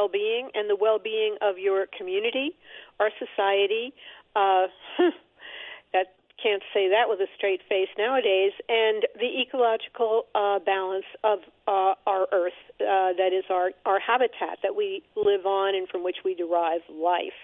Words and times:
you, 0.00 0.10
your 0.10 0.46
well-being, 0.46 0.50
and 0.54 0.70
the 0.70 0.76
well-being 0.76 1.36
of 1.42 1.58
your 1.58 1.86
community, 1.96 2.56
our 2.98 3.10
society. 3.18 3.92
Uh, 4.36 4.66
that 5.92 6.14
can't 6.42 6.62
say 6.72 6.88
that 6.88 7.08
with 7.08 7.20
a 7.20 7.26
straight 7.36 7.60
face 7.68 7.88
nowadays. 7.98 8.52
And 8.68 9.06
the 9.18 9.40
ecological 9.42 10.26
uh, 10.34 10.58
balance 10.60 11.04
of 11.22 11.40
uh, 11.68 11.94
our 12.06 12.26
Earth, 12.32 12.52
uh, 12.80 13.12
that 13.16 13.30
is 13.32 13.44
our 13.50 13.72
our 13.84 14.00
habitat 14.00 14.58
that 14.62 14.74
we 14.74 15.02
live 15.16 15.44
on 15.44 15.74
and 15.74 15.88
from 15.88 16.02
which 16.02 16.18
we 16.24 16.34
derive 16.34 16.80
life. 16.88 17.36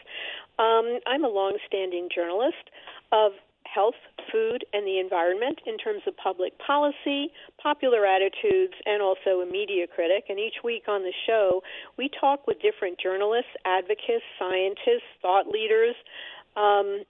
Um, 0.58 1.00
I'm 1.06 1.24
a 1.24 1.28
long-standing 1.28 2.08
journalist 2.14 2.70
of 3.12 3.32
health, 3.72 3.94
food, 4.30 4.64
and 4.72 4.86
the 4.86 4.98
environment 4.98 5.60
in 5.66 5.78
terms 5.78 6.02
of 6.06 6.16
public 6.16 6.58
policy, 6.58 7.32
popular 7.62 8.06
attitudes, 8.06 8.74
and 8.84 9.02
also 9.02 9.40
a 9.40 9.46
media 9.46 9.86
critic. 9.86 10.24
And 10.28 10.38
each 10.38 10.64
week 10.64 10.84
on 10.88 11.02
the 11.02 11.12
show, 11.26 11.62
we 11.96 12.08
talk 12.08 12.46
with 12.46 12.60
different 12.60 12.98
journalists, 12.98 13.50
advocates, 13.64 14.24
scientists, 14.38 15.08
thought 15.22 15.48
leaders. 15.48 15.94
Um, 16.56 17.04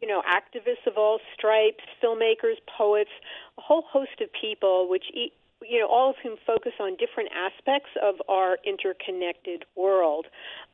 you 0.00 0.08
know, 0.08 0.20
activists 0.28 0.84
of 0.86 0.98
all 0.98 1.20
stripes, 1.32 1.84
filmmakers, 2.02 2.58
poets, 2.76 3.10
a 3.56 3.60
whole 3.60 3.84
host 3.88 4.20
of 4.20 4.28
people, 4.38 4.88
which 4.88 5.04
eat, 5.14 5.32
you 5.62 5.78
know, 5.78 5.86
all 5.86 6.10
of 6.10 6.16
whom 6.20 6.36
focus 6.44 6.72
on 6.80 6.96
different 6.96 7.30
aspects 7.32 7.90
of 8.02 8.16
our 8.28 8.58
interconnected 8.66 9.64
world. 9.76 10.26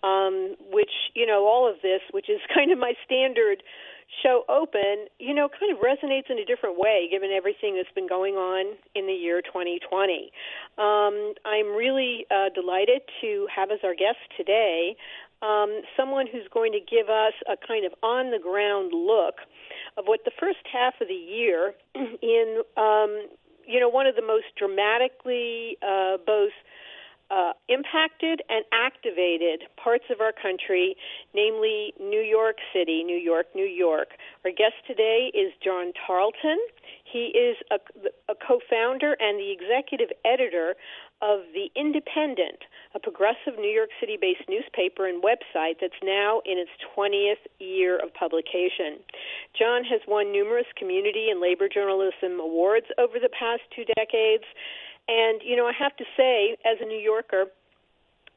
Um, 0.03 0.57
which, 0.73 1.13
you 1.15 1.27
know, 1.27 1.45
all 1.45 1.69
of 1.69 1.77
this, 1.83 2.01
which 2.11 2.31
is 2.31 2.41
kind 2.55 2.73
of 2.73 2.79
my 2.79 2.95
standard 3.05 3.63
show 4.23 4.45
open, 4.49 5.07
you 5.19 5.35
know, 5.35 5.49
kind 5.49 5.73
of 5.73 5.79
resonates 5.79 6.31
in 6.31 6.39
a 6.39 6.45
different 6.45 6.79
way 6.79 7.09
given 7.11 7.31
everything 7.31 7.77
that's 7.77 7.93
been 7.95 8.09
going 8.09 8.35
on 8.35 8.77
in 8.95 9.07
the 9.07 9.13
year 9.13 9.43
2020. 9.43 10.33
Um, 10.79 11.35
I'm 11.45 11.77
really 11.77 12.27
uh, 12.31 12.49
delighted 12.55 13.03
to 13.21 13.47
have 13.55 13.71
as 13.71 13.79
our 13.85 13.95
guest 13.95 14.19
today 14.37 14.97
um, 15.43 15.83
someone 15.97 16.27
who's 16.27 16.49
going 16.53 16.73
to 16.73 16.81
give 16.81 17.09
us 17.09 17.35
a 17.47 17.57
kind 17.57 17.85
of 17.85 17.93
on 18.03 18.31
the 18.31 18.39
ground 18.39 18.93
look 18.93 19.37
of 19.97 20.07
what 20.07 20.21
the 20.25 20.33
first 20.39 20.65
half 20.73 20.95
of 21.01 21.09
the 21.09 21.15
year 21.15 21.75
in, 21.95 22.63
um, 22.77 23.29
you 23.67 23.79
know, 23.79 23.89
one 23.89 24.07
of 24.07 24.17
the 24.17 24.23
most 24.23 24.47
dramatically 24.57 25.77
uh, 25.83 26.17
both 26.27 26.53
uh, 27.31 27.53
impacted 27.69 28.41
and 28.49 28.65
activated 28.73 29.65
parts 29.77 30.05
of 30.11 30.21
our 30.21 30.33
country, 30.33 30.97
namely 31.35 31.93
New 32.01 32.21
York 32.21 32.57
City, 32.73 33.05
New 33.05 33.17
York, 33.19 33.47
New 33.55 33.69
York. 33.69 34.09
Our 34.45 34.51
guest 34.51 34.81
today 34.87 35.31
is 35.35 35.53
John 35.63 35.93
Tarleton. 36.07 36.59
He 37.05 37.33
is 37.37 37.57
a, 37.71 37.77
a 38.31 38.35
co 38.35 38.61
founder 38.71 39.17
and 39.21 39.39
the 39.39 39.53
executive 39.53 40.09
editor 40.25 40.75
of 41.21 41.41
The 41.53 41.69
Indypendent, 41.77 42.63
a 42.95 43.01
progressive 43.01 43.59
New 43.59 43.71
York 43.71 43.91
City 44.01 44.17
based 44.21 44.49
newspaper 44.49 45.07
and 45.07 45.23
website 45.23 45.77
that's 45.81 45.99
now 46.03 46.41
in 46.47 46.59
its 46.59 46.71
20th 46.97 47.43
year 47.59 47.99
of 47.99 48.15
publication. 48.15 49.03
John 49.59 49.85
has 49.85 50.01
won 50.07 50.33
numerous 50.33 50.67
community 50.77 51.29
and 51.31 51.41
labor 51.41 51.69
journalism 51.69 52.39
awards 52.41 52.87
over 52.99 53.19
the 53.19 53.29
past 53.29 53.63
two 53.75 53.85
decades 53.97 54.45
and, 55.09 55.41
you 55.43 55.57
know, 55.57 55.67
I 55.67 55.73
have 55.73 55.97
to 55.97 56.05
say, 56.17 56.57
as 56.65 56.79
a 56.81 56.85
New 56.85 56.99
Yorker, 57.01 57.47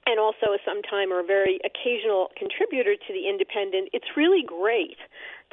and 0.08 0.20
also 0.20 0.54
a 0.54 0.58
sometime 0.66 1.14
or 1.14 1.20
a 1.20 1.24
very 1.24 1.60
occasional 1.64 2.30
contributor 2.36 2.96
to 2.96 3.14
the 3.14 3.30
Indypendent, 3.30 3.90
it's 3.94 4.18
really 4.18 4.44
great 4.44 4.98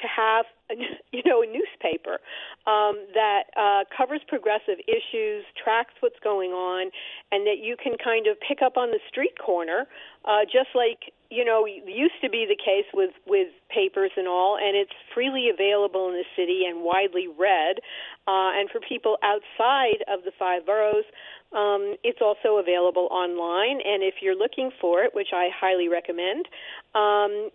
to 0.01 0.07
have 0.09 0.47
a, 0.71 0.75
you 1.13 1.23
know 1.27 1.43
a 1.43 1.47
newspaper 1.47 2.19
um, 2.67 2.97
that 3.15 3.53
uh, 3.57 3.85
covers 3.95 4.21
progressive 4.27 4.79
issues, 4.89 5.45
tracks 5.63 5.95
what's 6.01 6.19
going 6.25 6.53
on, 6.53 6.91
and 7.31 7.47
that 7.47 7.59
you 7.61 7.77
can 7.77 7.97
kind 8.03 8.27
of 8.27 8.37
pick 8.41 8.63
up 8.63 8.77
on 8.77 8.91
the 8.91 9.01
street 9.09 9.37
corner, 9.39 9.87
uh, 10.25 10.45
just 10.45 10.73
like 10.75 11.13
you 11.31 11.45
know 11.45 11.67
used 11.67 12.21
to 12.23 12.31
be 12.31 12.47
the 12.49 12.57
case 12.57 12.87
with 12.95 13.13
with 13.27 13.49
papers 13.69 14.11
and 14.17 14.27
all, 14.27 14.57
and 14.57 14.77
it's 14.77 14.93
freely 15.15 15.49
available 15.51 16.09
in 16.09 16.15
the 16.15 16.25
city 16.37 16.65
and 16.67 16.83
widely 16.83 17.29
read. 17.29 17.81
Uh, 18.27 18.53
and 18.59 18.71
for 18.71 18.81
people 18.81 19.17
outside 19.23 20.05
of 20.09 20.25
the 20.25 20.33
five 20.39 20.65
boroughs, 20.67 21.05
um, 21.53 21.97
it's 22.05 22.21
also 22.21 22.57
available 22.57 23.09
online. 23.11 23.81
And 23.81 24.03
if 24.03 24.17
you're 24.21 24.37
looking 24.37 24.71
for 24.81 25.03
it, 25.03 25.15
which 25.15 25.29
I 25.33 25.49
highly 25.49 25.89
recommend, 25.89 26.47
um, 26.95 27.51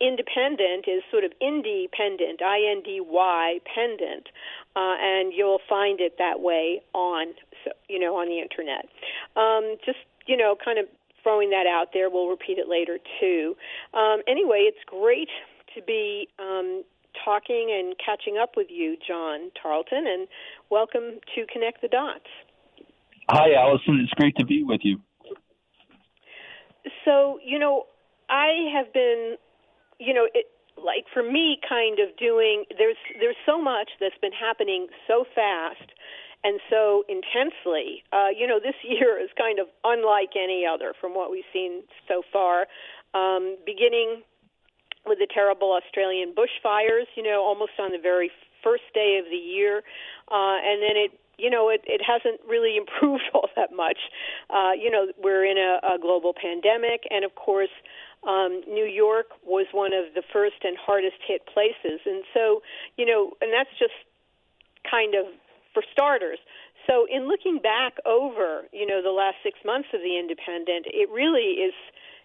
Indypendent 0.00 0.88
is 0.88 1.02
sort 1.10 1.24
of 1.24 1.32
independent, 1.40 2.40
I 2.42 2.60
N 2.70 2.82
D 2.82 3.00
Y 3.00 3.60
pendant, 3.74 4.28
uh, 4.76 4.96
and 5.00 5.32
you'll 5.32 5.60
find 5.68 6.00
it 6.00 6.16
that 6.18 6.40
way 6.40 6.80
on, 6.94 7.34
so, 7.64 7.72
you 7.88 7.98
know, 7.98 8.16
on 8.16 8.28
the 8.28 8.40
internet. 8.40 8.88
Um, 9.36 9.76
just 9.84 9.98
you 10.26 10.36
know, 10.36 10.56
kind 10.62 10.78
of 10.78 10.86
throwing 11.24 11.50
that 11.50 11.66
out 11.66 11.88
there. 11.92 12.08
We'll 12.08 12.28
repeat 12.28 12.58
it 12.58 12.68
later 12.68 12.98
too. 13.20 13.56
Um, 13.92 14.22
anyway, 14.28 14.68
it's 14.68 14.84
great 14.86 15.28
to 15.74 15.82
be 15.82 16.28
um, 16.38 16.84
talking 17.24 17.74
and 17.76 17.96
catching 17.98 18.38
up 18.40 18.52
with 18.56 18.68
you, 18.70 18.96
John 19.06 19.50
Tarleton, 19.60 20.06
and 20.06 20.28
welcome 20.70 21.18
to 21.34 21.46
Connect 21.52 21.82
the 21.82 21.88
Dots. 21.88 22.30
Hi, 23.28 23.54
Alison. 23.54 23.98
It's 24.00 24.12
great 24.12 24.36
to 24.36 24.44
be 24.44 24.62
with 24.62 24.82
you. 24.84 25.00
So, 27.04 27.40
you 27.44 27.58
know, 27.58 27.86
I 28.28 28.70
have 28.76 28.92
been, 28.92 29.36
you 29.98 30.12
know, 30.12 30.28
it, 30.34 30.46
like 30.76 31.04
for 31.12 31.22
me, 31.22 31.58
kind 31.66 31.98
of 31.98 32.16
doing. 32.18 32.64
There's 32.76 32.96
there's 33.20 33.36
so 33.46 33.60
much 33.60 33.90
that's 34.00 34.18
been 34.20 34.32
happening 34.32 34.88
so 35.06 35.24
fast 35.34 35.92
and 36.44 36.60
so 36.70 37.04
intensely. 37.08 38.04
Uh, 38.12 38.28
you 38.36 38.46
know, 38.46 38.60
this 38.60 38.76
year 38.84 39.18
is 39.18 39.30
kind 39.36 39.58
of 39.58 39.66
unlike 39.82 40.36
any 40.36 40.64
other 40.64 40.92
from 41.00 41.14
what 41.14 41.30
we've 41.30 41.48
seen 41.52 41.82
so 42.06 42.22
far. 42.32 42.66
Um, 43.14 43.56
beginning 43.64 44.22
with 45.06 45.18
the 45.18 45.26
terrible 45.32 45.72
Australian 45.72 46.34
bushfires, 46.34 47.06
you 47.16 47.22
know, 47.22 47.42
almost 47.42 47.72
on 47.78 47.92
the 47.92 47.98
very 47.98 48.30
first 48.62 48.84
day 48.94 49.20
of 49.22 49.30
the 49.30 49.36
year, 49.36 49.82
uh, 50.30 50.56
and 50.62 50.82
then 50.82 50.96
it 50.96 51.10
you 51.36 51.50
know, 51.50 51.68
it, 51.68 51.82
it 51.86 52.00
hasn't 52.00 52.40
really 52.48 52.76
improved 52.82 53.24
all 53.34 53.48
that 53.56 53.74
much. 53.74 53.98
Uh, 54.50 54.70
you 54.72 54.90
know, 54.90 55.08
we're 55.22 55.44
in 55.44 55.58
a, 55.58 55.94
a 55.94 55.98
global 55.98 56.32
pandemic, 56.32 57.02
and 57.10 57.24
of 57.24 57.34
course, 57.34 57.74
um, 58.26 58.62
New 58.66 58.86
York 58.86 59.26
was 59.44 59.66
one 59.72 59.92
of 59.92 60.14
the 60.14 60.22
first 60.32 60.62
and 60.62 60.76
hardest 60.78 61.16
hit 61.26 61.42
places. 61.46 62.00
And 62.06 62.24
so, 62.32 62.62
you 62.96 63.04
know, 63.04 63.32
and 63.40 63.52
that's 63.52 63.70
just 63.78 63.92
kind 64.88 65.14
of 65.14 65.26
for 65.74 65.82
starters. 65.92 66.38
So, 66.86 67.06
in 67.10 67.28
looking 67.28 67.58
back 67.58 67.94
over, 68.06 68.64
you 68.72 68.86
know, 68.86 69.02
the 69.02 69.10
last 69.10 69.36
six 69.42 69.58
months 69.64 69.88
of 69.92 70.00
the 70.00 70.16
Indypendent, 70.16 70.86
it 70.86 71.10
really 71.10 71.60
is, 71.60 71.74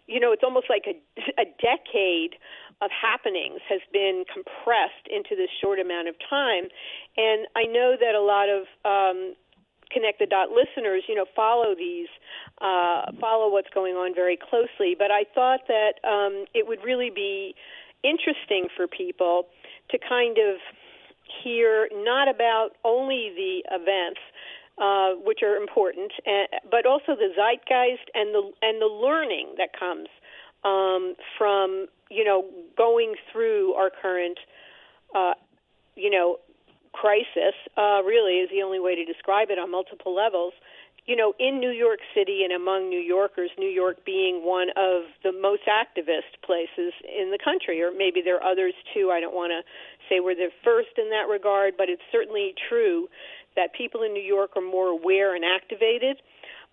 you 0.07 0.19
know, 0.19 0.31
it's 0.31 0.43
almost 0.43 0.67
like 0.69 0.85
a, 0.87 0.95
a 1.41 1.45
decade 1.59 2.37
of 2.81 2.91
happenings 2.91 3.59
has 3.67 3.81
been 3.91 4.23
compressed 4.31 5.07
into 5.11 5.35
this 5.35 5.49
short 5.59 5.79
amount 5.79 6.07
of 6.07 6.15
time. 6.29 6.71
And 7.17 7.47
I 7.55 7.63
know 7.65 7.95
that 7.99 8.15
a 8.15 8.23
lot 8.23 8.47
of 8.47 8.63
um, 8.85 9.35
connect 9.91 10.19
the 10.19 10.25
dot 10.25 10.49
listeners, 10.49 11.03
you 11.07 11.15
know, 11.15 11.25
follow 11.35 11.75
these, 11.75 12.07
uh, 12.61 13.11
follow 13.19 13.51
what's 13.51 13.69
going 13.73 13.95
on 13.95 14.15
very 14.15 14.37
closely. 14.37 14.95
But 14.97 15.11
I 15.11 15.25
thought 15.35 15.67
that 15.67 15.99
um, 16.07 16.45
it 16.53 16.67
would 16.67 16.79
really 16.83 17.11
be 17.13 17.55
interesting 18.03 18.67
for 18.75 18.87
people 18.87 19.47
to 19.91 19.97
kind 19.97 20.37
of 20.37 20.61
hear 21.43 21.89
not 21.93 22.27
about 22.27 22.71
only 22.83 23.31
the 23.35 23.75
events. 23.75 24.19
Uh, 24.81 25.15
which 25.25 25.39
are 25.43 25.57
important, 25.57 26.09
uh, 26.25 26.55
but 26.71 26.85
also 26.85 27.07
the 27.07 27.27
zeitgeist 27.35 28.09
and 28.15 28.33
the 28.33 28.49
and 28.61 28.81
the 28.81 28.85
learning 28.85 29.53
that 29.57 29.77
comes 29.77 30.07
um, 30.63 31.15
from 31.37 31.87
you 32.09 32.23
know 32.23 32.45
going 32.77 33.15
through 33.29 33.73
our 33.73 33.89
current 33.89 34.39
uh, 35.13 35.33
you 35.97 36.09
know 36.09 36.37
crisis. 36.93 37.55
Uh, 37.75 38.01
really, 38.03 38.39
is 38.39 38.49
the 38.51 38.61
only 38.63 38.79
way 38.79 38.95
to 38.95 39.03
describe 39.03 39.49
it 39.49 39.59
on 39.59 39.69
multiple 39.69 40.15
levels. 40.15 40.53
You 41.05 41.15
know, 41.15 41.33
in 41.39 41.59
New 41.59 41.71
York 41.71 41.99
City 42.13 42.41
and 42.43 42.53
among 42.53 42.89
New 42.89 42.99
Yorkers, 42.99 43.49
New 43.57 43.69
York 43.69 44.05
being 44.05 44.45
one 44.45 44.69
of 44.77 45.03
the 45.23 45.31
most 45.31 45.63
activist 45.65 46.37
places 46.45 46.93
in 47.03 47.31
the 47.31 47.39
country, 47.43 47.81
or 47.81 47.91
maybe 47.91 48.21
there 48.23 48.37
are 48.37 48.51
others 48.51 48.73
too. 48.93 49.09
I 49.11 49.19
don't 49.19 49.33
want 49.33 49.51
to 49.51 49.61
say 50.07 50.19
we're 50.19 50.35
the 50.35 50.49
first 50.63 50.97
in 50.97 51.09
that 51.09 51.27
regard, 51.31 51.75
but 51.77 51.89
it's 51.89 52.01
certainly 52.11 52.53
true 52.69 53.07
that 53.55 53.73
people 53.73 54.03
in 54.03 54.13
New 54.13 54.23
York 54.23 54.51
are 54.55 54.61
more 54.61 54.87
aware 54.87 55.35
and 55.35 55.43
activated 55.43 56.21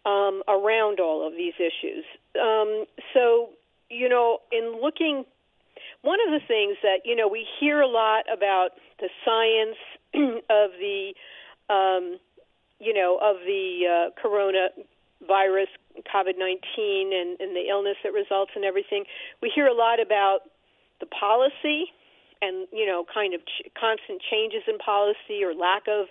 um, 0.04 0.42
around 0.48 1.00
all 1.00 1.26
of 1.26 1.34
these 1.34 1.54
issues. 1.58 2.04
Um, 2.36 2.84
so 3.14 3.50
you 3.88 4.08
know, 4.08 4.38
in 4.52 4.80
looking, 4.82 5.24
one 6.02 6.18
of 6.26 6.32
the 6.32 6.46
things 6.46 6.76
that, 6.82 6.98
you 7.04 7.16
know, 7.16 7.28
we 7.28 7.46
hear 7.60 7.80
a 7.80 7.88
lot 7.88 8.24
about 8.32 8.70
the 8.98 9.08
science 9.24 9.76
of 10.50 10.70
the, 10.78 11.14
um, 11.68 12.18
you 12.78 12.92
know, 12.92 13.18
of 13.22 13.36
the 13.46 13.86
uh, 13.86 14.20
coronavirus, 14.20 15.68
COVID 16.12 16.38
19, 16.38 17.12
and, 17.12 17.40
and 17.40 17.56
the 17.56 17.68
illness 17.70 17.96
that 18.04 18.12
results 18.12 18.52
and 18.54 18.64
everything. 18.64 19.04
We 19.42 19.50
hear 19.54 19.66
a 19.66 19.74
lot 19.74 20.00
about 20.00 20.40
the 21.00 21.06
policy 21.06 21.92
and 22.42 22.66
you 22.72 22.86
know 22.86 23.04
kind 23.12 23.34
of 23.34 23.40
ch- 23.40 23.68
constant 23.78 24.20
changes 24.30 24.62
in 24.68 24.78
policy 24.78 25.42
or 25.42 25.54
lack 25.54 25.84
of 25.88 26.06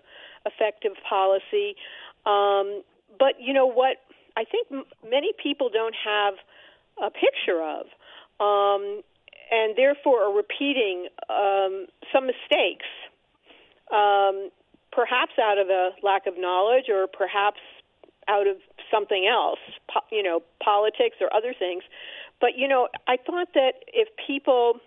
effective 0.45 0.93
policy. 1.07 1.75
Um, 2.25 2.81
but 3.19 3.39
you 3.39 3.53
know 3.53 3.67
what? 3.67 3.97
I 4.37 4.43
think 4.43 4.67
m- 4.71 4.85
many 5.07 5.31
people 5.41 5.69
don't 5.71 5.95
have 6.03 6.35
a 7.01 7.09
picture 7.09 7.61
of, 7.61 7.85
um, 8.39 9.01
and 9.51 9.75
therefore 9.75 10.23
are 10.23 10.35
repeating 10.35 11.07
um, 11.29 11.87
some 12.13 12.25
mistakes, 12.27 12.89
um, 13.91 14.49
perhaps 14.95 15.33
out 15.41 15.57
of 15.57 15.67
a 15.69 15.89
lack 16.01 16.25
of 16.25 16.35
knowledge 16.37 16.85
or 16.89 17.07
perhaps 17.07 17.59
out 18.27 18.47
of 18.47 18.57
something 18.89 19.27
else, 19.27 19.59
po- 19.91 20.05
you 20.11 20.23
know, 20.23 20.41
politics 20.63 21.17
or 21.19 21.33
other 21.35 21.53
things. 21.57 21.83
But 22.39 22.57
you 22.57 22.67
know, 22.67 22.87
I 23.07 23.17
thought 23.17 23.49
that 23.53 23.83
if 23.87 24.07
people 24.25 24.79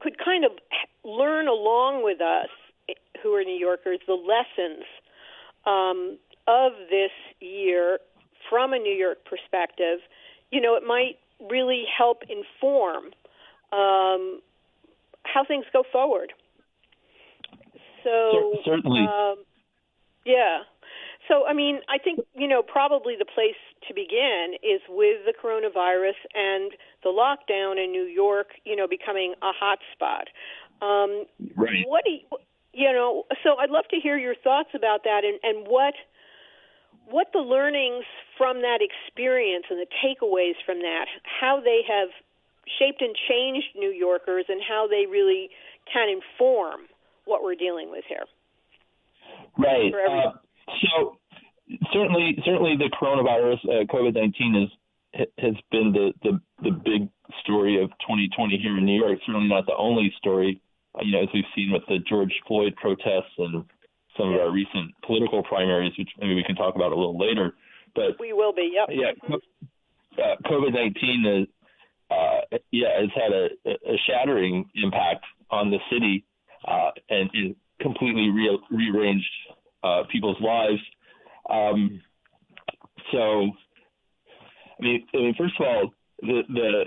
could 0.00 0.16
kind 0.18 0.44
of 0.44 0.52
learn 1.04 1.48
along 1.48 2.04
with 2.04 2.20
us, 2.20 2.48
who 3.22 3.34
are 3.34 3.42
New 3.42 3.58
Yorkers, 3.58 3.98
the 4.06 4.14
lessons 4.14 4.84
um, 5.66 6.18
of 6.46 6.72
this 6.88 7.10
year 7.40 7.98
from 8.48 8.72
a 8.72 8.78
New 8.78 8.94
York 8.94 9.18
perspective, 9.24 9.98
you 10.50 10.60
know, 10.60 10.76
it 10.76 10.84
might 10.86 11.18
really 11.50 11.84
help 11.96 12.22
inform 12.28 13.06
um, 13.72 14.40
how 15.24 15.44
things 15.46 15.64
go 15.72 15.84
forward. 15.92 16.32
So 18.04 18.54
certainly, 18.64 19.00
um, 19.00 19.44
yeah. 20.24 20.58
So, 21.28 21.44
I 21.46 21.52
mean, 21.52 21.80
I 21.88 21.98
think, 21.98 22.20
you 22.34 22.48
know, 22.48 22.62
probably 22.62 23.14
the 23.18 23.26
place 23.26 23.60
to 23.86 23.94
begin 23.94 24.54
is 24.62 24.80
with 24.88 25.26
the 25.26 25.34
coronavirus 25.36 26.16
and 26.34 26.72
the 27.04 27.10
lockdown 27.10 27.82
in 27.82 27.92
New 27.92 28.04
York, 28.04 28.48
you 28.64 28.74
know, 28.74 28.88
becoming 28.88 29.34
a 29.42 29.52
hot 29.52 29.78
spot. 29.92 30.28
Um, 30.80 31.26
right. 31.54 31.84
What 31.86 32.04
do 32.04 32.12
you, 32.12 32.20
you 32.72 32.92
know, 32.92 33.24
so 33.44 33.56
I'd 33.58 33.70
love 33.70 33.84
to 33.90 34.00
hear 34.00 34.16
your 34.16 34.34
thoughts 34.34 34.70
about 34.74 35.04
that 35.04 35.22
and, 35.24 35.38
and 35.42 35.66
what 35.68 35.94
what 37.10 37.28
the 37.32 37.40
learnings 37.40 38.04
from 38.36 38.60
that 38.60 38.80
experience 38.84 39.64
and 39.70 39.80
the 39.80 39.88
takeaways 40.04 40.54
from 40.64 40.80
that, 40.80 41.06
how 41.24 41.58
they 41.58 41.80
have 41.88 42.08
shaped 42.78 43.00
and 43.00 43.16
changed 43.28 43.68
New 43.74 43.90
Yorkers 43.90 44.44
and 44.48 44.60
how 44.60 44.86
they 44.86 45.06
really 45.08 45.48
can 45.90 46.08
inform 46.08 46.82
what 47.28 47.42
we're 47.42 47.54
dealing 47.54 47.90
with 47.90 48.04
here. 48.08 48.24
Right. 49.58 49.92
Uh, 49.92 50.32
so 50.82 51.18
certainly, 51.92 52.38
certainly, 52.44 52.76
the 52.76 52.90
coronavirus, 52.90 53.58
uh, 53.64 53.84
COVID 53.92 54.14
nineteen, 54.14 54.54
is 54.64 55.26
has 55.38 55.54
been 55.70 55.92
the, 55.92 56.12
the 56.22 56.40
the 56.62 56.70
big 56.70 57.08
story 57.42 57.82
of 57.82 57.90
2020 58.06 58.58
here 58.58 58.76
in 58.76 58.84
New 58.84 58.98
York. 58.98 59.18
Certainly 59.26 59.48
not 59.48 59.66
the 59.66 59.76
only 59.76 60.12
story. 60.18 60.60
Uh, 60.94 61.00
you 61.02 61.12
know, 61.12 61.22
as 61.22 61.28
we've 61.34 61.44
seen 61.54 61.72
with 61.72 61.82
the 61.88 61.98
George 62.08 62.32
Floyd 62.46 62.74
protests 62.76 63.36
and 63.38 63.64
some 64.16 64.32
of 64.32 64.40
our 64.40 64.50
recent 64.50 64.92
political 65.06 65.42
primaries, 65.42 65.92
which 65.98 66.10
maybe 66.18 66.34
we 66.34 66.44
can 66.44 66.56
talk 66.56 66.74
about 66.74 66.92
a 66.92 66.96
little 66.96 67.18
later. 67.18 67.52
But 67.94 68.18
we 68.18 68.32
will 68.32 68.52
be. 68.52 68.72
Yep. 68.74 68.88
Yeah. 68.90 69.36
Uh, 70.16 70.36
COVID 70.48 70.72
nineteen 70.72 71.24
is. 71.42 71.48
Uh, 72.10 72.56
yeah, 72.72 72.88
has 72.98 73.10
had 73.14 73.32
a, 73.32 73.92
a 73.92 73.96
shattering 74.06 74.64
impact 74.74 75.26
on 75.50 75.70
the 75.70 75.76
city 75.92 76.24
uh, 76.68 76.90
and 77.10 77.30
completely 77.80 78.28
re- 78.30 78.58
rearranged 78.70 79.30
uh, 79.82 80.02
people's 80.10 80.40
lives. 80.40 80.80
Um, 81.48 82.00
so, 83.12 83.50
I 84.78 84.82
mean, 84.82 85.06
I 85.14 85.16
mean, 85.16 85.34
first 85.38 85.54
of 85.60 85.66
all, 85.66 85.94
the 86.20 86.42
the 86.48 86.84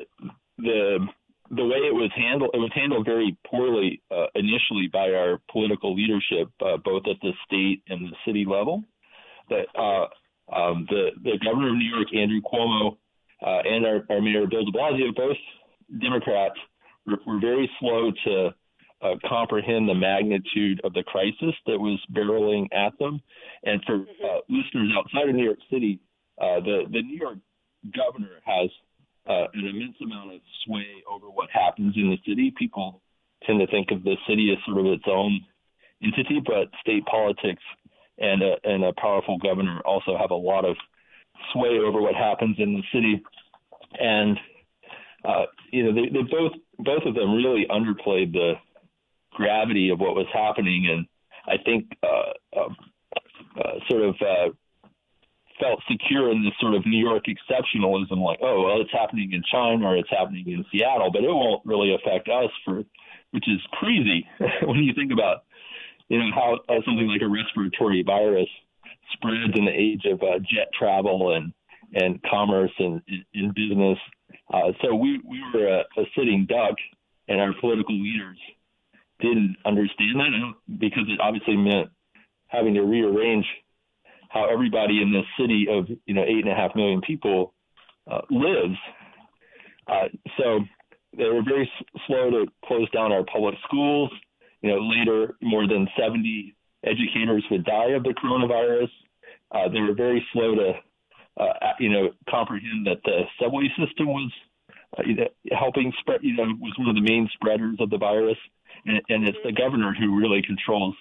the 0.58 1.08
the 1.54 1.66
way 1.66 1.78
it 1.78 1.94
was 1.94 2.12
handled, 2.16 2.52
it 2.54 2.58
was 2.58 2.72
handled 2.74 3.06
very 3.06 3.36
poorly 3.50 4.02
uh, 4.12 4.28
initially 4.36 4.88
by 4.92 5.12
our 5.12 5.42
political 5.52 5.96
leadership, 5.96 6.50
uh, 6.62 6.78
both 6.78 7.04
at 7.10 7.18
the 7.22 7.32
state 7.46 7.84
and 7.90 8.08
the 8.08 8.16
city 8.26 8.46
level. 8.48 8.84
That 9.50 9.66
uh, 9.78 10.08
um, 10.56 10.86
the 10.90 11.10
the 11.24 11.40
governor 11.44 11.70
of 11.70 11.76
New 11.76 11.90
York, 11.90 12.08
Andrew 12.16 12.42
Cuomo, 12.42 12.98
uh, 13.46 13.62
and 13.66 13.86
our, 13.86 14.06
our 14.10 14.22
mayor 14.22 14.48
Bill 14.48 14.66
De 14.66 14.72
Blasio, 14.72 15.16
both 15.16 15.38
Democrats, 16.00 16.56
were, 17.08 17.18
were 17.26 17.40
very 17.40 17.70
slow 17.80 18.12
to 18.26 18.54
uh, 19.02 19.16
comprehend 19.28 19.90
the 19.90 19.96
magnitude 19.96 20.82
of 20.84 20.94
the 20.94 21.04
crisis 21.04 21.56
that 21.66 21.80
was 21.80 22.00
barreling 22.14 22.68
at 22.74 22.98
them. 23.00 23.22
And 23.64 23.82
for 23.86 24.00
mm-hmm. 24.00 24.26
uh, 24.26 24.40
listeners 24.50 24.92
outside 24.98 25.30
of 25.30 25.36
New 25.36 25.44
York 25.46 25.60
City, 25.72 26.00
uh, 26.40 26.60
the 26.60 26.84
the 26.92 27.02
New 27.02 27.18
York 27.18 27.38
governor 27.96 28.42
has 28.46 28.70
uh, 29.28 29.48
an 29.54 29.68
immense 29.68 29.96
amount 30.02 30.34
of 30.34 30.42
sway 30.66 31.04
over 31.12 31.28
what 31.28 31.50
happens 31.52 31.96
in 31.96 32.10
the 32.10 32.18
city. 32.28 32.54
People 32.58 33.02
tend 33.46 33.60
to 33.60 33.68
think 33.68 33.92
of 33.92 34.04
the 34.04 34.16
city 34.28 34.52
as 34.52 34.64
sort 34.66 34.86
of 34.86 34.92
its 34.92 35.06
own 35.08 35.42
entity, 36.04 36.42
but 36.46 36.70
state 36.80 37.06
politics 37.06 37.62
and 38.18 38.42
a, 38.42 38.56
and 38.64 38.84
a 38.84 38.94
powerful 38.94 39.38
governor 39.38 39.82
also 39.86 40.18
have 40.18 40.32
a 40.32 40.36
lot 40.36 40.66
of 40.66 40.76
sway 41.54 41.80
over 41.80 42.02
what 42.02 42.16
happens 42.16 42.56
in 42.60 42.74
the 42.74 42.84
city. 42.94 43.22
And 44.00 44.38
uh, 45.24 45.46
you 45.72 45.84
know, 45.84 45.94
they, 45.94 46.10
they 46.10 46.24
both 46.24 46.54
both 46.80 47.04
of 47.06 47.16
them 47.16 47.36
really 47.36 47.66
underplayed 47.70 48.34
the 48.34 48.54
gravity 49.32 49.90
of 49.90 50.00
what 50.00 50.16
was 50.16 50.28
happening, 50.34 50.88
and 50.90 51.06
I 51.48 51.62
think 51.64 51.86
uh, 52.04 52.60
uh, 52.60 52.70
uh, 53.60 53.80
sort 53.90 54.04
of 54.04 54.16
uh, 54.22 54.50
felt 55.60 55.82
secure 55.90 56.32
in 56.32 56.44
this 56.44 56.54
sort 56.60 56.74
of 56.74 56.86
New 56.86 56.98
York 56.98 57.26
exceptionalism, 57.26 58.24
like, 58.24 58.40
oh, 58.42 58.64
well, 58.64 58.82
it's 58.82 58.92
happening 58.92 59.32
in 59.34 59.44
China 59.52 59.86
or 59.86 59.98
it's 59.98 60.10
happening 60.10 60.44
in 60.48 60.66
Seattle, 60.72 61.12
but 61.12 61.24
it 61.24 61.30
won't 61.30 61.66
really 61.66 61.94
affect 61.94 62.28
us 62.28 62.50
for, 62.66 62.84
which 63.32 63.48
is 63.48 63.60
crazy 63.74 64.28
when 64.64 64.84
you 64.84 64.94
think 64.94 65.12
about, 65.12 65.44
you 66.10 66.20
know, 66.20 66.30
how 66.34 66.58
uh, 66.68 66.82
something 66.86 67.08
like 67.08 67.22
a 67.22 67.28
respiratory 67.28 68.04
virus 68.04 68.50
spreads 69.14 69.54
in 69.56 69.66
the 69.66 69.72
age 69.72 70.06
of 70.06 70.22
uh, 70.22 70.40
jet 70.40 70.70
travel 70.78 71.36
and 71.36 71.54
and 71.94 72.22
commerce 72.24 72.72
and 72.80 73.02
in 73.34 73.52
business. 73.54 73.98
Uh, 74.54 74.72
so 74.82 74.96
we 74.96 75.20
we 75.28 75.42
were 75.54 75.68
a, 75.68 75.80
a 76.00 76.06
sitting 76.18 76.46
duck, 76.48 76.76
and 77.28 77.42
our 77.42 77.54
political 77.60 77.96
leaders 77.96 78.38
didn't 79.22 79.58
understand 79.66 80.20
that 80.20 80.54
because 80.80 81.04
it 81.08 81.20
obviously 81.20 81.56
meant 81.56 81.90
having 82.48 82.74
to 82.74 82.82
rearrange 82.82 83.46
how 84.30 84.48
everybody 84.52 85.02
in 85.02 85.12
this 85.12 85.26
city 85.40 85.68
of 85.70 85.88
you 86.06 86.14
know 86.14 86.24
eight 86.24 86.44
and 86.44 86.50
a 86.50 86.56
half 86.56 86.76
million 86.76 87.02
people 87.02 87.54
uh, 88.10 88.22
lives. 88.30 88.78
Uh, 89.88 90.08
so 90.38 90.60
they 91.18 91.26
were 91.26 91.44
very 91.44 91.64
s- 91.64 92.02
slow 92.08 92.30
to 92.30 92.46
close 92.66 92.90
down 92.92 93.12
our 93.12 93.24
public 93.24 93.56
schools. 93.68 94.10
You 94.62 94.70
know, 94.70 94.80
later 94.80 95.36
more 95.42 95.68
than 95.68 95.88
70 96.00 96.56
educators 96.86 97.44
would 97.50 97.66
die 97.66 97.92
of 97.92 98.04
the 98.04 98.14
coronavirus. 98.14 98.90
Uh, 99.52 99.70
they 99.70 99.82
were 99.82 99.96
very 99.96 100.26
slow 100.32 100.56
to, 100.56 100.74
uh, 101.38 101.54
you 101.80 101.90
know, 101.90 102.12
comprehend 102.30 102.86
that 102.86 103.02
the 103.04 103.24
subway 103.42 103.68
system 103.78 104.08
was 104.08 104.32
uh, 104.98 105.04
you 105.06 105.16
know, 105.16 105.28
helping 105.52 105.92
spread. 106.00 106.20
You 106.22 106.36
know, 106.36 106.44
was 106.60 106.74
one 106.78 106.90
of 106.90 106.96
the 106.96 107.02
main 107.02 107.28
spreaders 107.34 107.78
of 107.80 107.90
the 107.90 107.98
virus 107.98 108.38
and, 108.86 109.02
and 109.10 109.28
it's 109.28 109.38
the 109.44 109.52
governor 109.52 109.94
who 109.98 110.20
really 110.20 110.42
controls 110.42 110.96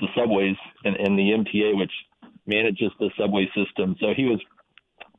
the 0.00 0.08
subways 0.16 0.56
and, 0.84 0.96
and 0.96 1.18
the 1.18 1.30
MTA, 1.32 1.76
which 1.76 1.92
manages 2.46 2.90
the 2.98 3.10
subway 3.18 3.48
system. 3.56 3.96
So 4.00 4.08
he 4.16 4.24
was 4.24 4.40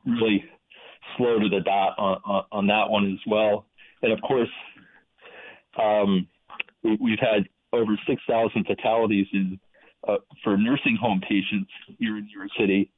really 0.06 0.44
slow 1.16 1.38
to 1.38 1.48
the 1.48 1.60
dot 1.60 1.94
on, 1.98 2.20
on, 2.24 2.44
on 2.52 2.66
that 2.68 2.90
one 2.90 3.12
as 3.12 3.20
well. 3.26 3.66
And 4.02 4.12
of 4.12 4.20
course, 4.22 4.48
um, 5.80 6.26
we, 6.82 6.96
we've 7.00 7.18
had 7.20 7.48
over 7.72 7.98
6,000 8.06 8.64
fatalities 8.64 9.26
in, 9.32 9.60
uh, 10.06 10.16
for 10.42 10.56
nursing 10.56 10.96
home 11.00 11.20
patients 11.20 11.70
here 11.98 12.16
in 12.16 12.24
New 12.24 12.38
York 12.38 12.50
City. 12.58 12.90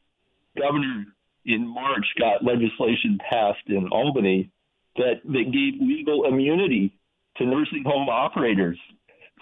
Governor 0.56 1.06
in 1.44 1.66
March 1.66 2.06
got 2.18 2.44
legislation 2.44 3.18
passed 3.30 3.66
in 3.66 3.88
Albany 3.88 4.50
that, 4.96 5.20
that 5.24 5.52
gave 5.52 5.80
legal 5.80 6.26
immunity 6.26 6.92
to 7.40 7.46
nursing 7.46 7.82
home 7.84 8.08
operators 8.08 8.78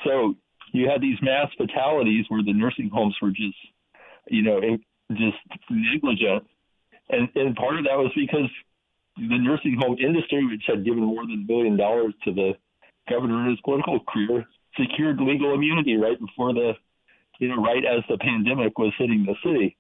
so 0.05 0.35
you 0.73 0.89
had 0.89 1.01
these 1.01 1.19
mass 1.23 1.49
fatalities 1.57 2.27
where 2.29 2.43
the 2.43 2.53
nursing 2.53 2.91
homes 2.93 3.17
were 3.21 3.31
just, 3.31 3.57
you 4.29 4.43
know, 4.43 4.61
just 5.11 5.37
negligent, 5.71 6.45
and 7.11 7.29
and 7.35 7.57
part 7.57 7.79
of 7.79 7.85
that 7.85 7.97
was 7.97 8.13
because 8.15 8.51
the 9.17 9.39
nursing 9.39 9.77
home 9.81 9.97
industry, 9.99 10.47
which 10.47 10.63
had 10.67 10.85
given 10.85 11.03
more 11.03 11.27
than 11.27 11.43
a 11.45 11.47
billion 11.47 11.77
dollars 11.77 12.15
to 12.25 12.33
the 12.33 12.53
governor 13.09 13.45
in 13.45 13.51
his 13.51 13.61
political 13.65 14.01
career, 14.01 14.47
secured 14.79 15.19
legal 15.21 15.55
immunity 15.55 15.97
right 15.97 16.21
before 16.21 16.53
the, 16.53 16.73
you 17.41 17.49
know, 17.49 17.61
right 17.63 17.85
as 17.85 18.05
the 18.09 18.19
pandemic 18.19 18.79
was 18.79 18.93
hitting 18.99 19.27
the 19.27 19.35
city. 19.43 19.77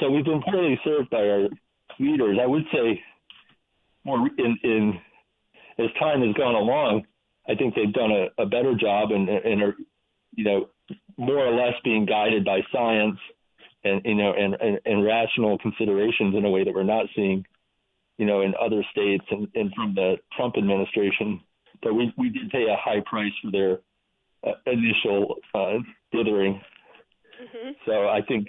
So 0.00 0.10
we've 0.10 0.24
been 0.24 0.42
poorly 0.42 0.78
served 0.84 1.08
by 1.08 1.22
our 1.22 1.48
leaders. 2.00 2.36
I 2.42 2.46
would 2.46 2.64
say 2.72 3.00
more 4.04 4.28
in, 4.36 4.58
in 4.64 5.00
as 5.78 5.86
time 5.98 6.22
has 6.22 6.34
gone 6.34 6.54
along, 6.54 7.06
I 7.48 7.54
think 7.54 7.74
they've 7.74 7.92
done 7.92 8.10
a, 8.10 8.42
a 8.42 8.46
better 8.46 8.74
job 8.74 9.10
and, 9.10 9.28
and 9.28 9.62
are, 9.62 9.76
you 10.32 10.44
know, 10.44 10.68
more 11.16 11.38
or 11.38 11.54
less 11.54 11.74
being 11.82 12.06
guided 12.06 12.44
by 12.44 12.60
science 12.72 13.18
and 13.84 14.02
you 14.04 14.14
know 14.14 14.32
and, 14.32 14.54
and, 14.60 14.80
and 14.84 15.04
rational 15.04 15.58
considerations 15.58 16.34
in 16.34 16.44
a 16.44 16.50
way 16.50 16.64
that 16.64 16.74
we're 16.74 16.82
not 16.82 17.06
seeing, 17.14 17.44
you 18.18 18.26
know, 18.26 18.40
in 18.42 18.54
other 18.60 18.84
states 18.90 19.24
and, 19.30 19.48
and 19.54 19.72
from 19.74 19.94
the 19.94 20.16
Trump 20.36 20.56
administration 20.58 21.40
but 21.84 21.94
we 21.94 22.12
we 22.16 22.30
did 22.30 22.50
pay 22.50 22.64
a 22.64 22.76
high 22.76 23.00
price 23.04 23.32
for 23.42 23.52
their 23.52 23.80
uh, 24.44 24.56
initial 24.66 25.36
uh, 25.54 25.78
dithering. 26.10 26.60
Mm-hmm. 27.40 27.70
So 27.86 28.08
I 28.08 28.20
think 28.26 28.46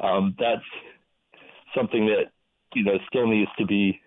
um, 0.00 0.34
that's 0.38 0.64
something 1.76 2.06
that 2.06 2.32
you 2.74 2.82
know 2.82 2.98
still 3.08 3.28
needs 3.28 3.50
to 3.58 3.66
be 3.66 4.00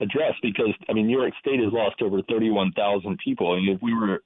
addressed 0.00 0.40
because 0.42 0.72
I 0.88 0.92
mean 0.92 1.06
New 1.06 1.18
York 1.18 1.34
State 1.40 1.60
has 1.60 1.72
lost 1.72 2.02
over 2.02 2.22
31,000 2.22 3.18
people, 3.22 3.54
and 3.54 3.68
if 3.68 3.80
we 3.82 3.94
were 3.94 4.22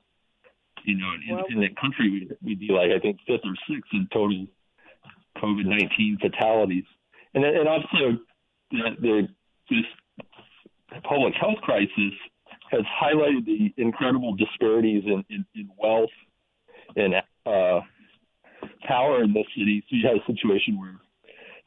you 0.85 0.99
know 0.99 1.11
an 1.11 1.23
well, 1.29 1.39
independent 1.41 1.81
country, 1.81 2.11
we'd, 2.11 2.37
we'd 2.43 2.61
be 2.61 2.73
like 2.73 2.91
I 2.91 2.99
think 2.99 3.19
fifth 3.27 3.45
or 3.45 3.55
sixth 3.69 3.91
in 3.93 4.09
total 4.13 4.47
COVID-19 5.39 6.21
fatalities, 6.21 6.85
and 7.35 7.45
and 7.45 7.69
also 7.69 8.19
the, 8.71 8.97
the 9.01 9.29
this 9.71 9.85
public 11.05 11.35
health 11.41 11.59
crisis 11.63 12.15
has 12.71 12.83
highlighted 13.03 13.45
the 13.47 13.73
incredible 13.77 14.35
disparities 14.35 15.03
in, 15.05 15.25
in, 15.29 15.45
in 15.55 15.69
wealth 15.77 16.11
and 16.97 17.15
uh, 17.47 17.81
power 18.87 19.23
in 19.23 19.33
the 19.33 19.45
city. 19.57 19.83
So 19.89 19.97
you 19.97 20.09
have 20.09 20.17
a 20.17 20.33
situation 20.33 20.79
where 20.79 20.97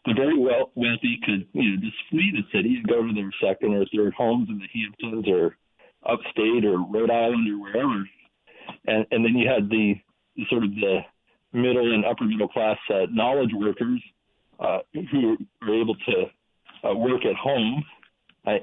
the 0.05 0.13
very 0.13 0.37
well, 0.37 0.71
wealthy 0.75 1.19
could 1.23 1.47
you 1.53 1.71
know 1.71 1.77
just 1.81 1.97
flee 2.09 2.31
the 2.33 2.57
city 2.57 2.75
and 2.75 2.87
go 2.87 3.05
to 3.05 3.13
their 3.13 3.31
second 3.41 3.73
or 3.73 3.85
third 3.93 4.13
homes 4.13 4.49
in 4.49 4.59
the 4.59 4.67
Hamptons 4.73 5.27
or 5.27 5.57
upstate 6.05 6.65
or 6.65 6.79
Rhode 6.79 7.11
Island 7.11 7.47
or 7.49 7.61
wherever, 7.61 8.03
and 8.87 9.05
and 9.11 9.23
then 9.25 9.35
you 9.35 9.47
had 9.47 9.69
the 9.69 9.95
sort 10.49 10.63
of 10.63 10.71
the 10.71 10.99
middle 11.53 11.93
and 11.93 12.05
upper 12.05 12.25
middle 12.25 12.47
class 12.47 12.77
uh, 12.89 13.05
knowledge 13.11 13.51
workers 13.53 14.01
uh, 14.59 14.79
who 15.11 15.37
are 15.61 15.73
able 15.73 15.95
to 15.95 16.89
uh, 16.89 16.93
work 16.95 17.25
at 17.25 17.35
home. 17.35 17.83
I, 18.45 18.59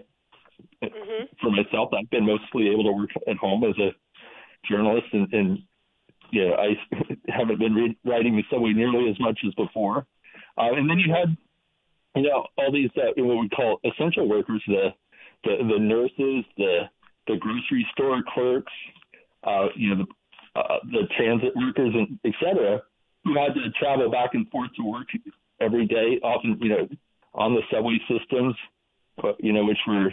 mm-hmm. 0.83 1.25
for 1.41 1.51
myself, 1.51 1.91
I've 1.95 2.11
been 2.11 2.27
mostly 2.27 2.69
able 2.69 2.85
to 2.85 2.93
work 2.93 3.11
at 3.29 3.37
home 3.37 3.65
as 3.65 3.77
a 3.79 3.91
journalist, 4.69 5.07
and, 5.13 5.33
and 5.33 5.59
you 6.31 6.49
know, 6.49 6.55
I 6.55 6.75
haven't 7.29 7.59
been 7.59 7.75
re- 7.75 7.99
writing 8.05 8.37
the 8.37 8.43
subway 8.51 8.73
nearly 8.73 9.09
as 9.11 9.19
much 9.21 9.41
as 9.47 9.55
before. 9.55 10.07
Uh, 10.61 10.75
and 10.75 10.91
then 10.91 10.99
you 10.99 11.13
had, 11.13 11.37
you 12.15 12.23
know, 12.29 12.47
all 12.59 12.71
these 12.73 12.91
uh, 12.97 13.13
what 13.17 13.41
we 13.41 13.49
call 13.49 13.81
essential 13.85 14.29
workers, 14.29 14.63
the 14.67 14.89
the, 15.45 15.57
the 15.73 15.79
nurses, 15.79 16.45
the 16.59 16.81
the 17.27 17.37
grocery 17.39 17.87
store 17.93 18.23
clerks, 18.35 18.73
uh, 19.45 19.67
you 19.75 19.95
know, 19.95 20.05
the 20.05 20.61
uh, 20.61 20.79
the 20.91 21.03
transit 21.17 21.53
workers, 21.57 21.93
and 21.95 22.19
et 22.25 22.35
cetera, 22.43 22.83
who 23.25 23.35
had 23.35 23.55
to 23.55 23.71
travel 23.79 24.11
back 24.11 24.31
and 24.35 24.49
forth 24.51 24.71
to 24.77 24.83
work 24.83 25.07
every 25.61 25.87
day, 25.87 26.19
often, 26.23 26.59
you 26.61 26.69
know, 26.69 26.89
on 27.35 27.55
the 27.55 27.63
subway 27.73 27.99
systems, 28.09 28.55
you 29.39 29.53
know, 29.53 29.65
which 29.65 29.79
were 29.87 30.11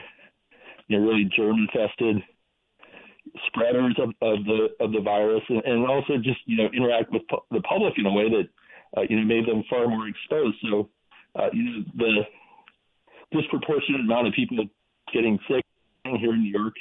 you 0.87 0.97
know 0.97 1.05
really 1.05 1.29
germ 1.35 1.57
infested 1.67 2.23
spreaders 3.47 3.97
of, 3.99 4.09
of 4.21 4.45
the 4.45 4.67
of 4.79 4.91
the 4.91 5.01
virus, 5.01 5.41
and, 5.49 5.61
and 5.65 5.85
also 5.85 6.17
just 6.17 6.39
you 6.45 6.57
know 6.57 6.69
interact 6.73 7.11
with 7.11 7.27
pu- 7.27 7.43
the 7.51 7.61
public 7.61 7.93
in 7.97 8.05
a 8.05 8.11
way 8.11 8.29
that 8.29 8.47
uh, 8.95 9.01
you 9.09 9.19
know 9.19 9.25
made 9.25 9.47
them 9.47 9.63
far 9.69 9.87
more 9.87 10.07
exposed. 10.07 10.57
So 10.69 10.89
uh, 11.35 11.47
you 11.53 11.63
know 11.63 11.83
the 11.95 12.21
disproportionate 13.31 14.01
amount 14.01 14.27
of 14.27 14.33
people 14.33 14.57
getting 15.13 15.39
sick 15.49 15.63
here 16.03 16.33
in 16.33 16.43
New 16.43 16.51
York, 16.51 16.73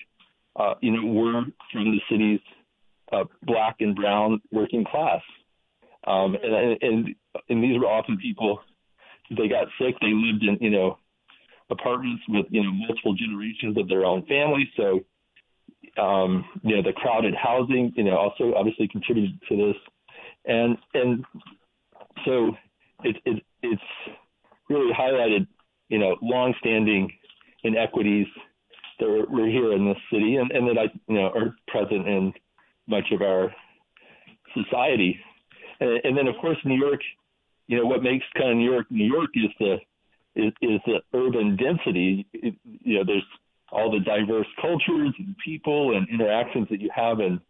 uh, 0.56 0.74
you 0.80 0.92
know, 0.92 1.04
were 1.06 1.42
from 1.72 1.84
the 1.84 2.00
city's 2.10 2.40
uh, 3.12 3.24
black 3.42 3.76
and 3.80 3.94
brown 3.96 4.40
working 4.52 4.84
class, 4.84 5.22
um, 6.06 6.36
and, 6.42 6.78
and 6.82 7.14
and 7.48 7.62
these 7.62 7.78
were 7.78 7.86
often 7.86 8.16
people. 8.18 8.60
They 9.30 9.48
got 9.48 9.66
sick. 9.78 9.96
They 10.00 10.12
lived 10.12 10.44
in 10.44 10.58
you 10.60 10.70
know 10.70 10.98
apartments 11.70 12.22
with 12.28 12.46
you 12.50 12.62
know 12.62 12.72
multiple 12.72 13.14
generations 13.14 13.76
of 13.76 13.88
their 13.88 14.04
own 14.04 14.24
family. 14.26 14.70
So 14.76 15.04
um, 16.00 16.44
you 16.62 16.76
know 16.76 16.82
the 16.82 16.92
crowded 16.92 17.34
housing, 17.34 17.92
you 17.96 18.04
know, 18.04 18.16
also 18.16 18.54
obviously 18.56 18.88
contributed 18.88 19.40
to 19.48 19.56
this, 19.56 19.76
and 20.44 20.76
and 20.94 21.24
so 22.26 22.50
it, 23.04 23.16
it 23.24 23.42
it's 23.62 23.82
really 24.68 24.92
highlighted 24.92 25.46
you 25.88 25.98
know 25.98 26.16
longstanding 26.20 27.10
inequities 27.64 28.26
that 29.00 29.08
were, 29.08 29.26
were 29.26 29.48
here 29.48 29.72
in 29.72 29.86
this 29.86 29.98
city 30.12 30.36
and, 30.36 30.50
and 30.50 30.68
that 30.68 30.78
I 30.78 30.84
you 31.08 31.16
know 31.16 31.28
are 31.28 31.56
present 31.68 32.06
in 32.06 32.32
much 32.86 33.10
of 33.12 33.22
our 33.22 33.54
society, 34.54 35.18
and, 35.80 36.00
and 36.04 36.18
then 36.18 36.26
of 36.26 36.34
course 36.40 36.58
New 36.64 36.78
York, 36.78 37.00
you 37.66 37.78
know 37.78 37.86
what 37.86 38.02
makes 38.02 38.24
kind 38.36 38.50
of 38.50 38.56
New 38.56 38.70
York 38.70 38.86
New 38.90 39.06
York 39.06 39.30
is 39.34 39.50
the 39.58 39.76
is, 40.36 40.52
is 40.60 40.80
the 40.86 41.00
urban 41.14 41.56
density. 41.56 42.26
It, 42.32 42.54
you 42.62 42.98
know, 42.98 43.04
there's 43.04 43.24
all 43.72 43.90
the 43.90 44.00
diverse 44.00 44.46
cultures 44.60 45.12
and 45.18 45.34
people 45.44 45.96
and 45.96 46.08
interactions 46.08 46.68
that 46.70 46.80
you 46.80 46.90
have 46.94 47.20
in, 47.20 47.40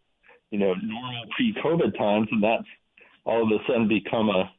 you 0.49 0.57
know, 0.57 0.73
normal 0.73 1.25
pre-COVID 1.35 1.97
times, 1.97 2.27
and 2.31 2.41
that's 2.41 2.67
all 3.25 3.43
of 3.43 3.49
a 3.51 3.63
sudden 3.67 3.87
become 3.87 4.29
a 4.29 4.49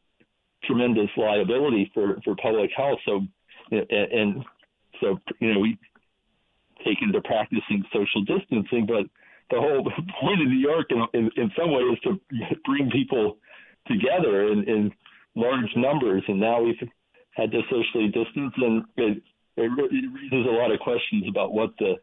tremendous 0.64 1.10
liability 1.16 1.90
for 1.94 2.18
for 2.24 2.34
public 2.36 2.70
health. 2.76 2.98
So, 3.04 3.20
and, 3.70 3.90
and 3.90 4.44
so 5.00 5.18
you 5.40 5.54
know, 5.54 5.60
we 5.60 5.78
take 6.84 6.98
into 7.02 7.20
practicing 7.22 7.84
social 7.92 8.22
distancing, 8.24 8.86
but 8.86 9.06
the 9.50 9.60
whole 9.60 9.82
point 10.20 10.42
of 10.42 10.48
New 10.48 10.58
York, 10.58 10.86
in, 10.90 11.04
in, 11.14 11.30
in 11.36 11.50
some 11.58 11.72
ways, 11.72 11.92
is 11.92 11.98
to 12.04 12.20
bring 12.64 12.90
people 12.90 13.38
together 13.86 14.48
in, 14.52 14.64
in 14.68 14.92
large 15.34 15.70
numbers, 15.76 16.22
and 16.28 16.38
now 16.38 16.60
we've 16.62 16.76
had 17.32 17.50
to 17.50 17.60
socially 17.70 18.08
distance, 18.08 18.52
and 18.56 18.84
it, 18.96 19.22
it 19.56 19.70
raises 19.70 20.46
a 20.46 20.52
lot 20.52 20.70
of 20.72 20.80
questions 20.80 21.24
about 21.28 21.52
what 21.52 21.70
the 21.78 21.94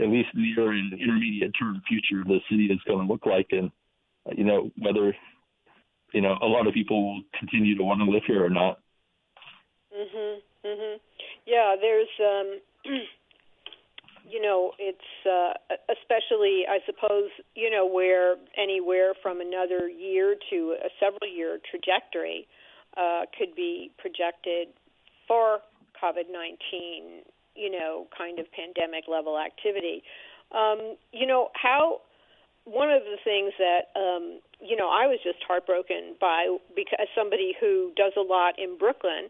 at 0.00 0.08
least 0.08 0.28
near 0.34 0.72
and 0.72 0.92
intermediate 0.94 1.52
term 1.58 1.80
future 1.86 2.22
of 2.22 2.26
the 2.26 2.38
city 2.50 2.66
is 2.66 2.80
going 2.86 3.06
to 3.06 3.12
look 3.12 3.26
like, 3.26 3.48
and 3.50 3.70
you 4.36 4.44
know 4.44 4.70
whether 4.78 5.14
you 6.14 6.20
know 6.20 6.38
a 6.40 6.46
lot 6.46 6.66
of 6.66 6.74
people 6.74 7.02
will 7.04 7.22
continue 7.38 7.76
to 7.76 7.82
want 7.82 8.00
to 8.00 8.10
live 8.10 8.22
here 8.26 8.44
or 8.44 8.50
not. 8.50 8.78
Mhm. 9.94 10.40
Mhm. 10.64 11.00
Yeah, 11.46 11.76
there's 11.80 12.08
um 12.20 12.60
you 14.30 14.40
know, 14.40 14.72
it's 14.78 15.26
uh 15.26 15.52
especially 15.90 16.64
I 16.68 16.78
suppose, 16.86 17.30
you 17.54 17.70
know, 17.70 17.86
where 17.86 18.36
anywhere 18.56 19.14
from 19.22 19.40
another 19.40 19.88
year 19.88 20.36
to 20.50 20.76
a 20.84 20.88
several 20.98 21.30
year 21.30 21.58
trajectory 21.70 22.46
uh, 22.96 23.22
could 23.36 23.54
be 23.54 23.90
projected 23.98 24.68
for 25.26 25.60
COVID 26.00 26.30
19, 26.30 27.22
you 27.54 27.70
know, 27.70 28.06
kind 28.16 28.38
of 28.38 28.46
pandemic 28.52 29.04
level 29.08 29.38
activity. 29.38 30.02
Um, 30.52 30.96
you 31.12 31.26
know, 31.26 31.50
how 31.54 32.00
one 32.64 32.90
of 32.90 33.02
the 33.04 33.18
things 33.22 33.52
that 33.58 33.92
um, 33.96 34.40
you 34.60 34.76
know 34.76 34.88
I 34.88 35.06
was 35.06 35.18
just 35.22 35.38
heartbroken 35.46 36.16
by 36.20 36.56
because 36.74 37.08
somebody 37.14 37.54
who 37.60 37.92
does 37.96 38.12
a 38.16 38.24
lot 38.24 38.58
in 38.58 38.78
Brooklyn 38.78 39.28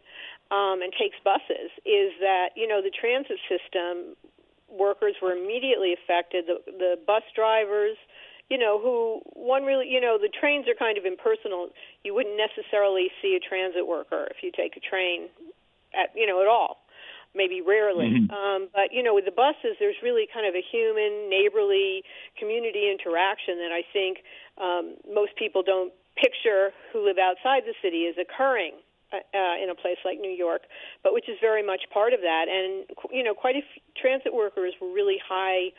um, 0.51 0.83
and 0.83 0.93
takes 0.95 1.17
buses 1.25 1.71
is 1.85 2.15
that 2.21 2.55
you 2.55 2.67
know 2.67 2.81
the 2.83 2.95
transit 2.95 3.39
system 3.51 4.15
workers 4.71 5.15
were 5.23 5.33
immediately 5.33 5.93
affected. 5.93 6.47
The 6.47 6.63
the 6.67 6.95
bus 7.07 7.23
drivers, 7.35 7.97
you 8.51 8.59
know, 8.59 8.79
who 8.79 9.21
one 9.35 9.65
really, 9.65 9.89
you 9.89 10.01
know, 10.01 10.19
the 10.21 10.29
trains 10.31 10.67
are 10.69 10.79
kind 10.79 10.99
of 10.99 11.05
impersonal. 11.05 11.69
You 12.03 12.15
wouldn't 12.15 12.39
necessarily 12.39 13.11
see 13.23 13.37
a 13.37 13.43
transit 13.43 13.87
worker 13.87 14.29
if 14.31 14.43
you 14.43 14.51
take 14.55 14.77
a 14.77 14.81
train, 14.81 15.29
at 15.95 16.15
you 16.15 16.27
know, 16.27 16.41
at 16.41 16.47
all. 16.47 16.84
Maybe 17.35 17.61
rarely, 17.61 18.11
mm-hmm. 18.15 18.31
um, 18.31 18.69
but 18.73 18.93
you 18.93 19.03
know, 19.03 19.15
with 19.15 19.25
the 19.25 19.35
buses, 19.35 19.75
there's 19.81 19.99
really 20.03 20.29
kind 20.33 20.47
of 20.47 20.55
a 20.55 20.63
human, 20.63 21.29
neighborly 21.29 22.05
community 22.39 22.87
interaction 22.91 23.59
that 23.59 23.75
I 23.75 23.83
think 23.93 24.23
um, 24.57 24.95
most 25.13 25.35
people 25.37 25.63
don't 25.63 25.93
picture 26.15 26.71
who 26.93 27.05
live 27.05 27.19
outside 27.19 27.67
the 27.67 27.75
city 27.83 28.07
as 28.07 28.15
occurring 28.15 28.79
uh, 29.13 29.19
uh, 29.35 29.63
in 29.63 29.69
a 29.71 29.75
place 29.75 29.99
like 30.05 30.19
New 30.19 30.31
York, 30.31 30.63
but 31.03 31.13
which 31.13 31.29
is 31.29 31.37
very 31.41 31.63
much 31.63 31.83
part 31.93 32.13
of 32.13 32.21
that. 32.21 32.47
And 32.49 32.87
you 33.11 33.23
know, 33.23 33.35
quite 33.35 33.57
a 33.57 33.63
few 33.63 33.83
transit 33.99 34.33
workers 34.33 34.75
were 34.81 34.93
really 34.93 35.19
high 35.19 35.75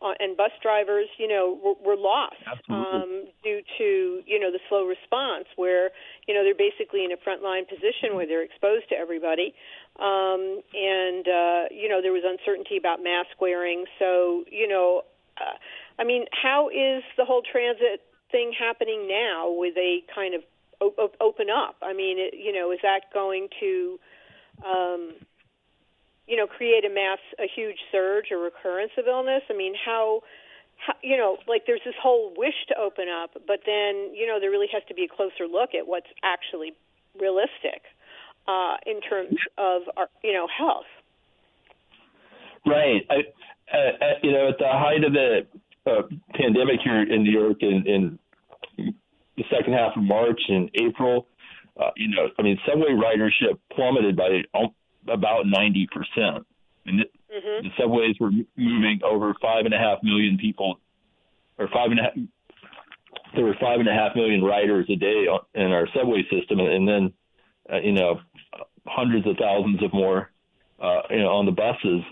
uh, 0.00 0.14
and 0.20 0.36
bus 0.36 0.52
drivers, 0.62 1.08
you 1.18 1.26
know, 1.26 1.58
were, 1.62 1.74
were 1.84 2.00
lost 2.00 2.36
um, 2.68 3.24
due 3.42 3.60
to 3.78 4.22
you 4.26 4.38
know 4.38 4.52
the 4.52 4.60
slow 4.68 4.84
response, 4.84 5.46
where 5.56 5.90
you 6.26 6.34
know 6.34 6.44
they're 6.44 6.54
basically 6.54 7.04
in 7.04 7.12
a 7.12 7.16
frontline 7.16 7.68
position 7.68 8.14
where 8.14 8.26
they're 8.26 8.44
exposed 8.44 8.88
to 8.88 8.94
everybody, 8.94 9.54
um, 9.98 10.62
and 10.74 11.26
uh, 11.26 11.62
you 11.70 11.88
know 11.88 12.00
there 12.00 12.12
was 12.12 12.22
uncertainty 12.24 12.76
about 12.76 13.02
mask 13.02 13.40
wearing. 13.40 13.84
So 13.98 14.44
you 14.50 14.68
know, 14.68 15.02
uh, 15.36 15.58
I 15.98 16.04
mean, 16.04 16.26
how 16.30 16.68
is 16.68 17.02
the 17.16 17.24
whole 17.24 17.42
transit 17.42 18.02
thing 18.30 18.52
happening 18.58 19.08
now 19.08 19.50
with 19.50 19.76
a 19.76 20.04
kind 20.14 20.34
of 20.34 20.42
op- 20.80 21.16
open 21.20 21.48
up? 21.50 21.76
I 21.82 21.92
mean, 21.92 22.18
it, 22.18 22.34
you 22.38 22.52
know, 22.52 22.70
is 22.70 22.78
that 22.82 23.12
going 23.12 23.48
to 23.60 23.98
um, 24.64 25.14
you 26.28 26.36
know, 26.36 26.46
create 26.46 26.84
a 26.84 26.92
mass, 26.92 27.18
a 27.38 27.48
huge 27.48 27.78
surge 27.90 28.26
or 28.30 28.38
recurrence 28.38 28.92
of 28.98 29.06
illness? 29.06 29.42
I 29.48 29.54
mean, 29.54 29.74
how, 29.74 30.20
how, 30.76 30.92
you 31.02 31.16
know, 31.16 31.38
like 31.48 31.62
there's 31.66 31.80
this 31.84 31.94
whole 32.00 32.34
wish 32.36 32.54
to 32.68 32.78
open 32.78 33.06
up, 33.08 33.30
but 33.46 33.60
then, 33.64 34.12
you 34.14 34.26
know, 34.26 34.38
there 34.38 34.50
really 34.50 34.68
has 34.72 34.82
to 34.88 34.94
be 34.94 35.04
a 35.04 35.08
closer 35.08 35.46
look 35.50 35.70
at 35.74 35.88
what's 35.88 36.06
actually 36.22 36.74
realistic 37.18 37.82
uh, 38.46 38.76
in 38.86 39.00
terms 39.00 39.36
of 39.56 39.82
our, 39.96 40.08
you 40.22 40.34
know, 40.34 40.46
health. 40.46 40.90
Right. 42.66 43.02
I, 43.10 43.16
uh, 43.74 44.06
you 44.22 44.32
know, 44.32 44.48
at 44.48 44.58
the 44.58 44.68
height 44.68 45.04
of 45.04 45.12
the 45.12 45.46
uh, 45.86 46.02
pandemic 46.34 46.80
here 46.84 47.02
in 47.02 47.22
New 47.22 47.32
York 47.32 47.58
in, 47.60 47.84
in 47.86 48.18
the 49.36 49.44
second 49.50 49.72
half 49.72 49.96
of 49.96 50.02
March 50.02 50.40
and 50.48 50.70
April, 50.74 51.26
uh, 51.80 51.90
you 51.96 52.08
know, 52.08 52.28
I 52.38 52.42
mean, 52.42 52.58
subway 52.66 52.90
ridership 52.90 53.58
plummeted 53.72 54.16
by 54.16 54.42
about 55.06 55.46
90%. 55.46 56.44
And 56.86 57.00
mm-hmm. 57.00 57.66
the 57.66 57.70
subways 57.78 58.16
were 58.18 58.30
moving 58.56 59.00
over 59.04 59.34
five 59.40 59.64
and 59.64 59.74
a 59.74 59.78
half 59.78 59.98
million 60.02 60.38
people, 60.38 60.80
or 61.58 61.68
five 61.68 61.90
and 61.90 62.00
a 62.00 62.02
half. 62.04 62.12
There 63.34 63.44
were 63.44 63.56
five 63.60 63.80
and 63.80 63.88
a 63.88 63.92
half 63.92 64.16
million 64.16 64.42
riders 64.42 64.86
a 64.88 64.96
day 64.96 65.26
in 65.54 65.72
our 65.72 65.86
subway 65.94 66.22
system, 66.30 66.60
and 66.60 66.88
then, 66.88 67.12
uh, 67.70 67.80
you 67.80 67.92
know, 67.92 68.20
hundreds 68.86 69.26
of 69.26 69.36
thousands 69.36 69.82
of 69.82 69.92
more, 69.92 70.30
uh, 70.80 71.02
you 71.10 71.20
know, 71.20 71.28
on 71.28 71.44
the 71.44 71.52
buses. 71.52 72.02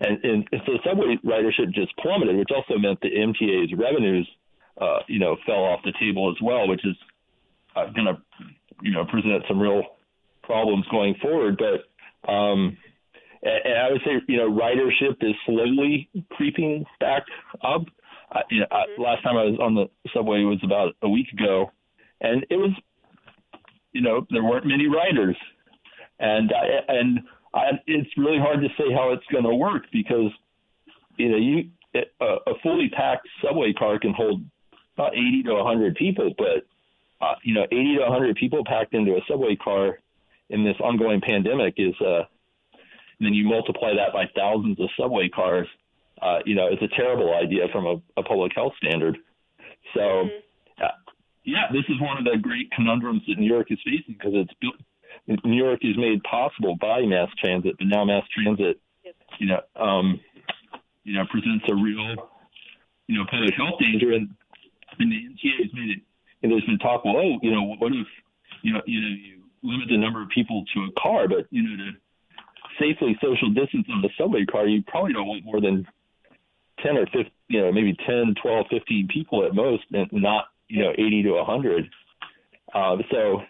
And, 0.00 0.22
and 0.24 0.48
so 0.66 0.72
subway 0.84 1.16
ridership 1.24 1.72
just 1.72 1.96
plummeted, 1.96 2.36
which 2.36 2.50
also 2.54 2.78
meant 2.78 3.00
the 3.00 3.10
MTA's 3.10 3.72
revenues, 3.76 4.28
uh, 4.80 5.00
you 5.08 5.18
know, 5.18 5.36
fell 5.44 5.64
off 5.64 5.80
the 5.84 5.92
table 5.98 6.30
as 6.30 6.36
well, 6.42 6.68
which 6.68 6.84
is 6.84 6.96
uh, 7.74 7.86
going 7.86 8.06
to, 8.06 8.18
you 8.82 8.92
know, 8.92 9.04
present 9.06 9.42
some 9.48 9.58
real 9.58 9.82
problems 10.42 10.86
going 10.90 11.14
forward. 11.20 11.58
But 11.58 11.87
um, 12.26 12.76
and, 13.42 13.78
I 13.78 13.90
would 13.90 14.00
say, 14.04 14.12
you 14.26 14.36
know, 14.36 14.50
ridership 14.50 15.16
is 15.20 15.34
slowly 15.46 16.08
creeping 16.32 16.84
back 17.00 17.24
up. 17.62 17.82
Uh, 18.32 18.40
you 18.50 18.60
know, 18.60 18.66
mm-hmm. 18.70 19.02
last 19.02 19.22
time 19.22 19.36
I 19.36 19.44
was 19.44 19.58
on 19.60 19.74
the 19.74 19.88
subway 20.12 20.42
was 20.42 20.60
about 20.62 20.94
a 21.02 21.08
week 21.08 21.28
ago, 21.32 21.70
and 22.20 22.44
it 22.50 22.56
was, 22.56 22.72
you 23.92 24.02
know, 24.02 24.26
there 24.30 24.44
weren't 24.44 24.66
many 24.66 24.86
riders, 24.86 25.36
and 26.18 26.52
I, 26.52 26.92
and 26.92 27.20
I, 27.54 27.70
it's 27.86 28.10
really 28.16 28.38
hard 28.38 28.60
to 28.60 28.68
say 28.76 28.92
how 28.92 29.12
it's 29.12 29.24
going 29.32 29.44
to 29.44 29.54
work 29.54 29.84
because, 29.92 30.30
you 31.16 31.30
know, 31.30 31.36
you 31.36 31.70
a, 31.94 32.24
a 32.50 32.54
fully 32.62 32.90
packed 32.90 33.26
subway 33.42 33.72
car 33.72 33.98
can 33.98 34.12
hold 34.12 34.42
about 34.94 35.14
80 35.14 35.44
to 35.44 35.54
100 35.54 35.94
people, 35.94 36.32
but 36.36 36.66
uh, 37.20 37.34
you 37.42 37.54
know, 37.54 37.64
80 37.64 37.96
to 37.96 38.02
100 38.02 38.36
people 38.36 38.64
packed 38.64 38.94
into 38.94 39.12
a 39.12 39.20
subway 39.28 39.56
car 39.56 39.98
in 40.50 40.64
this 40.64 40.76
ongoing 40.80 41.20
pandemic 41.20 41.74
is, 41.76 41.94
uh, 42.00 42.24
and 43.18 43.26
then 43.26 43.34
you 43.34 43.46
multiply 43.46 43.94
that 43.94 44.12
by 44.12 44.24
thousands 44.34 44.80
of 44.80 44.88
subway 44.98 45.28
cars, 45.28 45.66
uh, 46.22 46.38
you 46.44 46.54
know, 46.54 46.66
it's 46.66 46.82
a 46.82 46.96
terrible 46.96 47.34
idea 47.34 47.66
from 47.72 47.86
a, 47.86 48.20
a 48.20 48.22
public 48.22 48.52
health 48.54 48.72
standard. 48.82 49.18
So, 49.94 50.00
mm-hmm. 50.00 50.84
uh, 50.84 50.88
yeah, 51.44 51.66
this 51.72 51.84
is 51.88 52.00
one 52.00 52.18
of 52.18 52.24
the 52.24 52.38
great 52.40 52.70
conundrums 52.72 53.22
that 53.28 53.38
New 53.38 53.48
York 53.48 53.70
is 53.70 53.78
facing 53.84 54.14
because 54.14 54.32
it's 54.34 54.52
built. 54.60 54.76
New 55.44 55.56
York 55.56 55.80
is 55.82 55.96
made 55.96 56.22
possible 56.22 56.76
by 56.76 57.02
mass 57.02 57.28
transit, 57.38 57.76
but 57.78 57.86
now 57.86 58.04
mass 58.04 58.22
transit, 58.32 58.80
you 59.38 59.46
know, 59.46 59.60
um, 59.76 60.20
you 61.04 61.14
know, 61.14 61.24
presents 61.30 61.64
a 61.68 61.74
real, 61.74 62.30
you 63.06 63.18
know, 63.18 63.24
public 63.30 63.54
health 63.54 63.78
danger, 63.80 64.12
and, 64.12 64.28
and 64.98 65.12
the 65.12 65.16
MTA 65.16 65.64
has 65.64 65.74
made 65.74 65.90
it. 65.90 66.02
And 66.42 66.52
there's 66.52 66.64
been 66.64 66.78
talk, 66.78 67.04
well, 67.04 67.16
oh, 67.16 67.38
you 67.42 67.50
know, 67.50 67.76
what 67.78 67.92
if, 67.92 68.06
you 68.62 68.72
know, 68.72 68.80
you 68.86 69.00
know, 69.00 69.08
you 69.08 69.37
limit 69.62 69.88
the 69.88 69.96
number 69.96 70.22
of 70.22 70.28
people 70.28 70.64
to 70.74 70.80
a 70.84 71.00
car, 71.00 71.28
but 71.28 71.46
you 71.50 71.62
know, 71.62 71.76
to 71.76 71.90
safely 72.78 73.16
social 73.22 73.50
distance 73.50 73.86
on 73.90 74.02
the 74.02 74.10
subway 74.16 74.44
car, 74.44 74.66
you 74.66 74.82
probably 74.86 75.12
don't 75.12 75.26
want 75.26 75.44
more 75.44 75.60
than 75.60 75.86
10 76.82 76.96
or 76.96 77.06
15, 77.06 77.26
you 77.48 77.60
know, 77.60 77.72
maybe 77.72 77.96
10, 78.06 78.34
12, 78.40 78.66
15 78.70 79.08
people 79.12 79.44
at 79.44 79.54
most, 79.54 79.84
and 79.92 80.08
not, 80.12 80.46
you 80.68 80.82
know, 80.82 80.92
80 80.92 81.22
to 81.24 81.32
100. 81.32 81.88
Uh, 82.74 82.96
so 83.10 83.42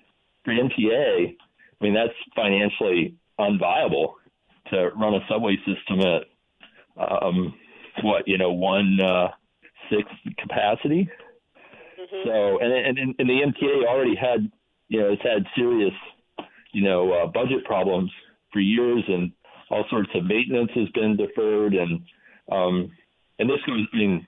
for 0.44 0.52
MTA, 0.52 1.36
I 1.80 1.84
mean, 1.84 1.94
that's 1.94 2.14
financially 2.34 3.14
unviable 3.38 4.14
to 4.70 4.90
run 4.96 5.14
a 5.14 5.20
subway 5.28 5.56
system 5.58 6.00
at, 6.00 6.22
um, 6.96 7.54
what, 8.02 8.26
you 8.26 8.38
know, 8.38 8.52
one 8.52 8.98
uh, 9.00 9.28
sixth 9.90 10.14
capacity. 10.38 11.08
Mm-hmm. 12.00 12.28
So, 12.28 12.58
and, 12.60 12.98
and, 12.98 13.14
and 13.18 13.28
the 13.28 13.40
MTA 13.42 13.86
already 13.86 14.14
had, 14.14 14.50
you 14.88 15.00
know, 15.00 15.12
it's 15.12 15.22
had 15.22 15.44
serious, 15.56 15.92
you 16.72 16.82
know, 16.82 17.12
uh, 17.12 17.26
budget 17.26 17.64
problems 17.64 18.10
for 18.52 18.60
years, 18.60 19.04
and 19.08 19.32
all 19.70 19.84
sorts 19.90 20.10
of 20.14 20.24
maintenance 20.24 20.70
has 20.74 20.88
been 20.90 21.16
deferred, 21.16 21.74
and 21.74 22.00
um, 22.50 22.90
and 23.38 23.48
this 23.48 23.60
goes, 23.66 23.86
I 23.92 23.96
mean, 23.96 24.26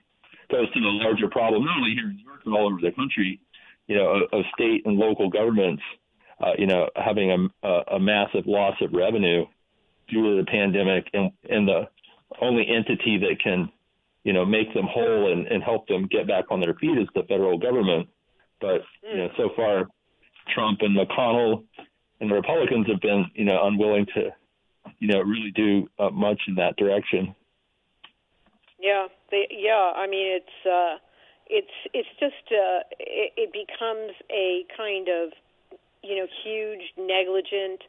goes 0.51 0.71
to 0.73 0.79
the 0.79 0.87
larger 0.87 1.27
problem 1.27 1.65
not 1.65 1.77
only 1.77 1.95
here 1.95 2.09
in 2.09 2.17
New 2.17 2.23
York 2.23 2.41
but 2.45 2.51
all 2.51 2.67
over 2.67 2.81
the 2.81 2.91
country, 2.91 3.39
you 3.87 3.95
know, 3.95 4.07
of, 4.09 4.21
of 4.31 4.45
state 4.53 4.85
and 4.85 4.97
local 4.97 5.29
governments, 5.29 5.81
uh, 6.39 6.53
you 6.57 6.67
know, 6.67 6.87
having 6.95 7.31
a, 7.31 7.67
a, 7.67 7.95
a 7.95 7.99
massive 7.99 8.45
loss 8.45 8.75
of 8.81 8.93
revenue 8.93 9.45
due 10.09 10.35
to 10.35 10.43
the 10.43 10.51
pandemic, 10.51 11.07
and 11.13 11.31
and 11.49 11.67
the 11.67 11.87
only 12.39 12.65
entity 12.67 13.17
that 13.17 13.41
can, 13.43 13.71
you 14.23 14.33
know, 14.33 14.45
make 14.45 14.73
them 14.73 14.85
whole 14.87 15.31
and, 15.31 15.47
and 15.47 15.63
help 15.63 15.87
them 15.87 16.07
get 16.07 16.27
back 16.27 16.45
on 16.49 16.61
their 16.61 16.75
feet 16.75 16.97
is 16.97 17.07
the 17.15 17.23
federal 17.23 17.57
government. 17.57 18.07
But 18.59 18.81
you 19.03 19.17
know, 19.17 19.29
so 19.37 19.49
far, 19.55 19.87
Trump 20.53 20.79
and 20.81 20.97
McConnell 20.97 21.63
and 22.19 22.29
the 22.29 22.35
Republicans 22.35 22.87
have 22.87 23.01
been, 23.01 23.25
you 23.33 23.45
know, 23.45 23.65
unwilling 23.65 24.05
to, 24.13 24.29
you 24.99 25.07
know, 25.07 25.19
really 25.19 25.51
do 25.51 25.89
uh, 25.99 26.09
much 26.09 26.41
in 26.47 26.55
that 26.55 26.75
direction. 26.77 27.35
Yeah, 28.79 29.07
they, 29.29 29.47
yeah. 29.51 29.91
I 29.95 30.07
mean, 30.07 30.39
it's 30.39 30.65
uh, 30.65 30.97
it's 31.47 31.71
it's 31.93 32.09
just 32.19 32.51
uh, 32.51 32.81
it, 32.99 33.33
it 33.37 33.53
becomes 33.53 34.13
a 34.31 34.65
kind 34.75 35.07
of, 35.07 35.31
you 36.03 36.15
know, 36.15 36.27
huge 36.43 36.81
negligent 36.97 37.81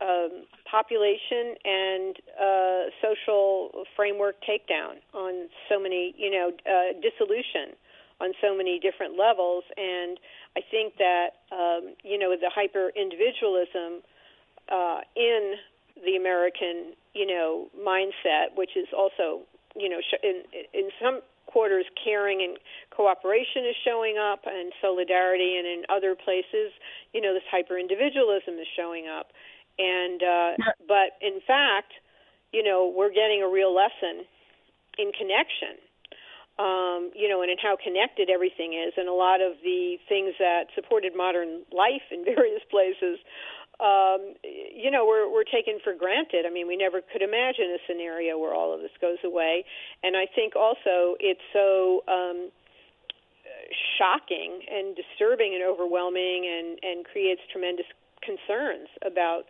um, 0.00 0.44
population 0.70 1.54
and 1.64 2.16
uh, 2.40 2.82
social 3.02 3.84
framework 3.96 4.36
takedown 4.42 5.00
on 5.14 5.48
so 5.68 5.80
many, 5.80 6.14
you 6.16 6.30
know, 6.30 6.52
uh, 6.66 6.92
dissolution 7.00 7.74
on 8.20 8.32
so 8.40 8.56
many 8.56 8.78
different 8.78 9.18
levels. 9.18 9.64
And 9.76 10.18
I 10.56 10.60
think 10.70 10.96
that 10.98 11.38
um, 11.52 11.94
you 12.02 12.18
know 12.18 12.34
the 12.34 12.50
hyper 12.52 12.90
individualism 12.94 14.02
uh, 14.70 15.00
in 15.16 15.54
the 16.04 16.16
American 16.16 16.94
you 17.14 17.26
know 17.26 17.68
mindset, 17.78 18.56
which 18.56 18.76
is 18.76 18.86
also 18.96 19.42
you 19.76 19.88
know 19.88 20.00
in 20.22 20.42
in 20.74 20.90
some 21.00 21.20
quarters 21.46 21.86
caring 22.04 22.42
and 22.42 22.58
cooperation 22.90 23.64
is 23.64 23.74
showing 23.82 24.18
up 24.18 24.40
and 24.44 24.70
solidarity 24.82 25.56
and 25.56 25.66
in 25.66 25.82
other 25.88 26.14
places 26.14 26.76
you 27.14 27.22
know 27.22 27.32
this 27.32 27.46
hyper 27.50 27.78
individualism 27.78 28.54
is 28.58 28.66
showing 28.76 29.06
up. 29.06 29.28
And 29.78 30.22
uh, 30.22 30.52
but 30.88 31.14
in 31.22 31.40
fact 31.46 31.92
you 32.52 32.62
know 32.62 32.92
we're 32.94 33.14
getting 33.14 33.42
a 33.42 33.48
real 33.48 33.74
lesson 33.74 34.26
in 34.98 35.12
connection 35.12 35.78
um, 36.58 37.10
you 37.14 37.28
know, 37.28 37.42
and 37.42 37.50
in 37.50 37.58
how 37.58 37.76
connected 37.76 38.30
everything 38.30 38.74
is, 38.74 38.94
and 38.96 39.08
a 39.08 39.14
lot 39.14 39.40
of 39.40 39.54
the 39.62 39.96
things 40.08 40.34
that 40.38 40.66
supported 40.74 41.14
modern 41.16 41.62
life 41.72 42.06
in 42.10 42.24
various 42.34 42.62
places, 42.70 43.18
um, 43.78 44.34
you 44.42 44.90
know, 44.90 45.06
were 45.06 45.30
were 45.30 45.44
taken 45.44 45.78
for 45.82 45.94
granted. 45.94 46.46
I 46.46 46.50
mean, 46.50 46.66
we 46.66 46.76
never 46.76 47.00
could 47.00 47.22
imagine 47.22 47.70
a 47.70 47.80
scenario 47.86 48.38
where 48.38 48.54
all 48.54 48.74
of 48.74 48.80
this 48.80 48.94
goes 49.00 49.22
away, 49.24 49.64
and 50.02 50.16
I 50.16 50.26
think 50.26 50.56
also 50.56 51.14
it's 51.20 51.44
so. 51.52 52.02
Um, 52.08 52.50
shocking 53.98 54.60
and 54.70 54.96
disturbing 54.96 55.52
and 55.52 55.62
overwhelming 55.62 56.48
and 56.48 56.78
and 56.82 57.04
creates 57.04 57.40
tremendous 57.52 57.86
concerns 58.22 58.88
about 59.04 59.44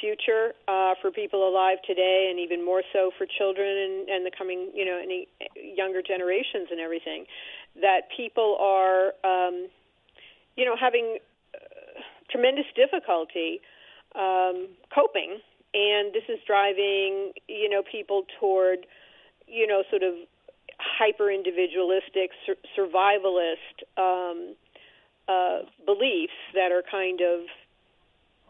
future 0.00 0.52
uh, 0.68 0.94
for 1.00 1.10
people 1.10 1.48
alive 1.48 1.78
today, 1.86 2.28
and 2.30 2.38
even 2.38 2.64
more 2.64 2.82
so 2.92 3.10
for 3.16 3.26
children 3.26 3.66
and, 3.66 4.08
and 4.08 4.26
the 4.26 4.30
coming, 4.36 4.70
you 4.74 4.84
know, 4.84 4.98
any 5.02 5.28
younger 5.56 6.02
generations 6.02 6.68
and 6.70 6.80
everything. 6.80 7.26
That 7.80 8.02
people 8.16 8.56
are, 8.60 9.12
um, 9.24 9.68
you 10.56 10.64
know, 10.64 10.76
having 10.78 11.18
uh, 11.54 12.00
tremendous 12.30 12.66
difficulty 12.74 13.60
um, 14.14 14.68
coping, 14.94 15.38
and 15.74 16.12
this 16.12 16.24
is 16.28 16.38
driving, 16.46 17.32
you 17.48 17.68
know, 17.68 17.82
people 17.82 18.22
toward, 18.38 18.86
you 19.46 19.66
know, 19.66 19.82
sort 19.90 20.02
of 20.02 20.14
hyper 20.78 21.30
individualistic, 21.30 22.30
sur- 22.46 22.62
survivalist 22.76 23.82
um, 23.96 24.54
uh, 25.28 25.60
beliefs 25.84 26.38
that 26.54 26.70
are 26.70 26.82
kind 26.88 27.20
of 27.20 27.46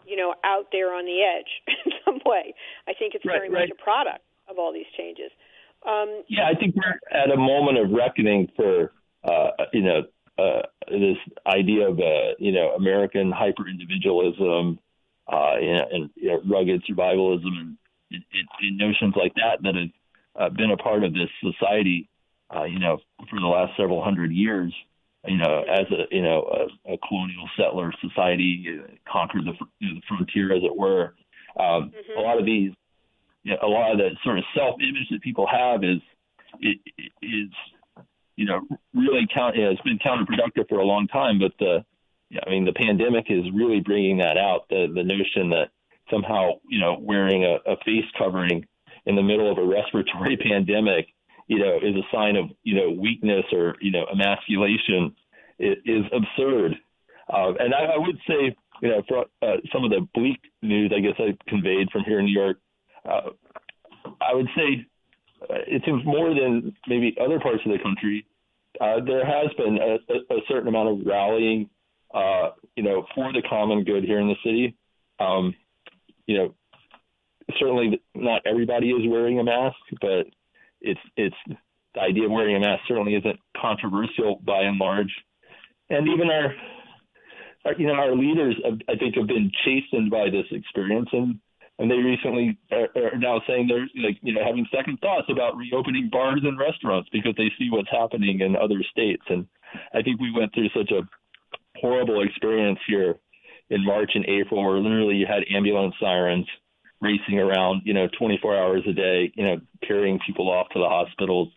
you 0.06 0.16
know, 0.16 0.34
out 0.44 0.66
there 0.72 0.92
on 0.92 1.04
the 1.04 1.22
edge 1.22 1.50
in 1.86 1.92
some 2.04 2.20
way. 2.24 2.54
I 2.88 2.92
think 2.94 3.14
it's 3.14 3.24
right, 3.24 3.38
very 3.38 3.50
right. 3.50 3.68
much 3.68 3.78
a 3.78 3.82
product 3.82 4.24
of 4.48 4.58
all 4.58 4.72
these 4.72 4.86
changes. 4.96 5.30
Um, 5.86 6.22
yeah, 6.28 6.48
I 6.48 6.58
think 6.58 6.74
we're 6.76 6.98
at 7.10 7.30
a 7.30 7.36
moment 7.36 7.78
of 7.78 7.90
reckoning 7.90 8.48
for, 8.56 8.92
uh, 9.24 9.50
you 9.72 9.82
know, 9.82 10.02
uh, 10.38 10.62
this 10.88 11.16
idea 11.46 11.88
of, 11.88 11.98
uh, 11.98 12.34
you 12.38 12.52
know, 12.52 12.70
American 12.70 13.30
hyper 13.30 13.68
individualism 13.68 14.78
uh, 15.30 15.54
and, 15.56 15.92
and 15.92 16.10
you 16.16 16.28
know, 16.28 16.40
rugged 16.50 16.82
survivalism 16.90 17.46
and, 17.46 17.76
and, 18.10 18.22
and, 18.60 18.78
notions 18.78 19.14
like 19.16 19.32
that 19.34 19.62
that 19.62 19.74
have 19.74 20.52
uh, 20.52 20.54
been 20.54 20.70
a 20.70 20.76
part 20.76 21.04
of 21.04 21.12
this 21.12 21.28
society, 21.40 22.08
uh, 22.54 22.64
you 22.64 22.78
know, 22.78 22.98
for 23.30 23.40
the 23.40 23.46
last 23.46 23.72
several 23.76 24.02
hundred 24.02 24.32
years 24.32 24.74
you 25.26 25.38
know, 25.38 25.62
as 25.62 25.86
a 25.90 26.14
you 26.14 26.22
know 26.22 26.68
a, 26.86 26.94
a 26.94 26.98
colonial 27.08 27.48
settler 27.56 27.92
society, 28.00 28.66
uh, 28.68 28.86
conquered 29.10 29.44
the, 29.44 29.52
you 29.80 29.88
know, 29.88 29.94
the 29.94 30.02
frontier, 30.08 30.54
as 30.54 30.62
it 30.62 30.76
were. 30.76 31.14
Um, 31.58 31.92
mm-hmm. 31.92 32.18
A 32.18 32.20
lot 32.20 32.38
of 32.38 32.44
these, 32.44 32.72
you 33.42 33.52
know, 33.52 33.58
a 33.62 33.68
lot 33.68 33.92
of 33.92 33.98
the 33.98 34.10
sort 34.24 34.38
of 34.38 34.44
self-image 34.54 35.08
that 35.10 35.22
people 35.22 35.46
have 35.46 35.84
is 35.84 36.00
is 37.22 37.50
you 38.36 38.46
know, 38.46 38.60
really 38.94 39.26
count. 39.32 39.56
You 39.56 39.64
know, 39.64 39.70
it's 39.70 39.80
been 39.82 39.98
counterproductive 39.98 40.68
for 40.68 40.78
a 40.78 40.84
long 40.84 41.06
time, 41.06 41.38
but 41.38 41.52
the, 41.58 41.84
I 42.44 42.50
mean, 42.50 42.64
the 42.64 42.72
pandemic 42.72 43.26
is 43.28 43.44
really 43.54 43.80
bringing 43.80 44.18
that 44.18 44.36
out. 44.36 44.68
The 44.68 44.86
the 44.92 45.04
notion 45.04 45.50
that 45.50 45.70
somehow, 46.10 46.58
you 46.68 46.80
know, 46.80 46.96
wearing 47.00 47.44
a, 47.44 47.58
a 47.70 47.76
face 47.84 48.04
covering 48.18 48.66
in 49.06 49.16
the 49.16 49.22
middle 49.22 49.50
of 49.50 49.58
a 49.58 49.64
respiratory 49.64 50.36
pandemic, 50.50 51.13
you 51.46 51.58
know, 51.58 51.76
is 51.76 51.94
a 51.96 52.06
sign 52.14 52.36
of 52.36 52.46
you 52.62 52.74
know 52.74 52.90
weakness 52.90 53.44
or 53.52 53.76
you 53.80 53.90
know 53.90 54.06
emasculation 54.12 55.14
is, 55.58 55.76
is 55.84 56.04
absurd. 56.12 56.74
Uh, 57.32 57.52
and 57.58 57.74
I, 57.74 57.94
I 57.94 57.98
would 57.98 58.18
say, 58.28 58.54
you 58.82 58.88
know, 58.88 59.02
for 59.08 59.24
uh, 59.42 59.56
some 59.72 59.84
of 59.84 59.90
the 59.90 60.06
bleak 60.14 60.40
news, 60.62 60.92
I 60.94 61.00
guess 61.00 61.14
I 61.18 61.36
conveyed 61.48 61.90
from 61.90 62.02
here 62.04 62.18
in 62.18 62.26
New 62.26 62.32
York, 62.32 62.58
uh, 63.08 63.30
I 64.20 64.34
would 64.34 64.48
say 64.56 64.86
uh, 65.42 65.62
it 65.66 65.82
seems 65.84 66.04
more 66.04 66.28
than 66.34 66.74
maybe 66.86 67.16
other 67.20 67.40
parts 67.40 67.60
of 67.64 67.72
the 67.72 67.78
country. 67.82 68.26
Uh, 68.80 68.96
there 69.06 69.24
has 69.24 69.52
been 69.56 69.78
a, 69.78 70.34
a, 70.34 70.38
certain 70.48 70.68
amount 70.68 70.88
of 70.88 71.06
rallying, 71.06 71.70
uh, 72.12 72.50
you 72.76 72.82
know, 72.82 73.06
for 73.14 73.32
the 73.32 73.42
common 73.48 73.84
good 73.84 74.04
here 74.04 74.18
in 74.18 74.28
the 74.28 74.34
city. 74.44 74.76
Um, 75.20 75.54
you 76.26 76.36
know, 76.36 76.54
certainly 77.58 78.00
not 78.14 78.42
everybody 78.46 78.90
is 78.90 79.08
wearing 79.08 79.38
a 79.38 79.44
mask, 79.44 79.76
but 80.00 80.26
it's 80.84 81.00
it's 81.16 81.36
the 81.94 82.00
idea 82.00 82.24
of 82.24 82.30
wearing 82.30 82.56
a 82.56 82.60
mask 82.60 82.82
certainly 82.86 83.14
isn't 83.14 83.38
controversial 83.56 84.40
by 84.44 84.62
and 84.62 84.78
large. 84.78 85.12
And 85.90 86.08
even 86.08 86.28
our, 86.30 86.54
our 87.64 87.74
you 87.78 87.86
know, 87.86 87.94
our 87.94 88.14
leaders, 88.14 88.56
have, 88.64 88.78
I 88.88 88.96
think, 88.96 89.16
have 89.16 89.26
been 89.26 89.50
chastened 89.64 90.10
by 90.10 90.30
this 90.30 90.46
experience, 90.50 91.08
and 91.12 91.40
and 91.78 91.90
they 91.90 91.96
recently 91.96 92.56
are, 92.70 92.88
are 92.96 93.18
now 93.18 93.40
saying 93.46 93.66
they're 93.68 93.88
like 94.02 94.18
you 94.22 94.32
know 94.32 94.44
having 94.44 94.66
second 94.74 94.98
thoughts 95.00 95.26
about 95.30 95.56
reopening 95.56 96.08
bars 96.10 96.40
and 96.42 96.58
restaurants 96.58 97.08
because 97.12 97.34
they 97.36 97.50
see 97.58 97.70
what's 97.70 97.90
happening 97.90 98.40
in 98.40 98.56
other 98.56 98.82
states. 98.90 99.22
And 99.28 99.46
I 99.92 100.02
think 100.02 100.20
we 100.20 100.32
went 100.32 100.54
through 100.54 100.68
such 100.76 100.90
a 100.90 101.08
horrible 101.80 102.22
experience 102.22 102.78
here 102.86 103.16
in 103.70 103.84
March 103.84 104.12
and 104.14 104.26
April, 104.26 104.64
where 104.64 104.78
literally 104.78 105.16
you 105.16 105.26
had 105.26 105.42
ambulance 105.54 105.94
sirens 106.00 106.46
racing 107.04 107.38
around, 107.38 107.82
you 107.84 107.92
know, 107.92 108.08
24 108.18 108.56
hours 108.56 108.82
a 108.88 108.92
day, 108.92 109.30
you 109.36 109.44
know, 109.44 109.60
carrying 109.86 110.18
people 110.26 110.50
off 110.50 110.68
to 110.70 110.78
the 110.78 110.88
hospitals. 110.88 111.48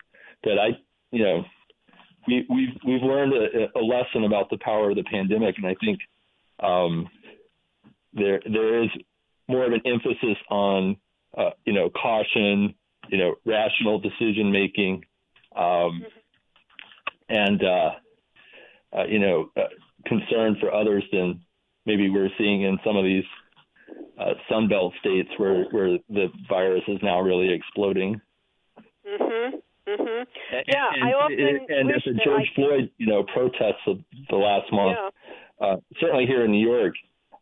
That 0.43 0.59
I, 0.59 0.77
you 1.11 1.23
know, 1.23 1.45
we, 2.27 2.45
we've 2.49 2.75
we've 2.85 3.01
learned 3.01 3.33
a, 3.33 3.79
a 3.79 3.81
lesson 3.81 4.25
about 4.25 4.49
the 4.49 4.57
power 4.57 4.89
of 4.89 4.97
the 4.97 5.03
pandemic, 5.03 5.55
and 5.57 5.65
I 5.65 5.75
think 5.83 5.99
um, 6.61 7.07
there 8.13 8.41
there 8.45 8.83
is 8.83 8.89
more 9.47 9.65
of 9.65 9.71
an 9.71 9.81
emphasis 9.85 10.37
on 10.49 10.97
uh, 11.37 11.51
you 11.65 11.73
know 11.73 11.89
caution, 11.89 12.75
you 13.09 13.17
know 13.17 13.35
rational 13.45 13.99
decision 13.99 14.51
making, 14.51 15.05
um, 15.55 16.03
and 17.29 17.63
uh, 17.63 17.91
uh, 18.97 19.05
you 19.05 19.19
know 19.19 19.49
uh, 19.55 19.69
concern 20.05 20.57
for 20.59 20.73
others 20.73 21.03
than 21.11 21.41
maybe 21.85 22.09
we're 22.09 22.29
seeing 22.37 22.63
in 22.63 22.77
some 22.85 22.97
of 22.97 23.05
these 23.05 23.23
uh, 24.19 24.33
Sunbelt 24.49 24.91
states 24.99 25.29
where 25.37 25.65
where 25.71 25.97
the 26.09 26.27
virus 26.49 26.83
is 26.87 26.99
now 27.01 27.19
really 27.19 27.53
exploding. 27.53 28.19
Mhm. 29.05 29.61
Mhm. 29.87 30.27
Yeah, 30.67 30.89
and, 30.93 31.03
I 31.03 31.13
often 31.13 31.39
and, 31.69 31.87
wish 31.87 32.03
the 32.03 32.13
George 32.23 32.49
I... 32.51 32.55
Floyd, 32.55 32.91
you 32.97 33.07
know, 33.07 33.23
protests 33.23 33.85
of 33.87 33.99
the 34.29 34.35
last 34.35 34.71
month. 34.71 34.97
Yeah. 34.99 35.65
Uh, 35.65 35.77
certainly 35.99 36.25
here 36.25 36.43
in 36.43 36.51
New 36.51 36.65
York, 36.67 36.93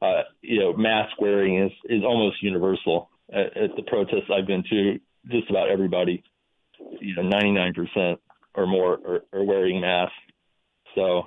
uh, 0.02 0.24
you 0.42 0.60
know, 0.60 0.74
mask 0.74 1.20
wearing 1.20 1.58
is 1.58 1.72
is 1.86 2.04
almost 2.04 2.42
universal. 2.44 3.10
At, 3.34 3.58
at 3.58 3.76
the 3.76 3.82
protests 3.82 4.30
I've 4.32 4.46
been 4.46 4.64
to, 4.70 5.00
just 5.32 5.50
about 5.50 5.70
everybody, 5.70 6.24
you 7.00 7.16
know, 7.16 7.24
99% 7.24 8.18
or 8.54 8.68
more 8.68 9.00
are, 9.06 9.24
are 9.34 9.44
wearing 9.44 9.82
masks. 9.82 10.14
So. 10.94 11.24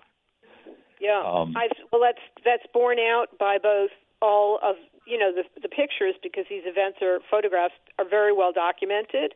Yeah, 1.00 1.22
um, 1.24 1.54
I 1.56 1.68
well, 1.92 2.00
that's 2.02 2.22
that's 2.44 2.64
borne 2.72 2.98
out 2.98 3.38
by 3.38 3.58
both 3.62 3.90
all 4.20 4.58
of 4.62 4.76
you 5.08 5.18
know 5.18 5.32
the 5.32 5.44
the 5.60 5.68
pictures 5.68 6.14
because 6.22 6.44
these 6.50 6.62
events 6.66 6.98
are 7.00 7.18
photographs 7.30 7.74
are 7.98 8.08
very 8.08 8.32
well 8.32 8.52
documented 8.52 9.32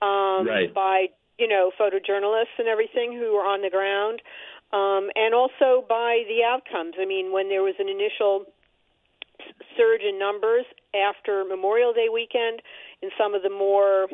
um, 0.00 0.46
right. 0.46 0.72
by 0.72 1.06
you 1.38 1.48
know 1.48 1.70
photojournalists 1.78 2.54
and 2.58 2.68
everything 2.68 3.12
who 3.12 3.34
are 3.34 3.46
on 3.46 3.62
the 3.62 3.70
ground, 3.70 4.22
um, 4.72 5.10
and 5.16 5.34
also 5.34 5.84
by 5.88 6.22
the 6.28 6.46
outcomes. 6.46 6.94
I 7.00 7.04
mean, 7.04 7.32
when 7.32 7.48
there 7.48 7.62
was 7.62 7.74
an 7.78 7.88
initial 7.88 8.46
surge 9.76 10.02
in 10.02 10.18
numbers 10.18 10.64
after 10.94 11.44
Memorial 11.44 11.92
Day 11.92 12.08
weekend 12.12 12.62
in 13.02 13.10
some 13.18 13.34
of 13.34 13.42
the 13.42 13.50
more 13.50 14.06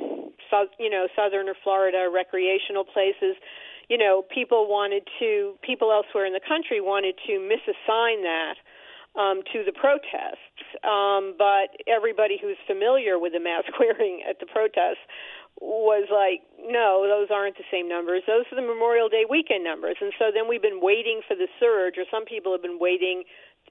you 0.78 0.90
know 0.90 1.08
southern 1.16 1.48
or 1.48 1.54
Florida 1.62 2.08
recreational 2.12 2.84
places 2.84 3.36
you 3.88 3.98
know 3.98 4.22
people 4.32 4.68
wanted 4.68 5.02
to 5.18 5.58
people 5.62 5.90
elsewhere 5.92 6.26
in 6.26 6.32
the 6.32 6.44
country 6.46 6.80
wanted 6.80 7.14
to 7.26 7.32
misassign 7.40 8.22
that 8.22 8.54
um, 9.16 9.42
to 9.52 9.62
the 9.64 9.72
protests. 9.72 10.66
Um, 10.82 11.34
but 11.38 11.74
everybody 11.86 12.38
who's 12.40 12.58
familiar 12.66 13.18
with 13.18 13.32
the 13.32 13.40
mask 13.40 13.70
wearing 13.80 14.22
at 14.28 14.40
the 14.40 14.46
protests 14.46 15.02
was 15.60 16.10
like, 16.10 16.42
no, 16.58 17.06
those 17.06 17.30
aren't 17.30 17.56
the 17.56 17.68
same 17.70 17.88
numbers. 17.88 18.22
Those 18.26 18.44
are 18.50 18.58
the 18.58 18.66
Memorial 18.66 19.08
Day 19.08 19.22
weekend 19.28 19.62
numbers. 19.62 19.96
And 20.00 20.12
so 20.18 20.34
then 20.34 20.48
we've 20.48 20.62
been 20.62 20.82
waiting 20.82 21.22
for 21.26 21.36
the 21.36 21.46
surge, 21.60 21.94
or 21.96 22.04
some 22.10 22.24
people 22.24 22.50
have 22.52 22.62
been 22.62 22.82
waiting 22.82 23.22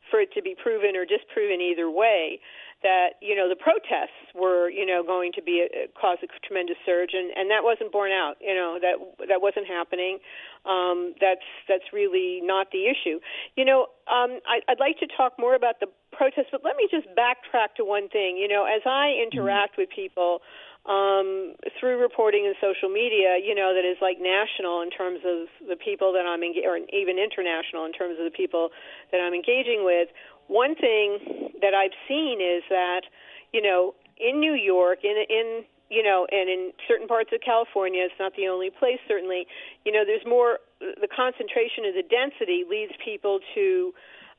for 0.10 0.20
it 0.20 0.32
to 0.34 0.42
be 0.42 0.56
proven 0.56 0.96
or 0.96 1.06
disproven 1.06 1.62
either 1.62 1.89
way 1.89 2.39
that 2.84 3.16
you 3.22 3.36
know 3.36 3.48
the 3.48 3.56
protests 3.56 4.28
were 4.36 4.70
you 4.70 4.86
know 4.86 5.02
going 5.04 5.32
to 5.34 5.42
be 5.42 5.66
a, 5.66 5.88
cause 6.00 6.18
a 6.22 6.28
tremendous 6.46 6.76
surge 6.86 7.12
and 7.13 7.32
and 7.36 7.50
that 7.50 7.63
wasn't 7.63 7.92
borne 7.92 8.12
out 8.12 8.36
you 8.39 8.54
know 8.54 8.78
that 8.80 9.00
that 9.28 9.42
wasn't 9.42 9.66
happening. 9.66 10.20
Um 10.68 11.16
that's 11.20 11.48
that's 11.68 11.88
really 11.92 12.42
not 12.44 12.68
the 12.72 12.86
issue. 12.86 13.20
You 13.56 13.66
know 13.66 13.88
um 14.12 14.39
I, 14.46 14.60
i'd 14.68 14.80
like 14.80 15.00
to 15.00 15.08
talk 15.08 15.39
more 15.39 15.56
about 15.56 15.80
the 15.80 15.88
protests 16.12 16.52
but 16.52 16.62
let 16.63 16.76
me 16.76 16.88
just 16.92 17.08
backtrack 17.16 17.76
to 17.78 17.86
one 17.86 18.10
thing. 18.10 18.38
You 18.38 18.48
know 18.48 18.66
as 18.66 18.84
i 18.86 19.16
interact 19.16 19.78
with 19.78 19.89
people 19.89 20.42
um, 20.86 21.56
through 21.80 22.02
reporting 22.02 22.46
and 22.46 22.56
social 22.60 22.89
media, 22.89 23.39
you 23.39 23.56
know, 23.56 23.74
that 23.74 23.88
is 23.88 23.96
like 24.02 24.19
national 24.19 24.82
in 24.82 24.89
terms 24.89 25.19
of 25.24 25.48
the 25.67 25.78
people 25.80 26.12
that 26.12 26.28
I'm 26.28 26.43
engaging, 26.43 26.67
or 26.67 26.78
even 26.91 27.15
international 27.17 27.86
in 27.86 27.93
terms 27.93 28.19
of 28.19 28.26
the 28.26 28.36
people 28.36 28.69
that 29.12 29.22
I'm 29.22 29.34
engaging 29.34 29.86
with. 29.88 30.10
One 30.48 30.76
thing 30.76 31.54
that 31.62 31.74
I've 31.74 31.96
seen 32.08 32.43
is 32.43 32.63
that, 32.69 33.08
you 33.54 33.62
know, 33.62 33.96
in 34.19 34.39
New 34.39 34.54
York, 34.56 35.00
in 35.04 35.15
in 35.30 35.63
you 35.89 36.02
know, 36.02 36.26
and 36.32 36.50
in 36.50 36.74
certain 36.88 37.08
parts 37.08 37.30
of 37.34 37.39
California, 37.46 38.04
it's 38.04 38.17
not 38.19 38.34
the 38.36 38.48
only 38.48 38.72
place. 38.72 39.00
Certainly, 39.08 39.48
you 39.86 39.91
know, 39.91 40.04
there's 40.06 40.26
more. 40.26 40.60
The 40.80 41.08
concentration 41.08 41.86
of 41.86 41.96
the 41.96 42.04
density 42.04 42.65
leads 42.67 42.91
people 43.04 43.39
to 43.56 43.93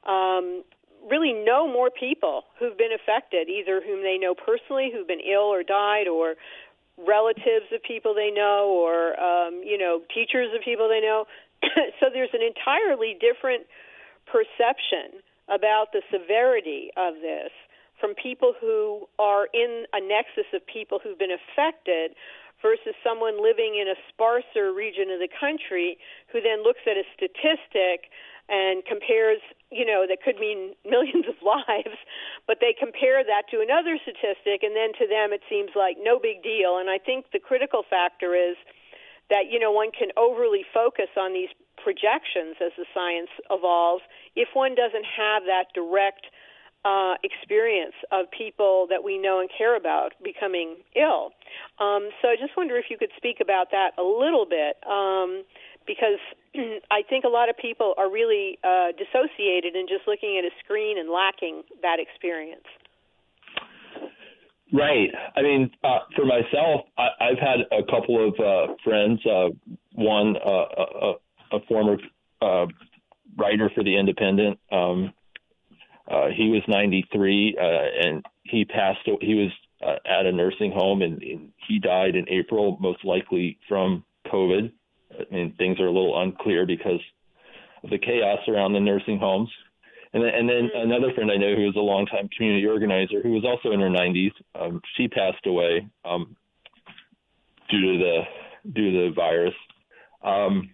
um, 0.04 0.64
really 1.08 1.32
know 1.32 1.66
more 1.66 1.90
people 1.90 2.44
who've 2.58 2.76
been 2.76 2.92
affected, 2.92 3.48
either 3.48 3.80
whom 3.84 4.02
they 4.02 4.18
know 4.18 4.34
personally, 4.34 4.90
who've 4.92 5.06
been 5.06 5.20
ill 5.20 5.52
or 5.52 5.62
died, 5.62 6.08
or 6.08 6.34
relatives 6.96 7.66
of 7.72 7.82
people 7.82 8.14
they 8.14 8.30
know, 8.30 8.70
or 8.70 9.18
um, 9.20 9.60
you 9.64 9.76
know, 9.76 10.00
teachers 10.14 10.48
of 10.54 10.62
people 10.62 10.88
they 10.88 11.00
know. 11.00 11.26
so 12.00 12.06
there's 12.12 12.32
an 12.32 12.42
entirely 12.42 13.16
different 13.18 13.66
perception 14.26 15.20
about 15.48 15.92
the 15.92 16.00
severity 16.10 16.90
of 16.96 17.14
this 17.20 17.52
from 18.00 18.14
people 18.14 18.54
who 18.60 19.06
are 19.18 19.46
in 19.52 19.84
a 19.92 20.00
nexus 20.00 20.48
of 20.52 20.66
people 20.66 20.98
who've 21.02 21.18
been 21.18 21.32
affected 21.32 22.12
versus 22.62 22.96
someone 23.04 23.36
living 23.42 23.76
in 23.76 23.88
a 23.88 23.98
sparser 24.08 24.72
region 24.72 25.12
of 25.12 25.20
the 25.20 25.28
country 25.28 25.98
who 26.32 26.40
then 26.40 26.64
looks 26.64 26.80
at 26.88 26.96
a 26.96 27.04
statistic 27.12 28.08
and 28.48 28.84
compares, 28.84 29.40
you 29.74 29.84
know, 29.84 30.06
that 30.08 30.22
could 30.22 30.38
mean 30.38 30.74
millions 30.84 31.26
of 31.28 31.34
lives, 31.42 31.98
but 32.46 32.58
they 32.60 32.74
compare 32.78 33.24
that 33.24 33.50
to 33.50 33.60
another 33.60 33.98
statistic, 34.00 34.62
and 34.62 34.76
then 34.76 34.94
to 34.98 35.06
them 35.06 35.32
it 35.32 35.42
seems 35.50 35.70
like 35.74 35.96
no 36.00 36.18
big 36.18 36.42
deal. 36.42 36.78
And 36.78 36.88
I 36.88 36.98
think 36.98 37.26
the 37.32 37.40
critical 37.40 37.82
factor 37.82 38.34
is 38.34 38.56
that, 39.30 39.50
you 39.50 39.58
know, 39.58 39.72
one 39.72 39.90
can 39.90 40.08
overly 40.16 40.64
focus 40.72 41.08
on 41.16 41.32
these 41.32 41.48
projections 41.82 42.56
as 42.64 42.72
the 42.76 42.87
science 42.94 43.30
evolves 43.50 44.02
if 44.37 44.48
one 44.54 44.74
doesn't 44.74 45.04
have 45.04 45.44
that 45.44 45.72
direct 45.74 46.26
uh, 46.84 47.14
experience 47.24 47.94
of 48.12 48.30
people 48.30 48.87
that 48.90 49.02
we 49.02 49.16
know 49.16 49.40
and 49.40 49.48
care 49.56 49.76
about 49.76 50.12
becoming 50.22 50.76
ill. 50.94 51.32
Um, 51.80 52.10
so 52.20 52.28
I 52.28 52.37
just 52.38 52.56
wonder 52.56 52.76
if 52.76 52.87
you 52.90 52.98
could 52.98 53.10
speak 53.16 53.38
about 53.40 53.70
that 53.70 53.92
a 53.98 54.02
little 54.02 54.44
bit. 54.44 54.76
Um, 54.84 55.44
because 55.86 56.20
I 56.90 57.02
think 57.08 57.24
a 57.24 57.28
lot 57.28 57.48
of 57.48 57.56
people 57.56 57.94
are 57.96 58.10
really 58.10 58.58
uh, 58.64 58.92
dissociated 58.92 59.74
and 59.74 59.88
just 59.88 60.06
looking 60.06 60.38
at 60.38 60.44
a 60.44 60.52
screen 60.64 60.98
and 60.98 61.10
lacking 61.10 61.62
that 61.82 61.98
experience. 62.00 62.66
Right. 64.72 65.10
I 65.36 65.42
mean, 65.42 65.70
uh, 65.84 66.00
for 66.16 66.24
myself, 66.24 66.86
I, 66.98 67.08
I've 67.20 67.38
had 67.38 67.60
a 67.70 67.82
couple 67.84 68.28
of 68.28 68.34
uh, 68.40 68.74
friends. 68.82 69.20
Uh, 69.24 69.48
one, 69.94 70.36
uh, 70.36 70.50
a, 70.50 71.12
a 71.52 71.60
former 71.68 71.96
uh, 72.42 72.66
writer 73.36 73.70
for 73.74 73.84
the 73.84 73.90
Indypendent. 73.90 74.58
Um, 74.72 75.12
uh, 76.10 76.28
he 76.36 76.48
was 76.48 76.62
93, 76.66 77.56
uh, 77.58 78.06
and 78.06 78.24
he 78.42 78.64
passed. 78.64 78.98
He 79.20 79.34
was 79.34 79.50
uh, 79.84 79.96
at 80.04 80.26
a 80.26 80.32
nursing 80.32 80.72
home, 80.72 81.02
and, 81.02 81.22
and 81.22 81.50
he 81.68 81.78
died 81.78 82.16
in 82.16 82.28
April, 82.28 82.76
most 82.80 83.04
likely 83.04 83.58
from 83.68 84.04
COVID 84.26 84.72
I 85.18 85.35
mean, 85.35 85.55
things 85.57 85.79
are 85.81 85.87
a 85.87 85.92
little 85.92 86.20
unclear 86.20 86.66
because 86.66 87.00
of 87.83 87.90
the 87.90 87.98
chaos 87.98 88.40
around 88.48 88.72
the 88.72 88.81
nursing 88.81 89.18
homes. 89.18 89.50
And 90.12 90.22
then, 90.22 90.35
and 90.35 90.48
then 90.48 90.70
another 90.74 91.12
friend 91.14 91.31
I 91.31 91.37
know 91.37 91.55
who 91.57 91.64
was 91.64 91.77
a 91.77 91.81
longtime 91.81 92.29
community 92.37 92.66
organizer 92.66 93.20
who 93.22 93.33
was 93.33 93.44
also 93.44 93.72
in 93.72 93.81
her 93.81 93.88
90s. 93.88 94.33
Um, 94.55 94.81
she 94.96 95.09
passed 95.09 95.44
away 95.46 95.88
um, 96.05 96.37
due 97.68 97.81
to 97.81 97.98
the 97.98 98.20
due 98.72 98.90
to 98.92 99.09
the 99.09 99.14
virus. 99.14 99.55
Um, 100.22 100.70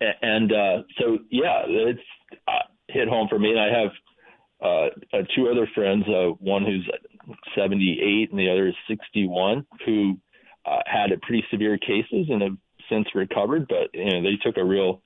and 0.00 0.52
uh, 0.52 0.82
so 0.98 1.18
yeah, 1.30 1.62
it's 1.66 2.00
uh, 2.48 2.66
hit 2.88 3.08
home 3.08 3.28
for 3.28 3.38
me. 3.38 3.50
And 3.50 3.60
I 3.60 3.80
have 3.80 3.90
uh, 4.62 5.16
uh, 5.16 5.22
two 5.36 5.48
other 5.48 5.68
friends, 5.74 6.04
uh, 6.08 6.30
one 6.38 6.64
who's 6.64 6.88
78 7.54 8.30
and 8.30 8.38
the 8.38 8.50
other 8.50 8.68
is 8.68 8.74
61, 8.88 9.66
who 9.86 10.18
uh, 10.66 10.78
had 10.86 11.12
a 11.12 11.18
pretty 11.18 11.44
severe 11.50 11.78
cases 11.78 12.26
and 12.28 12.42
have 12.42 12.56
since 12.90 13.06
recovered, 13.14 13.68
but 13.68 13.94
you 13.94 14.04
know 14.04 14.22
they 14.22 14.36
took 14.42 14.56
a 14.56 14.64
real 14.64 15.00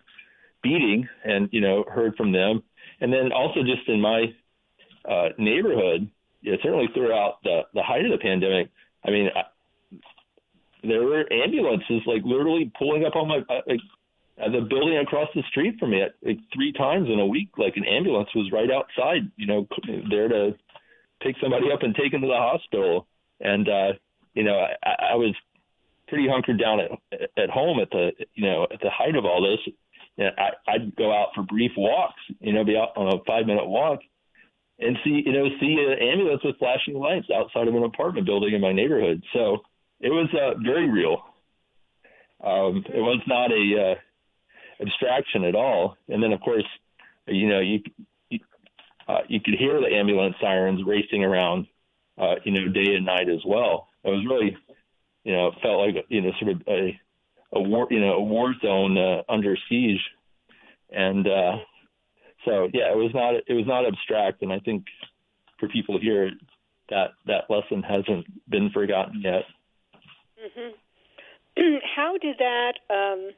beating, 0.62 1.09
and 1.25 1.49
you 1.53 1.61
know 1.61 1.85
heard 1.92 2.16
from 2.16 2.33
them, 2.33 2.62
and 3.01 3.12
then 3.12 3.31
also 3.33 3.61
just 3.61 3.88
in 3.88 4.01
my 4.01 4.35
uh, 5.09 5.29
neighborhood, 5.38 6.11
yeah, 6.42 6.57
certainly 6.62 6.88
throughout 6.94 7.42
the 7.44 7.62
the 7.75 7.83
height 7.83 8.05
of 8.05 8.11
the 8.11 8.18
pandemic, 8.18 8.70
I 9.05 9.11
mean. 9.11 9.29
I, 9.35 9.42
there 10.87 11.03
were 11.03 11.25
ambulances 11.33 12.03
like 12.07 12.23
literally 12.25 12.70
pulling 12.79 13.05
up 13.05 13.16
on 13.16 13.29
my 13.29 13.38
uh, 13.49 13.61
like 13.66 13.81
uh, 14.40 14.51
the 14.51 14.61
building 14.68 14.99
across 14.99 15.29
the 15.35 15.42
street 15.49 15.79
from 15.79 15.90
me 15.90 16.03
at, 16.03 16.14
like 16.23 16.38
three 16.53 16.73
times 16.73 17.09
in 17.09 17.20
a 17.20 17.27
week 17.27 17.51
like 17.57 17.77
an 17.77 17.85
ambulance 17.85 18.29
was 18.35 18.51
right 18.53 18.70
outside 18.70 19.31
you 19.37 19.47
know 19.47 19.66
there 20.11 20.29
to 20.29 20.55
pick 21.23 21.37
somebody 21.40 21.66
up 21.73 21.83
and 21.83 21.94
take 21.94 22.12
them 22.12 22.20
to 22.20 22.27
the 22.27 22.35
hospital 22.35 23.07
and 23.40 23.68
uh 23.68 23.92
you 24.35 24.42
know 24.42 24.59
i 24.85 25.12
i 25.12 25.14
was 25.14 25.35
pretty 26.08 26.28
hunkered 26.28 26.60
down 26.60 26.80
at 26.80 26.90
at 27.36 27.50
home 27.50 27.80
at 27.80 27.90
the 27.90 28.10
you 28.34 28.44
know 28.46 28.64
at 28.64 28.80
the 28.80 28.90
height 28.90 29.16
of 29.16 29.24
all 29.24 29.42
this 29.42 29.74
yeah, 30.16 30.30
I, 30.38 30.72
I'd 30.72 30.96
go 30.96 31.12
out 31.12 31.28
for 31.34 31.42
brief 31.42 31.72
walks, 31.76 32.20
you 32.40 32.52
know, 32.52 32.64
be 32.64 32.76
out 32.76 32.96
on 32.96 33.08
a 33.08 33.24
five 33.26 33.46
minute 33.46 33.66
walk 33.66 34.00
and 34.78 34.96
see, 35.04 35.22
you 35.24 35.32
know, 35.32 35.48
see 35.60 35.76
an 35.78 36.08
ambulance 36.08 36.42
with 36.44 36.58
flashing 36.58 36.94
lights 36.94 37.26
outside 37.34 37.68
of 37.68 37.74
an 37.74 37.82
apartment 37.82 38.26
building 38.26 38.54
in 38.54 38.60
my 38.60 38.72
neighborhood. 38.72 39.22
So 39.32 39.58
it 40.00 40.10
was 40.10 40.28
uh, 40.32 40.58
very 40.62 40.88
real. 40.88 41.18
Um, 42.42 42.84
it 42.88 43.00
was 43.00 43.20
not 43.26 43.50
a 43.50 43.92
uh, 43.92 44.84
abstraction 44.84 45.44
at 45.44 45.54
all. 45.54 45.96
And 46.08 46.22
then, 46.22 46.32
of 46.32 46.40
course, 46.40 46.66
you 47.26 47.48
know, 47.48 47.60
you 47.60 47.80
you, 48.28 48.38
uh, 49.08 49.20
you 49.28 49.40
could 49.40 49.54
hear 49.54 49.80
the 49.80 49.94
ambulance 49.96 50.36
sirens 50.40 50.80
racing 50.86 51.24
around, 51.24 51.66
uh, 52.18 52.36
you 52.44 52.52
know, 52.52 52.72
day 52.72 52.94
and 52.94 53.06
night 53.06 53.28
as 53.28 53.40
well. 53.46 53.88
It 54.04 54.10
was 54.10 54.24
really, 54.28 54.56
you 55.24 55.32
know, 55.32 55.52
felt 55.62 55.78
like 55.78 56.04
you 56.08 56.20
know, 56.20 56.30
sort 56.40 56.52
of 56.52 56.62
a 56.68 57.00
a 57.52 57.60
war, 57.60 57.87
you 57.90 58.00
know, 58.00 58.14
a 58.14 58.22
war 58.22 58.54
zone 58.62 58.98
uh, 58.98 59.22
under 59.28 59.56
siege, 59.68 60.00
and 60.90 61.26
uh, 61.26 61.56
so 62.44 62.68
yeah, 62.72 62.92
it 62.92 62.96
was 62.96 63.12
not 63.14 63.34
it 63.34 63.52
was 63.54 63.66
not 63.66 63.87
abstract, 63.87 64.42
and 64.42 64.52
I 64.52 64.58
think 64.58 64.84
for 65.58 65.68
people 65.68 65.98
here, 66.00 66.30
that 66.90 67.12
that 67.26 67.48
lesson 67.48 67.82
hasn't 67.82 68.26
been 68.48 68.70
forgotten 68.70 69.22
yet. 69.22 69.44
Mm-hmm. 70.44 71.76
How 71.96 72.16
did 72.18 72.37
that? 72.38 72.74
Um, 72.90 73.30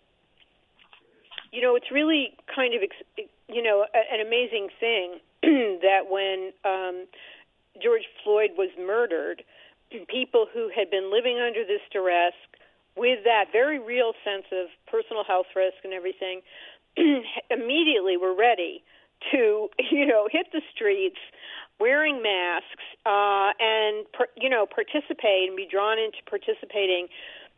you 1.52 1.62
know, 1.62 1.76
it's 1.76 1.90
really 1.92 2.34
kind 2.54 2.74
of 2.74 2.80
you 3.48 3.62
know 3.62 3.84
an 3.94 4.26
amazing 4.26 4.68
thing 4.80 5.18
that 5.82 6.10
when 6.10 6.52
um, 6.64 7.06
George 7.82 8.04
Floyd 8.24 8.50
was 8.56 8.70
murdered, 8.78 9.42
people 10.08 10.46
who 10.52 10.70
had 10.74 10.90
been 10.90 11.12
living 11.12 11.38
under 11.38 11.64
this 11.64 11.80
duress, 11.92 12.34
with 12.96 13.24
that 13.24 13.46
very 13.52 13.78
real 13.78 14.12
sense 14.24 14.46
of 14.52 14.68
personal 14.90 15.24
health 15.24 15.46
risk 15.54 15.76
and 15.84 15.92
everything, 15.92 16.40
immediately 17.50 18.16
were 18.16 18.34
ready 18.34 18.82
to, 19.32 19.68
you 19.90 20.06
know, 20.06 20.28
hit 20.30 20.46
the 20.52 20.62
streets 20.74 21.18
wearing 21.78 22.22
masks 22.22 22.84
uh, 23.04 23.52
and, 23.60 24.06
you 24.36 24.48
know, 24.48 24.66
participate 24.66 25.48
and 25.48 25.56
be 25.56 25.68
drawn 25.70 25.98
into 25.98 26.18
participating 26.28 27.08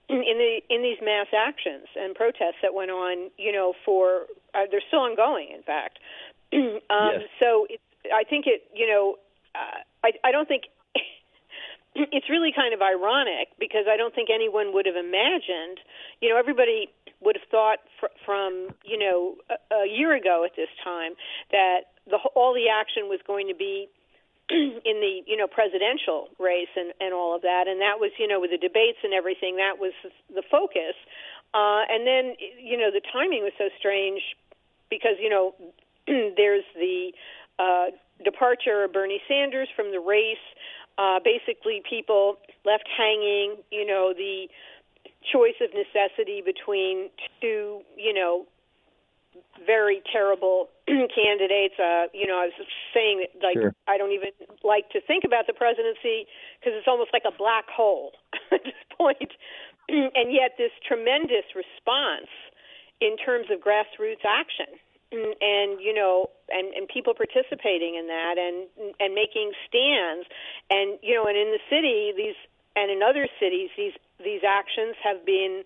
in 0.08 0.38
the 0.38 0.74
in 0.74 0.82
these 0.82 0.96
mass 1.02 1.26
actions 1.36 1.86
and 1.94 2.14
protests 2.14 2.56
that 2.62 2.72
went 2.72 2.90
on, 2.90 3.30
you 3.36 3.52
know, 3.52 3.74
for 3.84 4.22
uh, 4.54 4.64
they're 4.70 4.80
still 4.88 5.00
ongoing, 5.00 5.50
in 5.54 5.62
fact. 5.62 5.98
um, 6.54 6.70
yes. 6.88 7.22
So 7.38 7.66
it, 7.68 7.80
I 8.12 8.24
think 8.24 8.46
it, 8.46 8.64
you 8.74 8.86
know, 8.86 9.16
uh, 9.54 9.80
I 10.02 10.12
I 10.24 10.32
don't 10.32 10.48
think 10.48 10.64
it's 12.12 12.28
really 12.30 12.52
kind 12.54 12.74
of 12.74 12.80
ironic 12.82 13.48
because 13.58 13.86
I 13.90 13.96
don't 13.96 14.14
think 14.14 14.28
anyone 14.32 14.72
would 14.74 14.86
have 14.86 14.96
imagined, 14.96 15.80
you 16.20 16.28
know, 16.28 16.38
everybody 16.38 16.88
would 17.20 17.36
have 17.36 17.48
thought 17.50 17.78
fr- 17.98 18.14
from, 18.24 18.68
you 18.84 18.98
know, 18.98 19.36
a, 19.50 19.84
a 19.84 19.88
year 19.88 20.14
ago 20.14 20.44
at 20.44 20.54
this 20.56 20.70
time 20.84 21.12
that 21.50 21.90
the 22.08 22.18
all 22.34 22.54
the 22.54 22.68
action 22.68 23.08
was 23.08 23.20
going 23.26 23.48
to 23.48 23.54
be 23.54 23.88
in 24.50 24.96
the 25.04 25.20
you 25.26 25.36
know 25.36 25.46
presidential 25.46 26.28
race 26.38 26.72
and 26.76 26.92
and 27.00 27.12
all 27.12 27.34
of 27.36 27.42
that. 27.42 27.68
And 27.68 27.80
that 27.80 28.00
was 28.00 28.10
you 28.18 28.26
know 28.26 28.40
with 28.40 28.50
the 28.50 28.58
debates 28.58 28.98
and 29.04 29.12
everything 29.12 29.56
that 29.56 29.78
was 29.78 29.92
the 30.32 30.42
focus. 30.50 30.96
Uh 31.52 31.84
and 31.88 32.06
then 32.06 32.34
you 32.60 32.76
know 32.76 32.90
the 32.90 33.02
timing 33.12 33.42
was 33.42 33.52
so 33.58 33.68
strange 33.78 34.22
because 34.88 35.20
you 35.20 35.28
know 35.28 35.54
there's 36.06 36.64
the 36.74 37.12
uh 37.58 37.92
departure 38.24 38.84
of 38.84 38.92
Bernie 38.92 39.20
Sanders 39.28 39.68
from 39.76 39.92
the 39.92 40.00
race 40.00 40.42
uh, 40.98 41.20
basically 41.22 41.80
people 41.88 42.36
left 42.66 42.88
hanging, 42.90 43.56
you 43.70 43.86
know, 43.86 44.12
the 44.12 44.48
choice 45.32 45.54
of 45.62 45.70
necessity 45.72 46.42
between 46.44 47.08
two, 47.40 47.80
you 47.96 48.12
know, 48.12 48.46
very 49.64 50.02
terrible 50.12 50.68
candidates. 50.86 51.78
Uh, 51.78 52.10
you 52.12 52.26
know, 52.26 52.38
I 52.38 52.50
was 52.50 52.66
saying 52.92 53.22
that, 53.22 53.30
like, 53.42 53.54
sure. 53.54 53.74
I 53.86 53.96
don't 53.96 54.12
even 54.12 54.30
like 54.64 54.90
to 54.90 55.00
think 55.00 55.24
about 55.24 55.46
the 55.46 55.54
presidency 55.54 56.26
because 56.58 56.74
it's 56.74 56.88
almost 56.88 57.10
like 57.12 57.24
a 57.26 57.36
black 57.36 57.70
hole 57.70 58.12
at 58.52 58.64
this 58.64 58.82
point. 58.96 59.32
and 59.88 60.34
yet, 60.34 60.58
this 60.58 60.74
tremendous 60.86 61.46
response 61.54 62.30
in 63.00 63.16
terms 63.16 63.46
of 63.54 63.62
grassroots 63.62 64.26
action 64.26 64.74
and 65.12 65.80
you 65.80 65.94
know 65.94 66.30
and 66.50 66.72
and 66.74 66.88
people 66.88 67.14
participating 67.14 67.94
in 67.96 68.06
that 68.08 68.36
and 68.38 68.66
and 69.00 69.14
making 69.14 69.52
stands. 69.68 70.26
And 70.70 70.98
you 71.02 71.14
know 71.14 71.26
and 71.26 71.36
in 71.36 71.52
the 71.52 71.60
city 71.70 72.12
these 72.16 72.36
and 72.76 72.90
in 72.90 73.02
other 73.02 73.28
cities 73.40 73.70
these 73.76 73.94
these 74.22 74.42
actions 74.46 74.96
have 75.02 75.24
been 75.24 75.62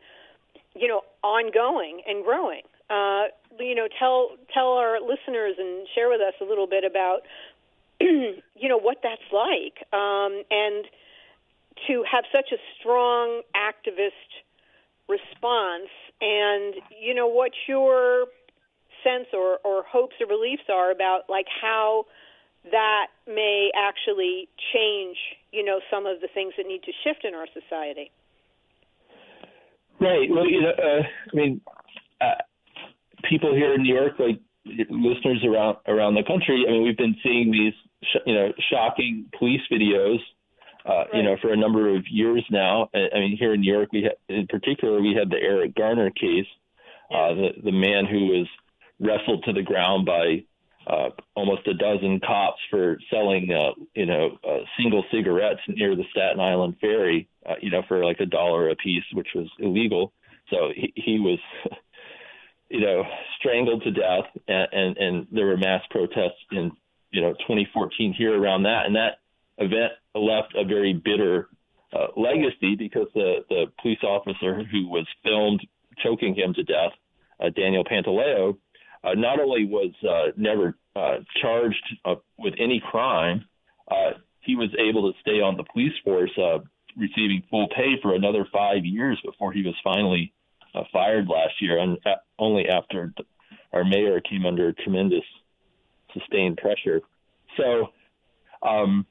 you 0.75 0.89
know 0.89 1.03
ongoing 1.23 2.03
and 2.07 2.25
growing. 2.25 2.63
Uh 2.91 3.33
you 3.59 3.75
know 3.75 3.89
tell 3.99 4.31
tell 4.53 4.73
our 4.75 5.01
listeners 5.01 5.57
and 5.59 5.87
share 5.95 6.09
with 6.09 6.21
us 6.21 6.35
a 6.41 6.45
little 6.45 6.67
bit 6.67 6.85
about 6.85 7.23
you 8.01 8.69
know 8.69 8.79
what 8.79 8.99
that's 9.03 9.23
like 9.33 9.87
um 9.93 10.43
and 10.51 10.87
to 11.87 12.05
have 12.11 12.25
such 12.33 12.53
a 12.53 12.59
strong 12.79 13.43
activist 13.57 14.11
response. 15.09 15.91
And 16.21 16.75
you 17.01 17.15
know 17.15 17.27
what 17.27 17.53
your 17.67 18.27
sense 19.05 19.27
or, 19.33 19.59
or 19.65 19.83
hopes 19.85 20.15
or 20.21 20.27
beliefs 20.27 20.65
are 20.69 20.91
about 20.91 21.23
like 21.29 21.47
how 21.61 22.07
that 22.71 23.07
may 23.27 23.71
actually 23.77 24.49
change, 24.73 25.17
you 25.53 25.65
know, 25.65 25.81
some 25.91 26.07
of 26.07 26.21
the 26.21 26.29
things 26.33 26.55
that 26.57 26.67
need 26.67 26.83
to 26.85 26.93
shift 27.03 27.25
in 27.25 27.35
our 27.35 27.47
society. 27.53 28.11
Right. 30.01 30.29
Well, 30.31 30.49
you 30.49 30.63
know, 30.63 30.71
uh, 30.71 31.03
I 31.03 31.37
mean, 31.37 31.61
uh, 32.21 32.43
people 33.29 33.55
here 33.55 33.75
in 33.75 33.83
New 33.83 33.95
York, 33.95 34.15
like 34.19 34.41
listeners 34.91 35.45
around 35.45 35.79
around 35.87 36.15
the 36.15 36.23
country, 36.23 36.65
I 36.67 36.73
mean, 36.73 36.85
we've 36.85 36.97
been 36.97 37.17
seeing 37.23 37.51
these, 37.51 37.75
sh- 38.03 38.27
you 38.27 38.35
know, 38.35 38.53
shocking 38.71 39.27
police 39.39 39.61
videos, 39.71 40.19
uh, 40.87 40.93
right. 40.93 41.15
you 41.15 41.23
know, 41.23 41.37
for 41.41 41.53
a 41.53 41.57
number 41.57 41.95
of 41.97 42.05
years 42.09 42.45
now. 42.51 42.91
I 42.95 43.19
mean, 43.19 43.37
here 43.37 43.55
in 43.55 43.61
New 43.61 43.73
York, 43.73 43.93
we 43.93 44.05
had, 44.05 44.17
in 44.29 44.47
particular, 44.47 45.01
we 45.01 45.15
had 45.19 45.31
the 45.31 45.37
Eric 45.37 45.75
Garner 45.75 46.11
case, 46.11 46.47
yeah. 47.11 47.17
uh, 47.17 47.35
the 47.35 47.49
the 47.65 47.73
man 47.73 48.07
who 48.07 48.27
was 48.27 48.47
wrestled 49.03 49.45
to 49.45 49.53
the 49.53 49.63
ground 49.63 50.07
by 50.07 50.45
uh, 50.87 51.11
almost 51.35 51.67
a 51.69 51.75
dozen 51.75 52.21
cops 52.21 52.61
for 52.71 52.99
selling, 53.11 53.51
uh, 53.53 53.73
you 53.95 54.07
know, 54.07 54.39
uh, 54.49 54.59
single 54.77 55.05
cigarettes 55.13 55.61
near 55.69 55.95
the 55.95 56.05
Staten 56.11 56.41
Island 56.41 56.77
ferry, 56.81 57.29
uh, 57.47 57.55
you 57.61 57.71
know, 57.71 57.83
for 57.87 58.05
like 58.05 58.21
a 58.21 58.27
dollar 58.27 58.71
a 58.71 58.77
piece, 58.77 59.05
which 59.13 59.29
was 59.35 59.47
illegal. 59.59 60.13
So 60.51 60.71
he, 60.75 60.93
he 60.97 61.21
was, 61.21 61.39
you 62.69 62.81
know, 62.81 63.05
strangled 63.39 63.83
to 63.85 63.91
death, 63.91 64.25
and, 64.49 64.69
and 64.73 64.97
and 64.97 65.27
there 65.31 65.47
were 65.47 65.57
mass 65.57 65.83
protests 65.91 66.43
in, 66.51 66.73
you 67.11 67.21
know, 67.21 67.33
2014 67.33 68.15
here 68.17 68.41
around 68.41 68.65
that, 68.65 68.87
and 68.87 68.97
that 68.97 69.19
event 69.59 69.93
left 70.15 70.55
a 70.57 70.65
very 70.65 70.95
bitter 70.95 71.49
uh, 71.93 72.09
legacy 72.17 72.75
because 72.77 73.07
the 73.15 73.45
the 73.49 73.67
police 73.81 74.03
officer 74.03 74.65
who 74.65 74.89
was 74.89 75.07
filmed 75.23 75.61
choking 76.03 76.35
him 76.35 76.55
to 76.55 76.65
death, 76.65 76.93
uh, 77.41 77.51
Daniel 77.51 77.85
Pantaleo, 77.85 78.57
uh, 79.05 79.15
not 79.15 79.41
only 79.41 79.65
was 79.65 79.93
uh, 80.09 80.33
never 80.37 80.77
uh, 80.95 81.19
charged 81.41 81.97
uh, 82.05 82.15
with 82.39 82.55
any 82.59 82.83
crime, 82.91 83.45
uh, 83.91 84.13
he 84.41 84.57
was 84.57 84.71
able 84.79 85.13
to 85.13 85.19
stay 85.21 85.41
on 85.41 85.57
the 85.57 85.65
police 85.73 85.93
force, 86.05 86.31
uh, 86.39 86.59
receiving 86.97 87.43
full 87.51 87.69
pay 87.69 88.01
for 88.01 88.15
another 88.15 88.47
five 88.53 88.85
years 88.85 89.21
before 89.25 89.53
he 89.53 89.63
was 89.63 89.75
finally 89.83 90.33
uh, 90.75 90.83
fired 90.93 91.29
last 91.29 91.55
year, 91.61 91.79
and 91.79 91.99
only 92.39 92.69
after 92.69 93.13
our 93.73 93.85
mayor 93.85 94.21
came 94.21 94.47
under 94.47 94.73
tremendous 94.73 95.25
sustained 96.13 96.59
pressure. 96.59 97.01
So, 97.57 97.89
um, 98.63 99.07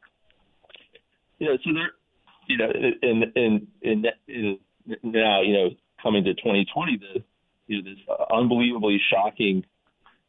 you 1.39 1.47
know, 1.47 1.57
so 1.63 1.73
there, 1.73 1.91
you 2.47 2.57
know, 2.57 2.71
in 3.01 3.23
in 3.35 3.67
in, 3.81 4.05
in 4.27 4.59
now, 5.03 5.41
you 5.41 5.53
know, 5.53 5.69
coming 6.01 6.23
to 6.23 6.33
2020, 6.33 6.97
the 6.97 7.23
you 7.67 7.81
know 7.81 7.89
this 7.89 7.99
unbelievably 8.31 8.99
shocking 9.11 9.63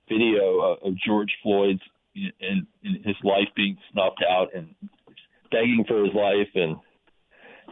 video 0.09 0.79
of, 0.83 0.95
George 1.07 1.33
Floyd's 1.43 1.81
and, 2.15 2.67
and 2.83 3.05
his 3.05 3.17
life 3.25 3.49
being 3.57 3.77
snuffed 3.93 4.23
out 4.29 4.49
and 4.55 4.75
begging 5.51 5.85
for 5.87 6.05
his 6.05 6.15
life 6.15 6.49
and 6.55 6.77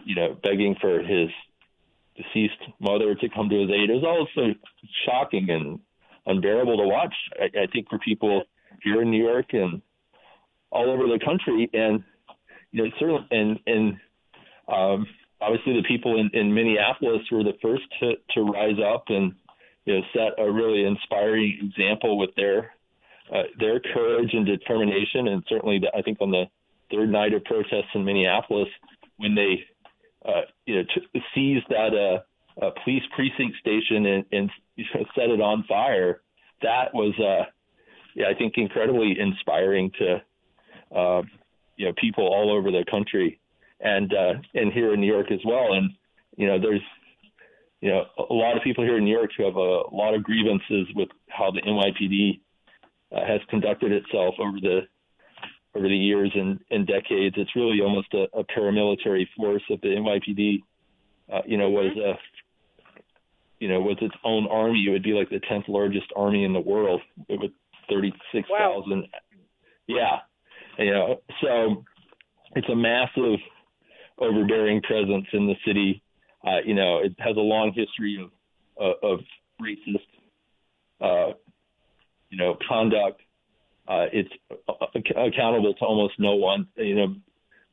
you 0.05 0.15
know 0.15 0.37
begging 0.43 0.77
for 0.81 1.01
his 1.01 1.29
deceased 2.17 2.61
mother 2.81 3.15
to 3.15 3.29
come 3.29 3.49
to 3.49 3.61
his 3.61 3.71
aid. 3.71 3.91
It 3.91 3.95
was 3.95 4.05
all 4.05 4.29
so 4.35 4.55
shocking 5.07 5.49
and 5.51 5.79
unbearable 6.27 6.77
to 6.77 6.85
watch. 6.85 7.15
I, 7.39 7.45
I 7.45 7.67
think 7.73 7.89
for 7.89 7.99
people 7.99 8.45
here 8.83 9.03
in 9.03 9.11
New 9.11 9.23
York 9.23 9.47
and 9.53 9.83
all 10.71 10.91
over 10.91 11.05
the 11.05 11.19
country, 11.25 11.69
and 11.73 12.03
you 12.73 12.85
know 12.85 12.91
certainly 12.99 13.27
and 13.31 13.59
and 13.67 13.97
um, 14.69 15.07
obviously 15.41 15.75
the 15.75 15.87
people 15.87 16.19
in, 16.19 16.31
in 16.39 16.55
Minneapolis 16.55 17.23
were 17.31 17.43
the 17.43 17.59
first 17.63 17.83
to 18.01 18.13
to 18.35 18.43
rise 18.43 18.79
up 18.85 19.05
and 19.09 19.35
you 19.85 19.95
know 19.95 20.01
set 20.13 20.43
a 20.43 20.51
really 20.51 20.85
inspiring 20.85 21.59
example 21.63 22.19
with 22.19 22.31
their 22.37 22.73
uh, 23.33 23.43
their 23.59 23.81
courage 23.81 24.31
and 24.33 24.45
determination, 24.45 25.29
and 25.29 25.45
certainly 25.49 25.79
the, 25.79 25.89
I 25.97 26.03
think 26.03 26.19
on 26.21 26.31
the 26.31 26.45
third 26.91 27.11
night 27.11 27.33
of 27.33 27.45
protests 27.45 27.91
in 27.95 28.05
Minneapolis 28.05 28.69
when 29.19 29.35
they 29.35 29.65
uh, 30.27 30.43
you 30.67 30.77
know 30.77 30.83
t- 30.95 31.23
seized 31.35 31.67
that 31.69 31.95
uh, 31.95 32.65
uh, 32.65 32.71
police 32.85 33.03
precinct 33.15 33.57
station 33.59 34.07
and, 34.07 34.25
and 34.33 34.51
set 35.15 35.31
it 35.31 35.41
on 35.41 35.65
fire. 35.69 36.21
That 36.63 36.93
was 36.93 37.15
uh, 37.19 37.47
yeah 38.15 38.27
I 38.29 38.35
think 38.35 38.55
incredibly 38.57 39.17
inspiring 39.19 39.91
to 39.99 40.23
uh, 40.97 41.23
you 41.77 41.87
know 41.87 41.93
people 42.01 42.25
all 42.25 42.53
over 42.55 42.71
the 42.71 42.85
country 42.91 43.41
and 43.81 44.13
uh, 44.13 44.35
and 44.55 44.73
here 44.73 44.93
in 44.93 45.01
New 45.01 45.11
York 45.11 45.31
as 45.33 45.41
well. 45.45 45.73
And 45.73 45.91
you 46.37 46.47
know 46.47 46.61
there's 46.61 46.83
you 47.81 47.91
know 47.91 48.05
a 48.19 48.35
lot 48.35 48.57
of 48.57 48.63
people 48.63 48.85
here 48.85 48.99
in 48.99 49.05
New 49.05 49.17
York 49.17 49.31
who 49.37 49.45
have 49.45 49.57
a 49.57 49.83
lot 49.95 50.15
of 50.15 50.23
grievances 50.23 50.89
with 50.95 51.09
how 51.29 51.51
the 51.51 51.63
NYPD 51.63 52.41
uh, 53.13 53.27
has 53.27 53.41
conducted 53.49 53.93
itself 53.93 54.35
over 54.39 54.59
the 54.61 54.81
over 55.75 55.89
the 55.89 55.97
years 55.97 56.33
and, 56.35 56.59
and 56.71 56.87
decades. 56.87 57.37
It's 57.39 57.55
really 57.55 57.81
almost 57.81 58.13
a, 58.13 58.27
a 58.37 58.45
paramilitary 58.45 59.27
force. 59.37 59.63
If 59.69 59.81
the 59.81 59.89
NYPD, 59.89 60.59
uh, 61.33 61.43
you 61.47 61.57
know, 61.57 61.71
was 61.71 61.97
a 61.97 62.15
you 63.61 63.69
know 63.69 63.81
was 63.81 63.99
its 64.01 64.15
own 64.25 64.47
army, 64.51 64.85
it 64.87 64.91
would 64.91 65.03
be 65.03 65.13
like 65.13 65.31
the 65.31 65.41
tenth 65.49 65.67
largest 65.69 66.07
army 66.17 66.45
in 66.45 66.53
the 66.53 66.61
world 66.61 67.01
with 67.29 67.53
thirty 67.89 68.13
six 68.33 68.49
thousand. 68.49 69.01
Wow. 69.01 69.07
Yeah, 69.87 70.85
you 70.85 70.93
know, 70.93 71.21
so 71.43 71.85
it's 72.55 72.69
a 72.69 72.77
massive 72.77 73.39
overbearing 74.19 74.83
presence 74.83 75.27
in 75.33 75.47
the 75.47 75.55
city. 75.67 76.03
Uh, 76.47 76.59
you 76.65 76.75
know, 76.75 76.99
it 76.99 77.15
has 77.19 77.37
a 77.37 77.41
long 77.41 77.73
history 77.75 78.19
of 78.23 78.31
uh, 78.81 79.07
of 79.07 79.21
racist, 79.61 80.07
uh, 81.01 81.35
you 82.31 82.39
know, 82.39 82.57
conduct. 82.67 83.21
Uh, 83.87 84.07
it's 84.13 84.31
accountable 85.17 85.75
to 85.75 85.85
almost 85.85 86.15
no 86.19 86.35
one. 86.37 86.67
You 86.77 86.95
know, 86.95 87.15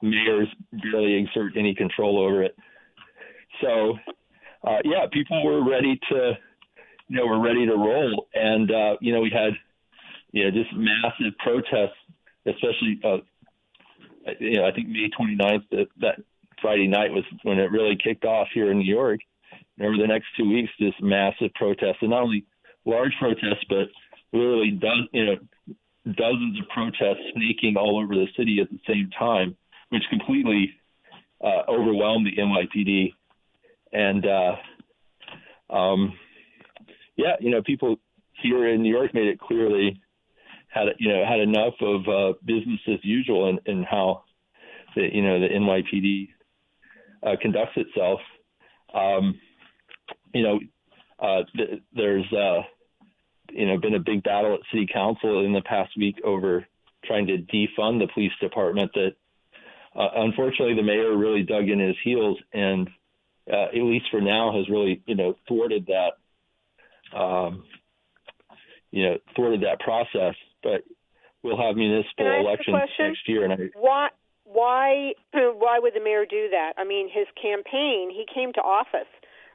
mayors 0.02 0.48
barely 0.72 1.14
exert 1.14 1.54
any 1.58 1.74
control 1.74 2.20
over 2.20 2.44
it. 2.44 2.58
So, 3.62 3.94
uh, 4.68 4.80
yeah, 4.84 5.06
people 5.12 5.44
were 5.46 5.68
ready 5.68 6.00
to, 6.10 6.34
you 7.08 7.18
know, 7.18 7.26
were 7.26 7.42
ready 7.42 7.66
to 7.66 7.74
roll, 7.74 8.28
and 8.34 8.70
uh, 8.70 8.98
you 9.00 9.14
know, 9.14 9.22
we 9.22 9.32
had, 9.32 9.54
you 10.32 10.44
know, 10.44 10.52
just 10.52 10.76
massive 10.76 11.38
protests, 11.40 11.98
especially, 12.46 13.00
uh, 13.04 13.18
you 14.40 14.58
know, 14.58 14.66
I 14.66 14.72
think 14.72 14.90
May 14.90 15.10
29th 15.18 15.64
that, 15.72 15.88
that 16.02 16.20
Friday 16.62 16.88
night 16.88 17.12
was 17.12 17.24
when 17.44 17.60
it 17.60 17.72
really 17.72 17.98
kicked 18.02 18.26
off 18.26 18.48
here 18.54 18.72
in 18.72 18.80
New 18.80 18.94
York. 18.94 19.20
And 19.78 19.88
over 19.88 19.98
the 19.98 20.08
next 20.08 20.28
two 20.38 20.50
weeks, 20.50 20.72
this 20.80 20.94
massive 21.02 21.54
protest, 21.56 22.00
and 22.02 22.10
not 22.10 22.24
only 22.24 22.46
large 22.86 23.14
protests, 23.20 23.64
but 23.70 23.88
literally 24.34 24.72
done, 24.72 25.08
you 25.12 25.26
know, 25.26 25.36
dozens 26.06 26.60
of 26.60 26.68
protests 26.70 27.24
sneaking 27.34 27.76
all 27.78 28.02
over 28.02 28.16
the 28.16 28.28
city 28.38 28.60
at 28.62 28.70
the 28.70 28.80
same 28.88 29.10
time, 29.18 29.56
which 29.90 30.04
completely 30.10 30.72
uh, 31.44 31.64
overwhelmed 31.70 32.26
the 32.26 32.42
NYPD. 32.42 33.14
And 33.94 34.26
uh, 34.26 35.76
um, 35.76 36.14
yeah, 37.16 37.36
you 37.40 37.52
know, 37.52 37.62
people 37.62 37.98
here 38.42 38.68
in 38.68 38.82
New 38.82 38.94
York 38.94 39.14
made 39.14 39.28
it 39.28 39.40
clearly 39.40 40.02
had 40.70 40.88
you 41.00 41.10
know 41.10 41.24
had 41.26 41.40
enough 41.40 41.74
of 41.82 42.08
uh, 42.08 42.38
business 42.46 42.80
as 42.88 43.00
usual 43.04 43.50
and, 43.50 43.60
and 43.66 43.86
how 43.86 44.24
the 44.96 45.08
you 45.12 45.22
know 45.22 45.40
the 45.40 45.48
NYPD 45.48 46.30
uh, 47.24 47.36
conducts 47.42 47.76
itself. 47.76 48.20
Um, 48.94 49.40
you 50.34 50.44
know, 50.44 50.60
uh, 51.20 51.44
th- 51.56 51.82
there's 51.94 52.26
uh, 52.34 52.62
you 53.50 53.68
know 53.68 53.80
been 53.80 53.96
a 53.96 54.00
big 54.00 54.24
battle 54.24 54.54
at 54.54 54.60
city 54.72 54.88
council 54.92 55.46
in 55.46 55.54
the 55.54 55.62
past 55.62 55.92
week 55.98 56.16
over 56.24 56.66
trying 57.06 57.28
to 57.28 57.38
defund 57.38 58.00
the 58.00 58.08
police 58.14 58.32
department. 58.42 58.92
That 58.94 59.16
uh, 59.96 60.10
unfortunately 60.16 60.76
the 60.76 60.84
mayor 60.84 61.16
really 61.16 61.44
dug 61.44 61.70
in 61.70 61.80
his 61.80 61.96
heels 62.04 62.38
and 62.54 62.90
uh, 63.52 63.66
at 63.66 63.76
least 63.76 64.06
for 64.12 64.22
now 64.22 64.56
has 64.56 64.70
really 64.70 65.02
you 65.06 65.16
know 65.16 65.36
thwarted 65.48 65.88
that. 65.88 67.18
Um, 67.18 67.64
you 68.92 69.04
know, 69.04 69.18
thwarted 69.36 69.62
that 69.62 69.80
process, 69.80 70.36
but 70.64 70.84
we'll 71.44 71.58
have 71.58 71.76
municipal 71.76 72.26
elections 72.40 72.78
next 73.00 73.28
year, 73.28 73.44
and 73.44 73.54
I, 73.54 73.58
why 73.76 74.10
why 74.52 75.14
why 75.34 75.80
would 75.80 75.94
the 75.94 76.04
mayor 76.04 76.26
do 76.26 76.50
that? 76.50 76.74
I 76.78 76.84
mean, 76.84 77.10
his 77.12 77.28
campaign, 77.40 78.10
he 78.10 78.26
came 78.32 78.54
to 78.54 78.62
office 78.62 79.12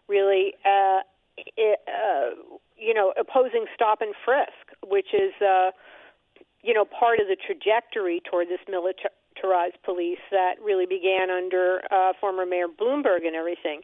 really 0.09 0.55
uh, 0.65 1.01
it, 1.37 1.81
uh, 1.89 2.35
you 2.77 2.95
know, 2.95 3.13
opposing 3.19 3.67
stop 3.75 4.01
and 4.03 4.15
frisk, 4.25 4.77
which 4.85 5.15
is 5.15 5.33
uh, 5.41 5.71
you 6.63 6.73
know, 6.73 6.85
part 6.85 7.19
of 7.21 7.27
the 7.27 7.37
trajectory 7.37 8.23
toward 8.29 8.49
this 8.49 8.63
militarized 8.69 9.83
police 9.85 10.23
that 10.31 10.55
really 10.63 10.87
began 10.87 11.31
under 11.31 11.83
uh, 11.91 12.13
former 12.21 12.47
Mayor 12.47 12.69
Bloomberg 12.69 13.27
and 13.27 13.35
everything. 13.35 13.81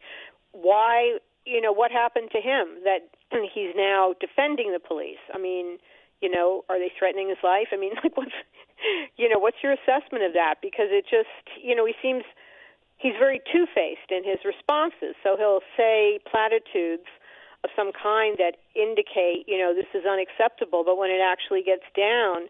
Why, 0.53 1.19
you 1.45 1.61
know, 1.61 1.73
what 1.73 1.91
happened 1.91 2.31
to 2.33 2.41
him 2.41 2.79
that 2.85 3.11
he's 3.55 3.75
now 3.77 4.15
defending 4.21 4.73
the 4.73 4.81
police? 4.81 5.23
I 5.35 5.39
mean, 5.39 5.79
you 6.21 6.31
know, 6.31 6.65
are 6.69 6.79
they 6.79 6.93
threatening 6.97 7.29
his 7.29 7.39
life? 7.43 7.69
I 7.73 7.77
mean, 7.77 7.93
like 8.03 8.17
what's 8.17 8.33
you 9.17 9.29
know, 9.29 9.39
what's 9.39 9.59
your 9.63 9.73
assessment 9.73 10.25
of 10.25 10.33
that? 10.35 10.57
Because 10.63 10.89
it 10.91 11.05
just, 11.09 11.33
you 11.63 11.75
know, 11.75 11.85
he 11.85 11.95
seems 12.03 12.25
he's 12.99 13.15
very 13.19 13.41
two-faced 13.53 14.11
in 14.11 14.25
his 14.25 14.39
responses. 14.45 15.15
So 15.23 15.37
he'll 15.37 15.63
say 15.77 16.19
platitudes 16.31 17.07
of 17.65 17.71
some 17.75 17.91
kind 17.93 18.37
that 18.39 18.59
indicate, 18.75 19.47
you 19.47 19.59
know, 19.59 19.75
this 19.75 19.91
is 19.95 20.07
unacceptable, 20.07 20.85
but 20.85 20.99
when 20.99 21.11
it 21.11 21.23
actually 21.23 21.63
gets 21.63 21.87
down 21.97 22.47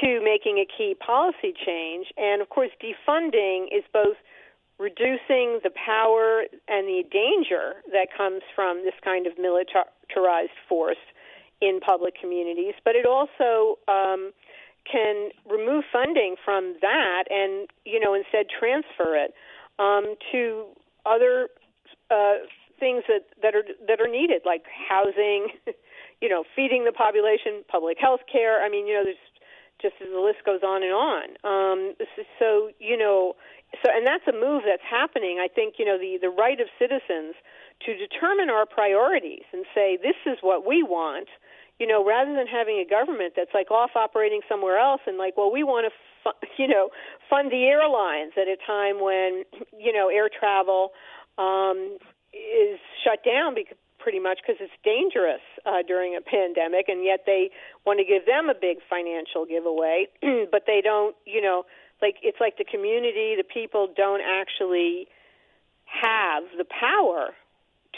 to 0.00 0.20
making 0.24 0.58
a 0.58 0.66
key 0.66 0.94
policy 0.94 1.52
change, 1.52 2.08
and 2.16 2.40
of 2.42 2.48
course, 2.48 2.70
defunding 2.80 3.68
is 3.72 3.84
both 3.92 4.16
reducing 4.78 5.60
the 5.64 5.70
power 5.74 6.44
and 6.68 6.86
the 6.86 7.02
danger 7.10 7.82
that 7.92 8.08
comes 8.16 8.42
from 8.54 8.84
this 8.84 8.94
kind 9.02 9.26
of 9.26 9.32
militarized 9.38 10.56
force 10.68 11.02
in 11.60 11.80
public 11.80 12.14
communities, 12.18 12.74
but 12.84 12.94
it 12.94 13.04
also 13.04 13.78
um, 13.88 14.30
can 14.90 15.30
remove 15.50 15.84
funding 15.92 16.36
from 16.44 16.76
that 16.80 17.24
and 17.30 17.68
you 17.84 18.00
know 18.00 18.14
instead 18.14 18.46
transfer 18.48 19.16
it 19.16 19.34
um, 19.78 20.14
to 20.32 20.64
other 21.06 21.48
uh, 22.10 22.44
things 22.78 23.04
that, 23.08 23.26
that 23.42 23.54
are 23.54 23.64
that 23.86 24.00
are 24.00 24.08
needed 24.08 24.42
like 24.44 24.64
housing, 24.88 25.48
you 26.20 26.28
know, 26.28 26.44
feeding 26.54 26.84
the 26.84 26.92
population, 26.92 27.64
public 27.68 27.98
health 28.00 28.20
care. 28.30 28.62
I 28.62 28.68
mean, 28.68 28.86
you 28.86 28.94
know, 28.94 29.04
there's 29.04 29.24
just 29.80 29.94
as 30.02 30.08
the 30.10 30.20
list 30.20 30.38
goes 30.44 30.62
on 30.62 30.82
and 30.82 30.92
on. 30.92 31.26
Um, 31.44 31.94
so 32.38 32.70
you 32.78 32.96
know, 32.96 33.34
so 33.82 33.90
and 33.92 34.06
that's 34.06 34.26
a 34.26 34.32
move 34.32 34.62
that's 34.66 34.82
happening. 34.82 35.38
I 35.40 35.48
think 35.48 35.74
you 35.78 35.84
know 35.84 35.98
the 35.98 36.18
the 36.20 36.30
right 36.30 36.60
of 36.60 36.68
citizens 36.78 37.34
to 37.86 37.94
determine 37.94 38.50
our 38.50 38.66
priorities 38.66 39.46
and 39.52 39.64
say 39.74 39.98
this 40.00 40.18
is 40.26 40.38
what 40.40 40.66
we 40.66 40.82
want 40.82 41.28
you 41.78 41.86
know, 41.86 42.04
rather 42.04 42.34
than 42.34 42.46
having 42.46 42.78
a 42.78 42.88
government 42.88 43.34
that's 43.36 43.54
like 43.54 43.70
off 43.70 43.90
operating 43.94 44.40
somewhere 44.48 44.78
else 44.78 45.00
and 45.06 45.16
like, 45.16 45.36
well, 45.36 45.52
we 45.52 45.62
want 45.62 45.86
to, 45.86 45.92
fu- 46.24 46.46
you 46.62 46.68
know, 46.68 46.90
fund 47.30 47.50
the 47.50 47.64
airlines 47.64 48.32
at 48.36 48.48
a 48.48 48.56
time 48.66 49.00
when, 49.02 49.44
you 49.78 49.92
know, 49.92 50.08
air 50.08 50.28
travel 50.28 50.92
um, 51.38 51.98
is 52.32 52.78
shut 53.04 53.24
down 53.24 53.54
because 53.54 53.76
pretty 53.98 54.20
much 54.20 54.38
because 54.40 54.56
it's 54.60 54.72
dangerous 54.84 55.42
uh, 55.66 55.82
during 55.86 56.16
a 56.16 56.20
pandemic, 56.20 56.88
and 56.88 57.04
yet 57.04 57.24
they 57.26 57.50
want 57.84 57.98
to 57.98 58.04
give 58.04 58.24
them 58.26 58.48
a 58.48 58.54
big 58.54 58.78
financial 58.88 59.44
giveaway, 59.44 60.06
but 60.50 60.64
they 60.66 60.80
don't, 60.82 61.14
you 61.26 61.42
know, 61.42 61.64
like 62.00 62.16
it's 62.22 62.38
like 62.40 62.56
the 62.56 62.64
community, 62.64 63.34
the 63.36 63.44
people 63.44 63.88
don't 63.94 64.22
actually 64.22 65.08
have 65.84 66.44
the 66.56 66.64
power 66.64 67.34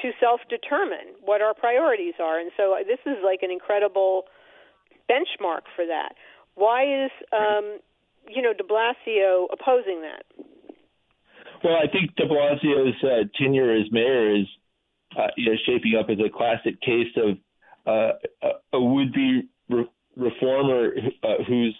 to 0.03 0.11
self-determine 0.21 1.21
what 1.23 1.41
our 1.43 1.55
priorities 1.55 2.15
are. 2.21 2.39
And 2.39 2.51
so 2.57 2.75
uh, 2.75 2.85
this 2.87 3.01
is 3.07 3.19
like 3.25 3.41
an 3.43 3.51
incredible 3.51 4.25
benchmark 5.09 5.63
for 5.75 5.87
that. 5.87 6.15
Why 6.55 7.05
is 7.05 7.11
um, 7.33 7.79
you 8.29 8.43
know 8.43 8.53
De 8.53 8.65
Blasio 8.65 9.47
opposing 9.53 10.03
that? 10.03 10.25
Well, 11.63 11.77
I 11.77 11.87
think 11.91 12.17
De 12.17 12.27
Blasio's 12.27 12.97
uh, 13.03 13.29
tenure 13.39 13.75
as 13.77 13.91
mayor 13.91 14.35
is 14.37 14.47
uh, 15.17 15.29
you 15.37 15.51
know 15.51 15.59
shaping 15.67 15.99
up 15.99 16.09
as 16.11 16.19
a 16.19 16.31
classic 16.31 16.81
case 16.81 17.15
of 17.17 17.39
uh, 17.87 18.49
a 18.73 18.81
would-be 18.81 19.49
re- 19.69 19.91
reformer 20.17 20.93
uh, 21.23 21.43
who's 21.47 21.77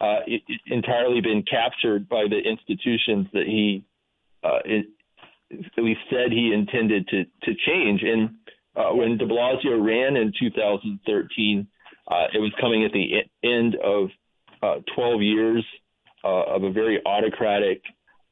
uh, 0.00 0.20
entirely 0.66 1.20
been 1.20 1.42
captured 1.42 2.08
by 2.08 2.24
the 2.28 2.38
institutions 2.38 3.26
that 3.32 3.44
he 3.46 3.84
least 5.50 6.00
said 6.10 6.32
he 6.32 6.52
intended 6.52 7.08
to 7.08 7.24
to 7.24 7.54
change. 7.66 8.02
And 8.02 8.36
uh, 8.74 8.94
when 8.94 9.16
De 9.16 9.26
Blasio 9.26 9.84
ran 9.84 10.16
in 10.16 10.32
2013, 10.38 11.66
uh, 12.08 12.14
it 12.34 12.38
was 12.38 12.52
coming 12.60 12.84
at 12.84 12.92
the 12.92 13.22
end 13.42 13.76
of 13.76 14.08
uh, 14.62 14.80
12 14.94 15.22
years 15.22 15.64
uh, 16.24 16.54
of 16.54 16.64
a 16.64 16.72
very 16.72 17.00
autocratic 17.04 17.82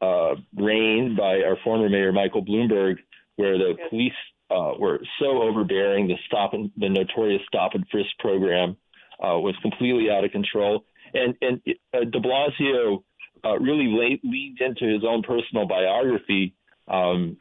uh, 0.01 0.35
reign 0.57 1.17
by 1.19 1.43
our 1.43 1.57
former 1.65 1.89
mayor 1.89 2.13
Michael 2.13 2.45
Bloomberg, 2.45 2.97
where 3.37 3.57
the 3.57 3.75
yes. 3.79 3.89
police 3.91 4.13
uh, 4.51 4.73
were 4.79 5.01
so 5.21 5.43
overbearing. 5.43 6.09
The 6.09 6.17
stop 6.27 6.55
and 6.55 6.71
the 6.77 6.89
notorious 6.89 7.43
stop 7.47 7.75
and 7.75 7.85
frisk 7.91 8.11
program 8.19 8.77
uh, 9.21 9.39
was 9.39 9.55
completely 9.63 10.11
out 10.11 10.25
of 10.25 10.33
control, 10.33 10.85
and 11.15 11.35
and 11.41 11.61
uh, 11.95 12.05
De 12.05 12.21
Blasio 12.21 13.03
uh, 13.45 13.59
really 13.59 13.87
leaned 14.23 14.61
into 14.61 14.93
his 14.93 15.05
own 15.07 15.23
personal 15.23 15.67
biography 15.67 16.55
um, 16.89 17.39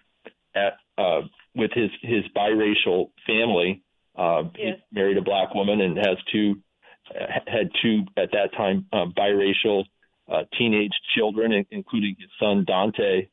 at 0.55 0.73
uh, 0.97 1.21
with 1.55 1.71
his 1.73 1.89
his 2.01 2.23
biracial 2.35 3.11
family. 3.25 3.83
Uh, 4.15 4.43
yes. 4.57 4.77
He 4.89 4.99
married 4.99 5.17
a 5.17 5.21
black 5.21 5.55
woman 5.55 5.81
and 5.81 5.97
has 5.97 6.17
two 6.31 6.55
had 7.47 7.69
two 7.81 8.03
at 8.17 8.31
that 8.31 8.53
time 8.55 8.85
um, 8.93 9.13
biracial 9.17 9.85
uh, 10.31 10.43
teenage 10.57 10.93
children, 11.15 11.65
including 11.71 12.15
his 12.19 12.29
son 12.39 12.63
Dante, 12.65 13.27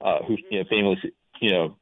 uh, 0.00 0.18
who 0.26 0.36
you 0.50 0.58
know, 0.58 0.64
famously 0.68 1.12
you 1.40 1.50
know 1.50 1.76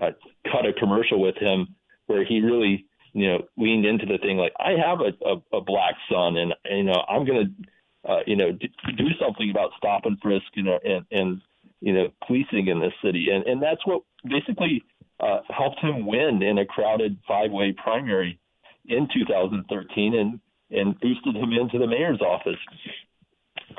uh, 0.00 0.10
cut 0.50 0.66
a 0.66 0.72
commercial 0.72 1.20
with 1.20 1.36
him 1.36 1.74
where 2.06 2.24
he 2.24 2.40
really 2.40 2.86
you 3.12 3.28
know 3.28 3.42
leaned 3.56 3.86
into 3.86 4.06
the 4.06 4.18
thing 4.18 4.36
like 4.36 4.52
I 4.58 4.72
have 4.72 5.00
a, 5.00 5.28
a, 5.28 5.58
a 5.58 5.60
black 5.60 5.94
son 6.10 6.36
and, 6.36 6.54
you 6.64 6.84
know 6.84 7.02
I'm 7.08 7.24
gonna 7.24 7.50
uh, 8.08 8.20
you 8.26 8.36
know 8.36 8.52
d- 8.52 8.72
do 8.96 9.06
something 9.20 9.50
about 9.50 9.70
stop 9.76 10.06
and 10.06 10.18
frisk 10.20 10.46
you 10.54 10.62
know 10.62 10.78
and 10.84 11.04
and 11.10 11.40
you 11.80 11.92
know 11.92 12.08
policing 12.26 12.68
in 12.68 12.80
this 12.80 12.92
city 13.02 13.28
and 13.32 13.44
and 13.46 13.62
that's 13.62 13.84
what 13.86 14.02
basically 14.24 14.82
uh, 15.20 15.40
helped 15.48 15.80
him 15.80 16.06
win 16.06 16.42
in 16.42 16.58
a 16.58 16.66
crowded 16.66 17.16
five 17.26 17.50
way 17.50 17.72
primary 17.72 18.38
in 18.86 19.08
2013 19.12 20.14
and 20.14 20.40
and 20.70 20.98
boosted 21.00 21.36
him 21.36 21.52
into 21.52 21.78
the 21.78 21.86
mayor's 21.86 22.20
office. 22.20 22.58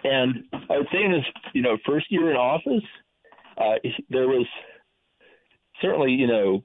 And 0.03 0.43
I 0.69 0.77
would 0.77 0.87
say 0.91 1.03
in 1.03 1.11
his 1.11 1.23
you 1.53 1.61
know 1.61 1.77
first 1.85 2.11
year 2.11 2.31
in 2.31 2.37
office, 2.37 2.83
uh, 3.57 3.75
there 4.09 4.27
was 4.27 4.45
certainly 5.81 6.11
you 6.11 6.27
know 6.27 6.63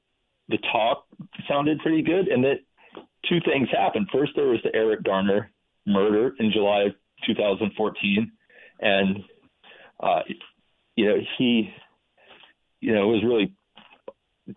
the 0.48 0.58
talk 0.72 1.06
sounded 1.48 1.78
pretty 1.80 2.02
good, 2.02 2.28
and 2.28 2.44
that 2.44 2.58
two 3.28 3.38
things 3.44 3.68
happened. 3.72 4.08
First, 4.12 4.32
there 4.36 4.48
was 4.48 4.60
the 4.62 4.74
Eric 4.74 5.02
Garner 5.02 5.50
murder 5.86 6.34
in 6.38 6.52
July 6.52 6.82
of 6.82 6.92
2014, 7.26 8.32
and 8.80 9.18
uh, 10.00 10.20
you 10.96 11.06
know 11.06 11.16
he 11.38 11.70
you 12.80 12.94
know 12.94 13.08
was 13.08 13.22
really 13.24 13.52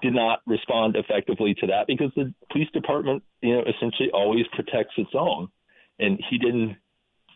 did 0.02 0.14
not 0.14 0.42
respond 0.46 0.96
effectively 0.96 1.54
to 1.56 1.68
that 1.68 1.88
because 1.88 2.12
the 2.16 2.34
police 2.52 2.70
department 2.74 3.24
you 3.42 3.54
know 3.54 3.62
essentially 3.62 4.10
always 4.14 4.46
protects 4.54 4.94
its 4.98 5.12
own 5.14 5.50
and 6.00 6.20
he 6.30 6.38
didn't, 6.38 6.78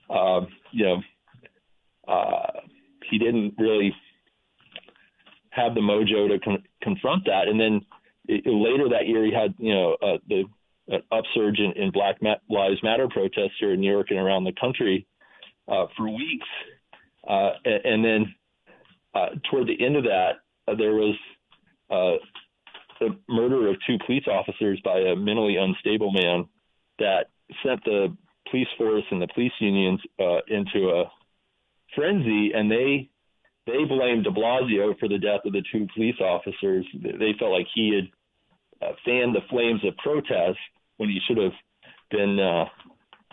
uh, 0.10 0.42
you 0.72 0.86
know, 0.86 1.02
uh, 2.08 2.60
he 3.10 3.18
didn't 3.18 3.54
really 3.58 3.94
have 5.50 5.76
the 5.76 5.82
mojo 5.82 6.30
to 6.30 6.40
con- 6.40 6.64
confront 6.82 7.26
that. 7.26 7.48
And 7.48 7.60
then 7.60 7.82
it, 8.28 8.46
later 8.46 8.90
that 8.90 9.08
year, 9.08 9.26
he 9.26 9.34
had, 9.34 9.54
you 9.58 9.74
know, 9.74 9.98
uh, 10.02 10.18
the 10.28 10.44
uh, 10.92 10.98
upsurge 11.12 11.60
in, 11.60 11.74
in 11.82 11.92
Black 11.92 12.18
Lives 12.50 12.82
Matter 12.82 13.08
protests 13.10 13.58
here 13.60 13.74
in 13.74 13.82
New 13.82 13.92
York 13.92 14.08
and 14.10 14.20
around 14.20 14.46
the 14.46 14.54
country 14.60 15.06
uh, 15.68 15.86
for 15.96 16.10
weeks. 16.10 16.48
Uh, 17.28 17.52
and, 17.66 17.86
and 17.86 18.06
then 18.06 18.36
uh, 19.16 19.30
toward 19.50 19.68
the 19.68 19.86
end 19.86 19.96
of 19.96 20.04
that, 20.04 20.32
uh, 20.68 20.76
there 20.76 20.94
was 20.94 21.16
uh, 21.90 22.18
the 23.00 23.18
murder 23.30 23.70
of 23.70 23.76
two 23.86 23.98
police 24.06 24.26
officers 24.28 24.80
by 24.84 25.00
a 25.00 25.16
mentally 25.16 25.58
unstable 25.58 26.12
man 26.12 26.46
that 27.00 27.26
sent 27.64 27.84
the 27.86 28.16
police 28.50 28.68
force 28.78 29.04
and 29.12 29.22
the 29.22 29.28
police 29.34 29.52
unions 29.60 30.00
uh, 30.20 30.40
into 30.48 30.90
a 30.90 31.12
frenzy, 31.96 32.52
and 32.54 32.72
they 32.72 33.10
they 33.66 33.86
blamed 33.86 34.26
De 34.26 34.32
Blasio 34.32 34.98
for 35.00 35.08
the 35.08 35.18
death 35.18 35.42
of 35.46 35.54
the 35.54 35.64
two 35.72 35.88
police 35.96 36.20
officers. 36.20 36.86
They 37.02 37.34
felt 37.40 37.52
like 37.52 37.68
he 37.74 37.96
had 37.96 38.88
uh, 38.88 38.94
fanned 39.06 39.36
the 39.36 39.48
flames 39.50 39.82
of 39.86 39.96
protest 39.98 40.60
when 40.98 41.10
he 41.10 41.20
should 41.28 41.38
have 41.38 41.54
been, 42.12 42.40
uh, 42.40 42.66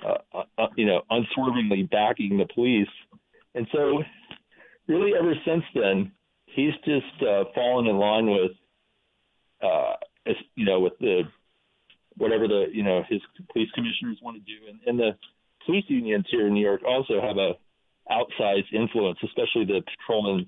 uh, 0.07 0.43
uh, 0.57 0.67
you 0.77 0.87
know, 0.87 1.03
unswervingly 1.11 1.83
backing 1.85 2.39
the 2.39 2.47
police. 2.55 2.89
And 3.55 3.67
so, 3.73 4.03
really, 4.89 5.13
ever 5.19 5.35
since 5.45 5.65
then, 5.75 6.13
he's 6.47 6.75
just 6.85 7.23
uh, 7.23 7.45
fallen 7.55 7.87
in 7.87 7.97
line 7.97 8.27
with, 8.27 8.53
uh, 9.63 9.95
you 10.55 10.65
know, 10.65 10.81
with 10.81 10.99
the 11.01 11.23
whatever 12.17 12.47
the 12.49 12.67
you 12.73 12.83
know 12.83 13.03
his 13.09 13.21
police 13.53 13.71
commissioners 13.75 14.19
want 14.23 14.37
to 14.37 14.43
do, 14.43 14.69
and, 14.69 14.81
and 14.87 14.99
the 14.99 15.17
police 15.65 15.85
unions 15.89 16.27
here 16.31 16.47
in 16.47 16.55
New 16.55 16.65
York 16.65 16.83
also 16.87 17.21
have 17.21 17.37
a 17.37 17.53
outsized 18.11 18.73
influence, 18.73 19.19
especially 19.23 19.65
the 19.65 19.83
patrolman 19.97 20.47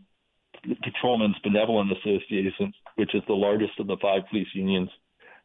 Patrolmen's 0.83 1.37
Benevolent 1.43 1.91
Association, 1.91 2.73
which 2.97 3.15
is 3.15 3.23
the 3.27 3.35
largest 3.35 3.73
of 3.81 3.87
the 3.89 3.97
five 4.01 4.23
police 4.31 4.47
unions, 4.55 4.91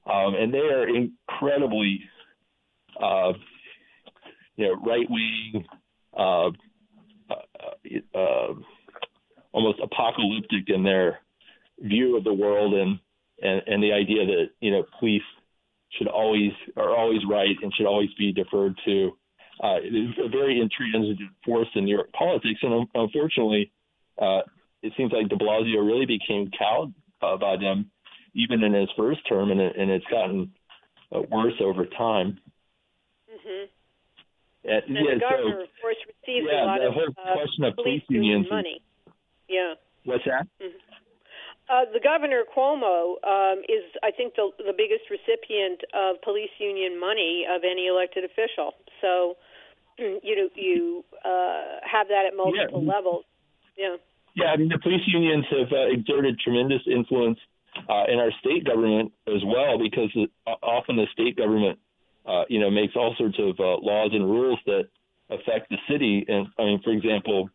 um, 0.06 0.36
and 0.36 0.54
they 0.54 0.60
are 0.60 0.88
incredibly, 0.88 2.02
uh, 3.02 3.34
you 4.56 4.68
know, 4.68 4.76
right 4.86 5.10
wing, 5.10 5.66
uh, 6.16 6.50
uh, 7.30 8.18
uh, 8.18 8.54
almost 9.52 9.80
apocalyptic 9.82 10.68
in 10.68 10.84
their 10.84 11.20
view 11.80 12.18
of 12.18 12.24
the 12.24 12.34
world 12.34 12.74
and, 12.74 13.00
and 13.42 13.62
and 13.68 13.84
the 13.84 13.92
idea 13.92 14.26
that 14.26 14.46
you 14.60 14.72
know 14.72 14.84
police 15.00 15.22
should 15.98 16.08
always 16.08 16.52
are 16.76 16.96
always 16.96 17.22
right 17.30 17.56
and 17.62 17.74
should 17.76 17.86
always 17.86 18.10
be 18.18 18.32
deferred 18.32 18.76
to. 18.86 19.12
Uh, 19.64 19.78
it 19.82 19.96
is 19.96 20.14
a 20.24 20.30
very 20.30 20.60
intransigent 20.60 21.32
force 21.44 21.68
in 21.76 21.86
New 21.86 21.96
York 21.96 22.12
politics, 22.14 22.60
and 22.62 22.88
unfortunately, 22.94 23.72
uh, 24.22 24.42
it 24.84 24.94
seems 24.96 25.12
like 25.12 25.30
De 25.30 25.36
Blasio 25.36 25.86
really 25.86 26.06
became 26.06 26.52
cowed 26.58 26.94
uh, 27.24 27.38
by 27.38 27.58
them, 27.58 27.90
even 28.36 28.64
in 28.64 28.74
his 28.74 28.90
first 28.96 29.20
term, 29.28 29.50
and, 29.50 29.60
it, 29.60 29.76
and 29.76 29.90
it's 29.90 30.06
gotten 30.12 30.52
uh, 31.12 31.22
worse 31.32 31.56
over 31.60 31.86
time. 31.86 32.38
Mm-hmm. 33.32 33.66
And, 34.70 34.84
and 34.84 35.06
yeah, 35.06 35.14
the 35.16 35.20
governor, 35.22 35.56
so, 35.58 35.64
of 35.64 35.70
course, 35.82 35.98
receives 36.06 36.48
yeah, 36.52 36.64
a 36.64 36.66
lot 36.66 36.80
the 36.80 36.88
of 36.88 36.94
whole 36.94 37.14
uh, 37.18 37.34
question 37.34 37.64
of 37.64 37.76
police 37.76 38.04
police 38.08 38.22
unions 38.22 38.48
money. 38.52 38.82
Yeah. 39.50 39.74
What's 40.06 40.24
that? 40.26 40.48
Mm-hmm. 40.62 40.78
Uh, 41.70 41.84
the 41.92 42.00
governor 42.00 42.44
Cuomo 42.48 43.20
um, 43.28 43.60
is, 43.68 43.84
I 44.02 44.12
think, 44.12 44.36
the 44.36 44.52
the 44.58 44.72
biggest 44.72 45.12
recipient 45.12 45.84
of 45.94 46.22
police 46.22 46.54
union 46.60 46.98
money 46.98 47.44
of 47.44 47.64
any 47.70 47.88
elected 47.88 48.24
official. 48.24 48.72
So, 49.02 49.36
you 49.98 50.36
know, 50.36 50.48
you 50.56 51.04
uh, 51.26 51.84
have 51.84 52.08
that 52.08 52.24
at 52.26 52.38
multiple 52.38 52.84
yeah. 52.84 52.94
levels. 52.94 53.26
Yeah. 53.78 53.98
Yeah, 54.36 54.54
I 54.54 54.58
mean, 54.58 54.70
the 54.70 54.80
police 54.80 55.02
unions 55.08 55.46
have 55.50 55.74
uh, 55.74 55.90
exerted 55.92 56.40
tremendous 56.40 56.82
influence 56.86 57.40
uh, 57.90 58.06
in 58.08 58.20
our 58.20 58.32
state 58.40 58.66
government 58.66 59.12
as 59.28 59.42
well, 59.44 59.80
because 59.80 60.14
often 60.62 60.96
the 60.96 61.08
state 61.12 61.36
government, 61.36 61.80
uh, 62.26 62.44
you 62.48 62.60
know, 62.60 62.70
makes 62.70 62.96
all 62.96 63.16
sorts 63.18 63.38
of 63.40 63.60
uh, 63.60 63.78
laws 63.82 64.12
and 64.14 64.24
rules 64.24 64.60
that 64.68 64.90
affect 65.30 65.70
the 65.70 65.78
city. 65.90 66.24
And 66.28 66.48
I 66.60 66.64
mean, 66.64 66.82
for 66.84 66.92
example, 66.92 67.50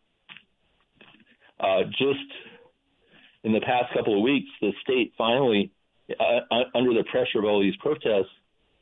uh, 1.63 1.85
just 1.85 2.29
in 3.45 3.53
the 3.53 3.61
past 3.61 3.93
couple 3.95 4.17
of 4.17 4.23
weeks, 4.23 4.49
the 4.61 4.73
state 4.83 5.13
finally, 5.17 5.73
uh, 6.19 6.41
uh, 6.51 6.65
under 6.75 6.93
the 6.93 7.05
pressure 7.11 7.39
of 7.39 7.45
all 7.45 7.61
these 7.61 7.77
protests, 7.77 8.31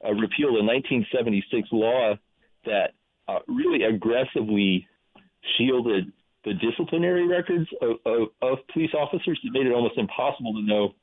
uh, 0.04 0.10
repealed 0.12 0.56
a 0.56 0.64
1976 0.64 1.68
law 1.72 2.14
that 2.64 2.92
uh, 3.28 3.38
really 3.46 3.84
aggressively 3.84 4.86
shielded 5.56 6.12
the 6.44 6.54
disciplinary 6.54 7.26
records 7.26 7.68
of, 7.82 7.96
of, 8.06 8.28
of, 8.42 8.58
police 8.72 8.90
officers. 8.94 9.38
It 9.44 9.52
made 9.52 9.66
it 9.66 9.72
almost 9.72 9.98
impossible 9.98 10.54
to 10.54 10.62
know 10.62 10.94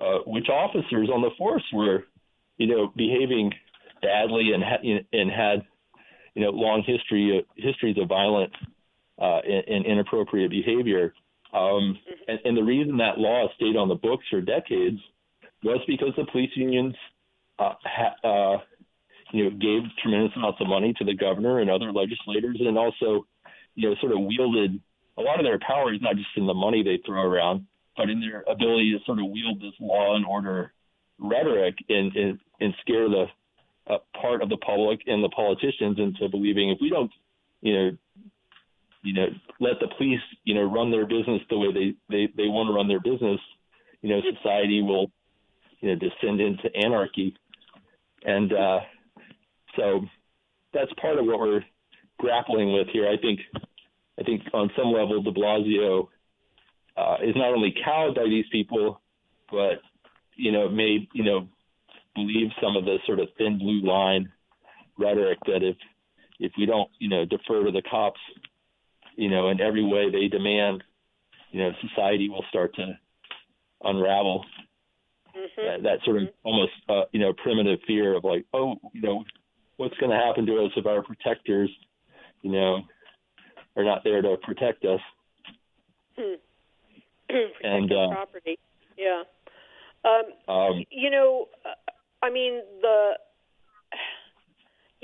uh, 0.00 0.18
which 0.26 0.48
officers 0.48 1.08
on 1.12 1.20
the 1.20 1.30
force 1.36 1.64
were, 1.72 2.04
you 2.58 2.68
know, 2.68 2.92
behaving 2.96 3.52
badly 4.02 4.52
and 4.54 4.62
ha- 4.62 4.82
and 5.12 5.30
had, 5.30 5.66
you 6.34 6.44
know, 6.44 6.50
long 6.50 6.84
history 6.86 7.44
histories 7.56 7.96
of 8.00 8.08
violence 8.08 8.54
uh, 9.20 9.40
and, 9.44 9.64
and 9.76 9.86
inappropriate 9.86 10.50
behavior. 10.50 11.12
Um, 11.54 11.98
and, 12.26 12.38
and 12.44 12.56
the 12.56 12.62
reason 12.62 12.96
that 12.98 13.18
law 13.18 13.46
stayed 13.56 13.76
on 13.76 13.88
the 13.88 13.94
books 13.94 14.24
for 14.28 14.40
decades 14.40 14.98
was 15.62 15.80
because 15.86 16.12
the 16.16 16.26
police 16.32 16.50
unions 16.56 16.94
uh, 17.58 17.74
ha- 17.84 18.28
uh, 18.28 18.58
you 19.32 19.44
know, 19.44 19.50
gave 19.50 19.82
tremendous 20.02 20.32
amounts 20.36 20.60
of 20.60 20.68
money 20.68 20.92
to 20.98 21.04
the 21.04 21.14
governor 21.14 21.60
and 21.60 21.70
other 21.70 21.92
legislators, 21.92 22.58
and 22.60 22.76
also, 22.76 23.26
you 23.74 23.88
know, 23.88 23.94
sort 24.00 24.12
of 24.12 24.18
wielded 24.20 24.80
a 25.16 25.22
lot 25.22 25.38
of 25.38 25.44
their 25.44 25.58
power 25.60 25.94
is 25.94 26.00
not 26.02 26.16
just 26.16 26.28
in 26.36 26.46
the 26.46 26.54
money 26.54 26.82
they 26.82 26.98
throw 27.06 27.22
around, 27.22 27.66
but 27.96 28.10
in 28.10 28.20
their 28.20 28.42
ability 28.48 28.92
to 28.92 29.04
sort 29.04 29.18
of 29.18 29.30
wield 29.30 29.60
this 29.60 29.74
law 29.80 30.16
and 30.16 30.26
order 30.26 30.72
rhetoric 31.18 31.76
and 31.88 32.14
and, 32.16 32.38
and 32.60 32.74
scare 32.80 33.08
the 33.08 33.26
uh, 33.88 33.98
part 34.20 34.42
of 34.42 34.48
the 34.48 34.56
public 34.56 35.00
and 35.06 35.22
the 35.22 35.28
politicians 35.28 35.98
into 35.98 36.28
believing 36.28 36.70
if 36.70 36.78
we 36.80 36.90
don't, 36.90 37.10
you 37.60 37.72
know, 37.72 37.90
you 39.04 39.12
know, 39.12 39.26
let 39.60 39.74
the 39.80 39.88
police, 39.98 40.20
you 40.44 40.54
know, 40.54 40.62
run 40.62 40.90
their 40.90 41.06
business 41.06 41.42
the 41.50 41.58
way 41.58 41.72
they 41.72 41.94
they 42.08 42.32
they 42.36 42.48
want 42.48 42.68
to 42.68 42.74
run 42.74 42.88
their 42.88 43.00
business, 43.00 43.38
you 44.00 44.08
know, 44.08 44.20
society 44.36 44.82
will, 44.82 45.10
you 45.80 45.90
know, 45.90 45.94
descend 45.94 46.40
into 46.40 46.74
anarchy, 46.74 47.36
and 48.24 48.52
uh, 48.52 48.80
so 49.76 50.00
that's 50.72 50.90
part 51.00 51.18
of 51.18 51.26
what 51.26 51.38
we're 51.38 51.64
grappling 52.18 52.72
with 52.72 52.88
here. 52.92 53.06
I 53.08 53.20
think, 53.20 53.40
I 54.18 54.22
think 54.22 54.42
on 54.54 54.70
some 54.76 54.90
level, 54.92 55.22
De 55.22 55.30
Blasio 55.30 56.08
uh, 56.96 57.16
is 57.22 57.36
not 57.36 57.52
only 57.52 57.74
cowed 57.84 58.14
by 58.14 58.24
these 58.24 58.46
people, 58.50 59.00
but 59.50 59.82
you 60.36 60.50
know, 60.50 60.68
made 60.68 61.08
you 61.12 61.24
know, 61.24 61.46
believe 62.14 62.48
some 62.62 62.74
of 62.76 62.86
the 62.86 62.96
sort 63.06 63.20
of 63.20 63.28
thin 63.36 63.58
blue 63.58 63.82
line 63.82 64.32
rhetoric 64.98 65.38
that 65.46 65.62
if 65.62 65.76
if 66.40 66.52
we 66.58 66.66
don't, 66.66 66.90
you 66.98 67.08
know, 67.08 67.24
defer 67.24 67.64
to 67.64 67.70
the 67.70 67.82
cops, 67.82 68.20
you 69.16 69.28
know, 69.30 69.48
in 69.50 69.60
every 69.60 69.84
way 69.84 70.10
they 70.10 70.28
demand, 70.28 70.82
you 71.50 71.60
know, 71.60 71.70
society 71.88 72.28
will 72.28 72.44
start 72.48 72.74
to 72.76 72.98
unravel. 73.82 74.44
Mm-hmm. 75.36 75.66
That, 75.66 75.82
that 75.82 76.04
sort 76.04 76.18
of 76.18 76.22
mm-hmm. 76.24 76.48
almost, 76.48 76.72
uh, 76.88 77.02
you 77.12 77.20
know, 77.20 77.32
primitive 77.32 77.80
fear 77.86 78.16
of 78.16 78.24
like, 78.24 78.44
oh, 78.54 78.76
you 78.92 79.02
know, 79.02 79.24
what's 79.76 79.96
going 79.96 80.10
to 80.10 80.16
happen 80.16 80.46
to 80.46 80.64
us 80.64 80.72
if 80.76 80.86
our 80.86 81.02
protectors, 81.02 81.70
you 82.42 82.52
know, 82.52 82.80
are 83.76 83.84
not 83.84 84.02
there 84.04 84.22
to 84.22 84.36
protect 84.42 84.84
us. 84.84 85.00
Hmm. 86.16 86.34
and 87.62 87.92
uh, 87.92 88.10
property, 88.10 88.58
yeah. 88.96 89.22
Um, 90.04 90.54
um, 90.54 90.84
you 90.90 91.10
know, 91.10 91.48
I 92.22 92.30
mean 92.30 92.60
the. 92.80 93.12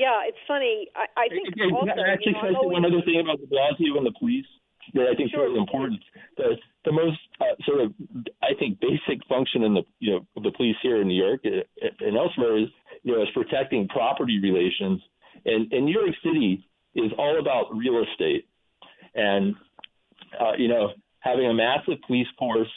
Yeah, 0.01 0.25
it's 0.25 0.41
funny. 0.49 0.89
I, 0.97 1.05
I 1.13 1.27
think 1.29 1.53
also. 1.77 1.93
Actually, 1.93 2.41
you 2.41 2.57
know, 2.57 2.73
one 2.73 2.89
other 2.89 3.05
thing 3.05 3.21
about 3.21 3.37
De 3.37 3.49
Blasio 3.53 4.01
and 4.01 4.07
the 4.09 4.17
police 4.17 4.49
that 4.97 5.13
I 5.13 5.15
think 5.15 5.29
sure. 5.29 5.45
is 5.45 5.53
really 5.53 5.61
important. 5.61 6.01
The 6.41 6.57
the 6.89 6.93
most 6.97 7.21
uh, 7.37 7.53
sort 7.69 7.85
of 7.85 7.93
I 8.41 8.57
think 8.57 8.81
basic 8.81 9.21
function 9.29 9.63
in 9.63 9.77
the 9.77 9.85
you 10.01 10.17
know 10.17 10.21
of 10.37 10.43
the 10.43 10.53
police 10.57 10.77
here 10.81 11.03
in 11.03 11.09
New 11.13 11.21
York 11.21 11.45
uh, 11.45 11.69
and 12.01 12.17
elsewhere 12.17 12.57
is 12.57 12.73
you 13.03 13.15
know, 13.15 13.23
is 13.23 13.29
protecting 13.35 13.89
property 13.89 14.41
relations. 14.41 15.01
And, 15.45 15.73
and 15.73 15.87
New 15.87 15.99
York 15.99 16.15
City 16.23 16.67
is 16.95 17.13
all 17.19 17.39
about 17.39 17.75
real 17.75 18.05
estate. 18.05 18.47
And, 19.15 19.55
uh, 20.39 20.53
you 20.59 20.69
know, 20.69 20.91
having 21.21 21.47
a 21.47 21.55
massive 21.55 22.01
police 22.07 22.27
force 22.39 22.69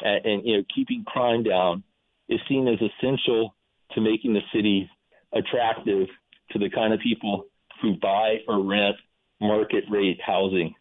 and, 0.00 0.24
and, 0.24 0.46
you 0.46 0.56
know, 0.56 0.64
keeping 0.74 1.04
crime 1.06 1.42
down 1.42 1.82
is 2.28 2.40
seen 2.48 2.68
as 2.68 2.78
essential 2.80 3.54
to 3.92 4.00
making 4.00 4.34
the 4.34 4.40
city 4.54 4.90
attractive 5.32 6.08
to 6.50 6.58
the 6.58 6.70
kind 6.70 6.92
of 6.92 7.00
people 7.00 7.44
who 7.82 7.96
buy 7.96 8.38
or 8.48 8.62
rent 8.62 8.96
market 9.40 9.84
rate 9.90 10.18
housing, 10.24 10.74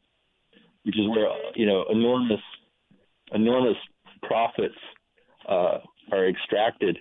which 0.83 0.97
is 0.97 1.07
where, 1.09 1.27
you 1.55 1.65
know, 1.65 1.85
enormous, 1.89 2.41
enormous 3.31 3.77
profits 4.23 4.75
uh, 5.47 5.79
are 6.11 6.27
extracted 6.27 6.97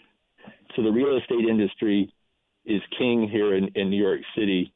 so 0.77 0.83
the 0.83 0.91
real 0.91 1.17
estate 1.17 1.49
industry 1.49 2.13
is 2.65 2.83
king 2.99 3.29
here 3.29 3.55
in, 3.55 3.69
in 3.75 3.91
New 3.91 4.03
York 4.03 4.21
City. 4.37 4.73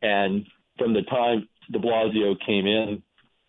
And 0.00 0.46
from 0.78 0.94
the 0.94 1.02
time 1.02 1.48
de 1.70 1.78
Blasio 1.78 2.34
came 2.44 2.66
in, 2.66 3.02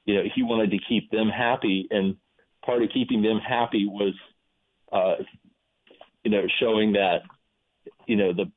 you 0.05 0.15
know, 0.15 0.23
he 0.35 0.43
wanted 0.43 0.71
to 0.71 0.79
keep 0.89 1.09
them 1.11 1.29
happy. 1.29 1.87
And 1.91 2.17
part 2.65 2.83
of 2.83 2.89
keeping 2.93 3.21
them 3.21 3.39
happy 3.39 3.87
was, 3.87 4.13
uh, 4.91 5.23
you 6.23 6.31
know, 6.31 6.43
showing 6.59 6.93
that, 6.93 7.19
you 8.05 8.17
know, 8.17 8.33
the, 8.33 8.51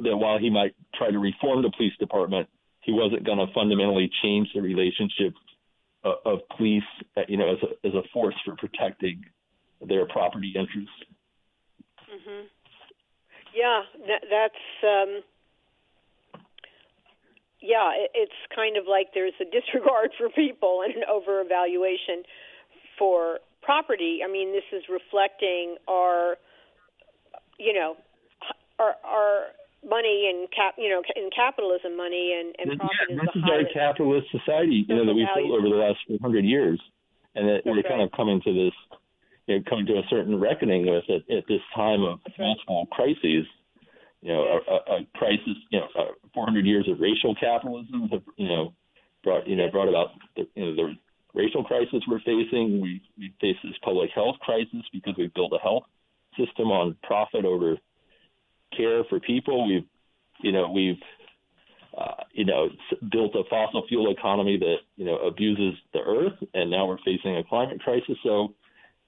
that 0.00 0.16
while 0.16 0.38
he 0.38 0.50
might 0.50 0.74
try 0.94 1.10
to 1.10 1.18
reform 1.18 1.62
the 1.62 1.70
police 1.76 1.92
department, 1.98 2.48
he 2.80 2.92
wasn't 2.92 3.24
going 3.24 3.38
to 3.38 3.46
fundamentally 3.54 4.10
change 4.22 4.48
the 4.54 4.60
relationship 4.60 5.34
of, 6.04 6.14
of 6.24 6.38
police, 6.56 6.82
you 7.28 7.36
know, 7.36 7.52
as 7.52 7.58
a, 7.62 7.86
as 7.86 7.94
a 7.94 8.02
force 8.12 8.34
for 8.44 8.56
protecting 8.56 9.24
their 9.86 10.06
property 10.06 10.52
interests. 10.56 10.90
Mm-hmm. 12.12 12.46
Yeah, 13.54 13.82
that, 14.06 14.22
that's 14.30 14.64
um, 14.82 15.20
yeah. 17.60 17.90
It, 17.94 18.10
it's 18.14 18.32
kind 18.54 18.76
of 18.76 18.84
like 18.88 19.08
there's 19.14 19.34
a 19.40 19.44
disregard 19.44 20.10
for 20.18 20.28
people 20.30 20.82
and 20.84 20.94
an 20.94 21.02
over 21.10 21.40
evaluation 21.40 22.24
for 22.98 23.40
property. 23.62 24.20
I 24.24 24.30
mean, 24.30 24.52
this 24.52 24.64
is 24.72 24.84
reflecting 24.90 25.76
our, 25.88 26.36
you 27.58 27.72
know, 27.72 27.96
our 28.78 28.94
our 29.04 29.44
money 29.84 30.30
and 30.30 30.48
cap, 30.50 30.74
you 30.78 30.88
know, 30.88 31.02
in 31.16 31.30
capitalism, 31.34 31.96
money 31.96 32.34
and, 32.38 32.54
and 32.58 32.78
profit 32.78 33.10
yeah, 33.10 33.22
is 33.22 33.30
the 33.34 33.40
highest. 33.42 33.74
capitalist 33.74 34.26
society, 34.30 34.86
you 34.88 34.94
know, 34.94 35.06
that 35.06 35.14
we've 35.14 35.26
built 35.34 35.50
over 35.50 35.68
the 35.68 35.76
last 35.76 35.98
400 36.08 36.44
years, 36.44 36.80
and 37.34 37.48
that 37.48 37.62
That's 37.64 37.66
we're 37.66 37.82
right. 37.82 37.88
kind 37.88 38.02
of 38.02 38.10
coming 38.12 38.40
to 38.44 38.52
this 38.52 38.76
you 39.46 39.58
know, 39.58 39.62
coming 39.68 39.86
to 39.86 39.94
a 39.94 40.02
certain 40.08 40.38
reckoning 40.38 40.86
with 40.86 41.04
it 41.08 41.24
at 41.30 41.44
this 41.48 41.60
time 41.74 42.02
of 42.02 42.20
multiple 42.38 42.86
crises. 42.90 43.46
You 44.20 44.32
know, 44.32 44.60
a, 44.70 44.74
a 44.94 45.06
crisis. 45.14 45.58
You 45.70 45.80
know, 45.80 45.88
uh, 45.98 46.14
400 46.34 46.64
years 46.64 46.88
of 46.88 47.00
racial 47.00 47.34
capitalism 47.34 48.08
have 48.12 48.22
you 48.36 48.48
know 48.48 48.72
brought 49.24 49.46
you 49.48 49.56
know 49.56 49.68
brought 49.70 49.88
about 49.88 50.10
the, 50.36 50.46
you 50.54 50.64
know 50.64 50.74
the 50.76 50.94
racial 51.34 51.64
crisis 51.64 52.02
we're 52.08 52.20
facing. 52.20 52.80
We 52.80 53.02
we 53.18 53.34
face 53.40 53.56
this 53.64 53.74
public 53.82 54.10
health 54.14 54.36
crisis 54.40 54.86
because 54.92 55.14
we've 55.18 55.34
built 55.34 55.52
a 55.52 55.58
health 55.58 55.84
system 56.38 56.70
on 56.70 56.96
profit 57.02 57.44
over 57.44 57.76
care 58.76 59.04
for 59.04 59.20
people. 59.20 59.66
We've 59.66 59.86
you 60.40 60.52
know 60.52 60.70
we've 60.70 60.98
uh, 61.96 62.24
you 62.32 62.44
know, 62.44 62.70
built 63.10 63.34
a 63.34 63.42
fossil 63.50 63.84
fuel 63.86 64.10
economy 64.10 64.56
that 64.58 64.76
you 64.96 65.04
know 65.04 65.18
abuses 65.18 65.74
the 65.92 66.00
earth, 66.00 66.32
and 66.54 66.70
now 66.70 66.86
we're 66.86 66.98
facing 67.04 67.36
a 67.36 67.44
climate 67.44 67.80
crisis. 67.80 68.16
So, 68.22 68.54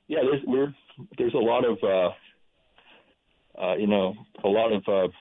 yeah, 0.07 0.19
there's 0.23 0.43
we're 0.47 0.75
there's 1.17 1.35
a 1.35 1.39
lot 1.39 1.65
of 1.65 1.79
uh, 1.83 3.63
uh, 3.63 3.77
you 3.77 3.87
know 3.87 4.15
a 4.45 4.49
lot 4.49 4.73
of 4.73 4.83
uh, 4.87 5.13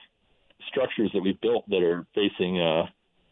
structures 0.68 1.10
that 1.14 1.22
we've 1.22 1.40
built 1.40 1.68
that 1.70 1.82
are 1.82 2.06
facing 2.14 2.60
uh, 2.60 2.84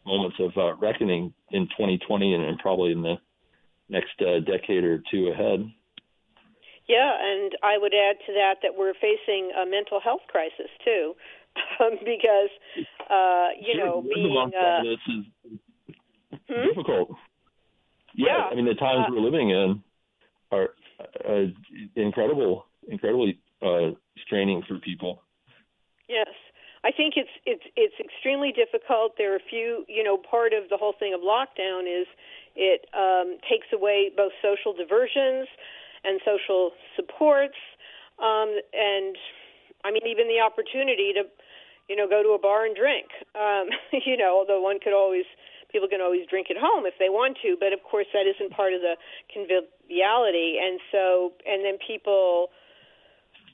moments 0.05 0.37
of 0.39 0.51
uh, 0.57 0.75
reckoning 0.77 1.33
in 1.51 1.67
2020 1.67 2.33
and, 2.33 2.43
and 2.43 2.57
probably 2.59 2.91
in 2.91 3.03
the 3.03 3.15
next 3.89 4.19
uh, 4.21 4.39
decade 4.39 4.83
or 4.83 5.03
two 5.11 5.27
ahead. 5.27 5.71
Yeah, 6.87 7.15
and 7.15 7.53
I 7.63 7.77
would 7.77 7.93
add 7.93 8.17
to 8.27 8.33
that 8.33 8.55
that 8.61 8.77
we're 8.77 8.93
facing 8.93 9.51
a 9.55 9.65
mental 9.65 9.99
health 9.99 10.21
crisis 10.27 10.69
too, 10.83 11.13
um, 11.79 11.97
because 12.03 12.51
uh, 13.09 13.55
you 13.59 13.75
sure, 13.75 13.85
know 13.85 14.01
being 14.01 14.51
uh, 14.53 14.83
this 14.83 14.99
is 15.07 15.59
hmm? 16.49 16.67
difficult. 16.67 17.09
Yeah, 18.15 18.27
yeah, 18.27 18.43
I 18.51 18.55
mean 18.55 18.65
the 18.65 18.75
times 18.75 19.05
uh, 19.07 19.11
we're 19.11 19.21
living 19.21 19.49
in 19.49 19.83
are 20.51 20.69
uh, 21.27 21.47
incredible, 21.95 22.65
incredibly 22.87 23.39
uh, 23.61 23.91
straining 24.25 24.61
for 24.67 24.77
people. 24.79 25.21
Yes. 26.09 26.27
I 26.85 26.91
think 26.91 27.13
it's 27.15 27.31
it's 27.45 27.63
it's 27.77 27.95
extremely 27.97 28.51
difficult. 28.51 29.13
There 29.17 29.31
are 29.31 29.37
a 29.37 29.47
few, 29.49 29.85
you 29.87 30.03
know, 30.03 30.17
part 30.17 30.51
of 30.51 30.67
the 30.69 30.75
whole 30.75 30.93
thing 30.99 31.13
of 31.13 31.21
lockdown 31.21 31.87
is 31.87 32.07
it 32.57 32.85
um, 32.93 33.37
takes 33.49 33.67
away 33.71 34.11
both 34.15 34.33
social 34.43 34.73
diversions 34.75 35.47
and 36.03 36.19
social 36.25 36.71
supports, 36.95 37.57
um, 38.19 38.53
and 38.73 39.15
I 39.83 39.91
mean 39.91 40.05
even 40.07 40.27
the 40.27 40.39
opportunity 40.39 41.13
to, 41.13 41.23
you 41.89 41.95
know, 41.95 42.07
go 42.07 42.23
to 42.23 42.29
a 42.29 42.39
bar 42.39 42.65
and 42.65 42.75
drink. 42.75 43.07
Um, 43.35 43.69
you 44.05 44.17
know, 44.17 44.37
although 44.39 44.61
one 44.61 44.79
could 44.79 44.93
always 44.93 45.25
people 45.73 45.89
can 45.89 45.99
always 45.99 46.21
drink 46.29 46.47
at 46.51 46.55
home 46.55 46.85
if 46.85 46.93
they 46.99 47.09
want 47.09 47.35
to, 47.41 47.57
but 47.59 47.73
of 47.73 47.81
course 47.83 48.05
that 48.13 48.29
isn't 48.29 48.53
part 48.53 48.73
of 48.73 48.81
the 48.81 48.93
conviviality. 49.33 50.61
And 50.61 50.79
so, 50.93 51.33
and 51.49 51.65
then 51.65 51.81
people, 51.81 52.53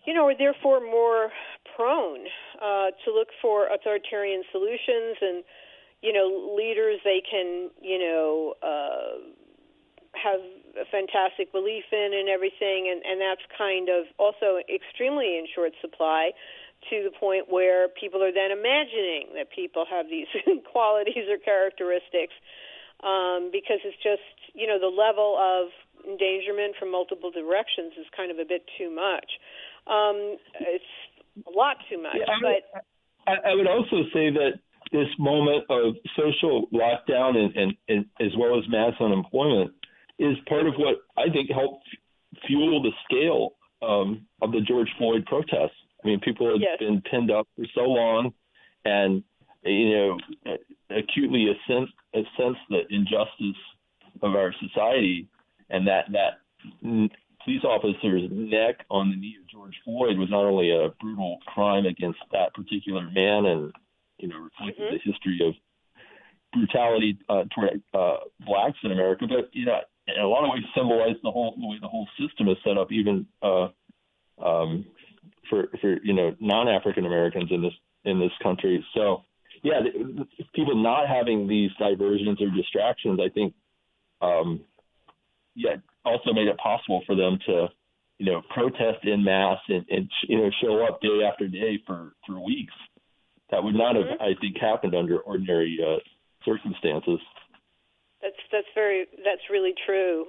you 0.05 0.13
know, 0.13 0.27
are 0.27 0.37
therefore 0.37 0.81
more 0.81 1.31
prone 1.75 2.27
uh, 2.61 2.91
to 3.07 3.07
look 3.15 3.29
for 3.41 3.71
authoritarian 3.71 4.43
solutions 4.51 5.15
and, 5.21 5.43
you 6.03 6.11
know, 6.11 6.27
leaders 6.59 6.99
they 7.05 7.23
can, 7.23 7.71
you 7.81 7.97
know, 7.97 8.53
uh, 8.61 9.23
have 10.13 10.43
a 10.75 10.85
fantastic 10.89 11.51
belief 11.51 11.85
in 11.91 12.11
and 12.13 12.29
everything, 12.29 12.89
and, 12.91 13.01
and 13.05 13.21
that's 13.21 13.45
kind 13.57 13.89
of 13.89 14.05
also 14.17 14.61
extremely 14.67 15.37
in 15.37 15.47
short 15.53 15.73
supply 15.81 16.31
to 16.89 17.03
the 17.03 17.11
point 17.11 17.51
where 17.51 17.89
people 17.89 18.23
are 18.23 18.31
then 18.31 18.51
imagining 18.51 19.35
that 19.35 19.51
people 19.51 19.83
have 19.89 20.07
these 20.07 20.27
qualities 20.71 21.27
or 21.27 21.37
characteristics 21.37 22.33
um, 23.03 23.49
because 23.51 23.79
it's 23.83 23.99
just 24.03 24.23
you 24.53 24.67
know 24.67 24.79
the 24.79 24.91
level 24.91 25.35
of 25.39 25.71
endangerment 26.07 26.75
from 26.79 26.91
multiple 26.91 27.31
directions 27.31 27.93
is 27.99 28.07
kind 28.15 28.31
of 28.31 28.39
a 28.39 28.45
bit 28.45 28.63
too 28.77 28.89
much. 28.89 29.27
Um, 29.87 30.37
it's 30.59 30.91
a 31.47 31.51
lot 31.51 31.77
too 31.89 32.01
much. 32.01 32.15
Yeah, 32.15 32.31
I 32.31 32.39
but 32.39 32.61
I, 33.27 33.51
I 33.51 33.55
would 33.55 33.67
also 33.67 34.03
say 34.13 34.31
that 34.31 34.59
this 34.91 35.07
moment 35.19 35.65
of 35.69 35.95
social 36.17 36.67
lockdown 36.73 37.37
and, 37.37 37.55
and, 37.55 37.73
and 37.87 38.05
as 38.19 38.35
well 38.37 38.57
as 38.57 38.65
mass 38.69 38.93
unemployment 38.99 39.71
is 40.19 40.37
part 40.47 40.67
of 40.67 40.75
what 40.75 40.97
I 41.17 41.31
think 41.31 41.49
helped 41.49 41.87
fuel 42.45 42.81
the 42.81 42.91
scale 43.05 43.53
um, 43.81 44.25
of 44.41 44.51
the 44.51 44.61
George 44.61 44.89
Floyd 44.97 45.25
protests. 45.25 45.77
I 46.03 46.07
mean, 46.07 46.19
people 46.19 46.47
had 46.51 46.61
yes. 46.61 46.79
been 46.79 47.01
pinned 47.09 47.31
up 47.31 47.47
for 47.55 47.65
so 47.73 47.81
long, 47.81 48.33
and 48.85 49.23
you 49.63 49.89
know, 49.89 50.17
acutely 50.89 51.47
a 51.49 51.71
sense 51.71 51.89
a 52.13 52.21
sense 52.37 52.57
the 52.69 52.81
injustice 52.89 53.61
of 54.21 54.35
our 54.35 54.53
society, 54.61 55.27
and 55.69 55.87
that 55.87 56.05
that 56.11 56.39
police 56.81 57.63
officer's 57.63 58.29
neck 58.31 58.85
on 58.89 59.09
the 59.09 59.15
knee 59.15 59.35
of 59.41 59.49
George 59.49 59.75
Floyd 59.83 60.17
was 60.17 60.29
not 60.29 60.45
only 60.45 60.71
a 60.71 60.89
brutal 61.01 61.39
crime 61.47 61.85
against 61.85 62.19
that 62.31 62.53
particular 62.53 63.03
man, 63.11 63.45
and 63.45 63.73
you 64.17 64.27
know, 64.27 64.37
reflected 64.37 64.83
mm-hmm. 64.83 64.95
the 64.95 65.11
history 65.11 65.39
of 65.45 65.53
brutality 66.53 67.17
uh, 67.29 67.43
toward 67.53 67.81
uh, 67.93 68.23
blacks 68.45 68.77
in 68.83 68.91
America, 68.91 69.25
but 69.27 69.49
you 69.53 69.65
know, 69.65 69.79
in 70.15 70.21
a 70.21 70.27
lot 70.27 70.43
of 70.43 70.51
ways 70.51 70.63
symbolize 70.75 71.15
the 71.23 71.31
whole 71.31 71.55
the 71.59 71.67
way 71.67 71.77
the 71.81 71.87
whole 71.87 72.07
system 72.19 72.47
is 72.49 72.57
set 72.63 72.77
up, 72.77 72.91
even 72.91 73.25
uh, 73.41 73.67
um, 74.43 74.85
for 75.49 75.67
for 75.81 75.97
you 76.03 76.13
know 76.13 76.35
non-African 76.39 77.05
Americans 77.05 77.49
in 77.51 77.61
this 77.61 77.73
in 78.05 78.19
this 78.19 78.31
country. 78.41 78.83
So 78.93 79.23
yeah, 79.63 79.81
the, 79.83 80.25
the, 80.37 80.43
people 80.53 80.75
not 80.75 81.07
having 81.07 81.47
these 81.47 81.71
diversions 81.77 82.41
or 82.41 82.49
distractions, 82.49 83.19
I 83.23 83.29
think, 83.29 83.53
um, 84.21 84.61
yeah, 85.55 85.75
also 86.05 86.33
made 86.33 86.47
it 86.47 86.57
possible 86.57 87.03
for 87.05 87.15
them 87.15 87.39
to 87.47 87.67
you 88.17 88.25
know 88.25 88.41
protest 88.53 89.03
in 89.03 89.23
mass 89.23 89.59
and, 89.67 89.85
and 89.89 90.09
you 90.27 90.37
know 90.37 90.49
show 90.61 90.85
up 90.85 91.01
day 91.01 91.21
after 91.29 91.47
day 91.47 91.79
for 91.85 92.13
for 92.25 92.39
weeks. 92.39 92.73
That 93.51 93.63
would 93.63 93.75
not 93.75 93.95
mm-hmm. 93.95 94.09
have, 94.09 94.21
I 94.21 94.39
think, 94.39 94.57
happened 94.59 94.93
under 94.95 95.19
ordinary 95.19 95.79
uh, 95.81 95.99
circumstances. 96.45 97.19
That's 98.21 98.39
that's 98.51 98.67
very 98.75 99.07
that's 99.23 99.49
really 99.49 99.73
true. 99.73 100.27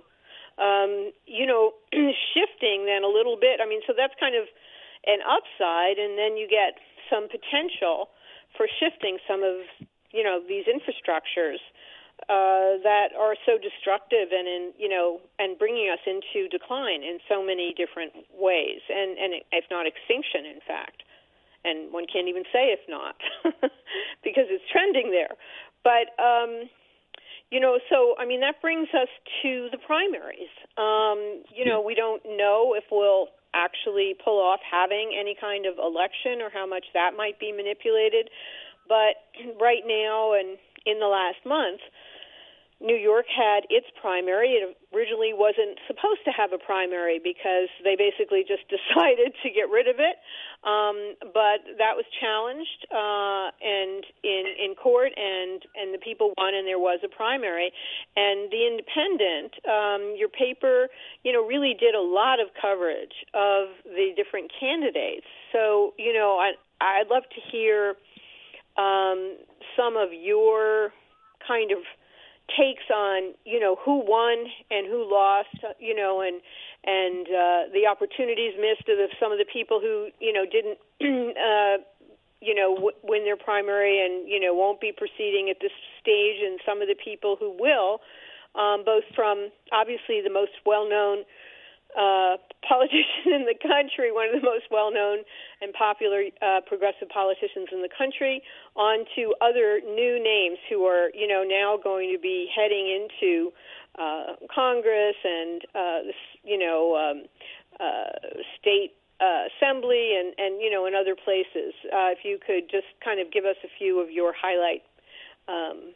Um, 0.58 1.12
you 1.26 1.46
know, 1.46 1.72
shifting 2.34 2.86
then 2.86 3.02
a 3.02 3.10
little 3.10 3.36
bit. 3.40 3.60
I 3.62 3.68
mean, 3.68 3.80
so 3.86 3.94
that's 3.96 4.14
kind 4.20 4.36
of 4.36 4.44
an 5.06 5.20
upside, 5.24 5.98
and 5.98 6.18
then 6.18 6.36
you 6.36 6.46
get 6.46 6.78
some 7.08 7.26
potential 7.26 8.10
for 8.56 8.68
shifting 8.68 9.18
some 9.26 9.42
of 9.42 9.64
you 10.12 10.22
know 10.22 10.40
these 10.46 10.66
infrastructures 10.66 11.58
uh, 12.28 12.76
that 12.84 13.16
are 13.18 13.34
so 13.46 13.56
destructive 13.56 14.28
and 14.30 14.46
in 14.46 14.72
you 14.78 14.88
know 14.88 15.20
and 15.38 15.58
bringing 15.58 15.88
us 15.88 16.02
into 16.06 16.48
decline 16.48 17.02
in 17.02 17.18
so 17.28 17.42
many 17.42 17.74
different 17.74 18.12
ways, 18.36 18.80
and 18.88 19.18
and 19.18 19.42
if 19.52 19.64
not 19.70 19.86
extinction, 19.86 20.46
in 20.46 20.60
fact. 20.66 21.02
And 21.62 21.92
one 21.92 22.06
can't 22.08 22.26
even 22.26 22.44
say 22.48 22.72
if 22.72 22.80
not, 22.88 23.20
because 24.24 24.48
it's 24.48 24.64
trending 24.72 25.10
there. 25.12 25.36
But 25.84 26.08
um, 26.16 26.72
you 27.50 27.60
know, 27.60 27.78
so 27.88 28.14
I 28.18 28.26
mean 28.26 28.40
that 28.40 28.60
brings 28.62 28.88
us 28.94 29.08
to 29.42 29.68
the 29.70 29.78
primaries. 29.78 30.50
Um, 30.78 31.42
you 31.54 31.64
know, 31.64 31.82
we 31.82 31.94
don't 31.94 32.22
know 32.24 32.74
if 32.76 32.84
we'll 32.90 33.28
actually 33.54 34.14
pull 34.24 34.38
off 34.38 34.60
having 34.62 35.10
any 35.18 35.34
kind 35.38 35.66
of 35.66 35.74
election 35.78 36.40
or 36.40 36.50
how 36.50 36.66
much 36.66 36.86
that 36.94 37.12
might 37.16 37.38
be 37.40 37.52
manipulated. 37.52 38.30
But 38.88 39.18
right 39.60 39.82
now 39.86 40.34
and 40.34 40.58
in 40.86 41.00
the 41.00 41.06
last 41.06 41.44
month, 41.44 41.80
New 42.80 42.96
York 42.96 43.26
had 43.28 43.68
its 43.68 43.86
primary. 44.00 44.56
It 44.56 44.76
originally 44.96 45.36
wasn't 45.36 45.76
supposed 45.86 46.24
to 46.24 46.32
have 46.32 46.52
a 46.52 46.58
primary 46.58 47.20
because 47.22 47.68
they 47.84 47.94
basically 47.94 48.40
just 48.40 48.64
decided 48.72 49.36
to 49.42 49.48
get 49.52 49.68
rid 49.68 49.86
of 49.86 50.00
it. 50.00 50.16
Um, 50.64 51.16
but 51.20 51.60
that 51.76 51.96
was 51.96 52.08
challenged 52.20 52.88
uh, 52.88 53.52
and 53.60 54.04
in 54.24 54.44
in 54.56 54.74
court, 54.74 55.12
and 55.16 55.60
and 55.76 55.92
the 55.92 56.00
people 56.00 56.32
won, 56.36 56.54
and 56.54 56.66
there 56.66 56.80
was 56.80 57.00
a 57.04 57.08
primary. 57.08 57.72
And 58.16 58.50
the 58.50 58.64
Indypendent, 58.64 59.52
um, 59.68 60.14
your 60.16 60.28
paper, 60.28 60.88
you 61.22 61.32
know, 61.32 61.44
really 61.44 61.76
did 61.78 61.94
a 61.94 62.00
lot 62.00 62.40
of 62.40 62.48
coverage 62.60 63.24
of 63.32 63.76
the 63.84 64.12
different 64.16 64.52
candidates. 64.58 65.28
So 65.52 65.92
you 65.98 66.12
know, 66.12 66.40
I 66.40 66.52
I'd 66.80 67.08
love 67.08 67.24
to 67.24 67.40
hear 67.52 67.96
um, 68.76 69.36
some 69.76 69.96
of 69.96 70.12
your 70.12 70.92
kind 71.46 71.72
of 71.72 71.78
takes 72.56 72.84
on 72.92 73.34
you 73.44 73.60
know 73.60 73.76
who 73.84 74.02
won 74.04 74.46
and 74.70 74.86
who 74.86 75.06
lost 75.10 75.56
you 75.78 75.94
know 75.94 76.20
and 76.20 76.40
and 76.84 77.26
uh, 77.28 77.72
the 77.72 77.86
opportunities 77.90 78.54
missed 78.58 78.88
of 78.88 79.10
some 79.20 79.32
of 79.32 79.38
the 79.38 79.46
people 79.50 79.80
who 79.80 80.08
you 80.20 80.32
know 80.32 80.44
didn't 80.44 80.78
uh, 81.36 81.76
you 82.40 82.54
know 82.54 82.74
w- 82.74 82.96
win 83.02 83.24
their 83.24 83.36
primary 83.36 84.04
and 84.04 84.28
you 84.28 84.40
know 84.40 84.54
won't 84.54 84.80
be 84.80 84.92
proceeding 84.92 85.48
at 85.50 85.58
this 85.60 85.72
stage. 86.00 86.40
And 86.44 86.60
some 86.64 86.80
of 86.82 86.88
the 86.88 86.96
people 86.96 87.36
who 87.38 87.54
will 87.58 88.00
um, 88.54 88.82
both 88.84 89.04
from 89.14 89.50
obviously 89.72 90.20
the 90.20 90.32
most 90.32 90.52
well 90.64 90.88
known 90.88 91.20
uh, 91.20 91.24
politician 92.66 93.34
in 93.34 93.44
the 93.46 93.58
country, 93.60 94.12
one 94.12 94.28
of 94.28 94.40
the 94.40 94.46
most 94.46 94.64
well 94.70 94.92
known 94.92 95.18
and 95.60 95.72
popular 95.72 96.24
uh, 96.42 96.60
progressive 96.66 97.08
politicians 97.08 97.68
in 97.72 97.82
the 97.82 97.88
country, 97.88 98.42
on 98.76 99.04
to 99.16 99.34
other 99.40 99.80
new 99.80 100.22
names 100.22 100.58
who 100.68 100.84
are, 100.84 101.10
you 101.14 101.26
know, 101.26 101.42
now 101.42 101.78
going 101.82 102.12
to 102.12 102.18
be 102.18 102.48
heading 102.54 102.86
into 102.86 103.52
uh, 103.98 104.34
Congress 104.54 105.16
and, 105.24 105.62
uh, 105.74 105.98
you 106.44 106.58
know, 106.58 106.96
um, 106.96 107.24
uh, 107.80 108.12
state 108.60 108.94
uh, 109.20 109.44
assembly 109.50 110.16
and, 110.16 110.34
and, 110.38 110.62
you 110.62 110.70
know, 110.70 110.86
in 110.86 110.94
other 110.94 111.16
places. 111.16 111.74
Uh, 111.92 112.14
if 112.14 112.24
you 112.24 112.38
could 112.38 112.70
just 112.70 112.86
kind 113.04 113.20
of 113.20 113.30
give 113.32 113.44
us 113.44 113.56
a 113.64 113.68
few 113.78 114.00
of 114.00 114.10
your 114.10 114.32
highlight 114.32 114.82
um, 115.48 115.92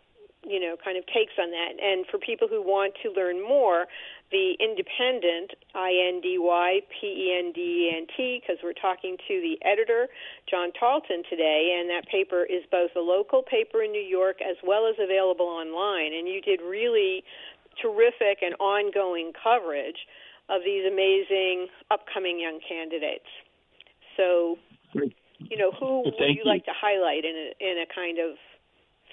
you 0.47 0.61
know, 0.61 0.76
kind 0.82 0.97
of 0.97 1.05
takes 1.07 1.32
on 1.40 1.51
that. 1.51 1.80
And 1.82 2.07
for 2.11 2.18
people 2.18 2.49
who 2.49 2.62
want 2.62 2.95
to 3.03 3.11
learn 3.11 3.42
more, 3.42 3.86
the 4.30 4.57
Indypendent, 4.61 5.55
I 5.74 5.92
N 6.09 6.20
D 6.20 6.36
Y 6.38 6.80
P 6.88 7.07
E 7.07 7.38
N 7.38 7.53
D 7.53 7.61
E 7.61 7.97
N 7.97 8.07
T, 8.16 8.40
because 8.40 8.59
we're 8.62 8.72
talking 8.74 9.16
to 9.28 9.34
the 9.40 9.57
editor, 9.64 10.09
John 10.51 10.72
Tarleton, 10.72 11.22
today, 11.28 11.76
and 11.78 11.88
that 11.90 12.09
paper 12.11 12.45
is 12.45 12.64
both 12.70 12.90
a 12.97 13.01
local 13.01 13.42
paper 13.42 13.82
in 13.82 13.92
New 13.92 14.03
York 14.03 14.36
as 14.42 14.57
well 14.64 14.86
as 14.86 14.97
available 14.99 15.47
online. 15.47 16.12
And 16.12 16.26
you 16.28 16.40
did 16.40 16.61
really 16.61 17.24
terrific 17.80 18.42
and 18.42 18.55
ongoing 18.61 19.32
coverage 19.32 20.07
of 20.49 20.62
these 20.64 20.84
amazing 20.86 21.68
upcoming 21.90 22.38
young 22.38 22.61
candidates. 22.66 23.28
So, 24.16 24.59
you 24.92 25.57
know, 25.57 25.72
who 25.72 26.05
would 26.05 26.14
you, 26.18 26.42
you 26.42 26.45
like 26.45 26.64
to 26.66 26.72
highlight 26.74 27.24
in 27.24 27.34
a, 27.34 27.49
in 27.64 27.82
a 27.82 27.86
kind 27.92 28.18
of 28.18 28.36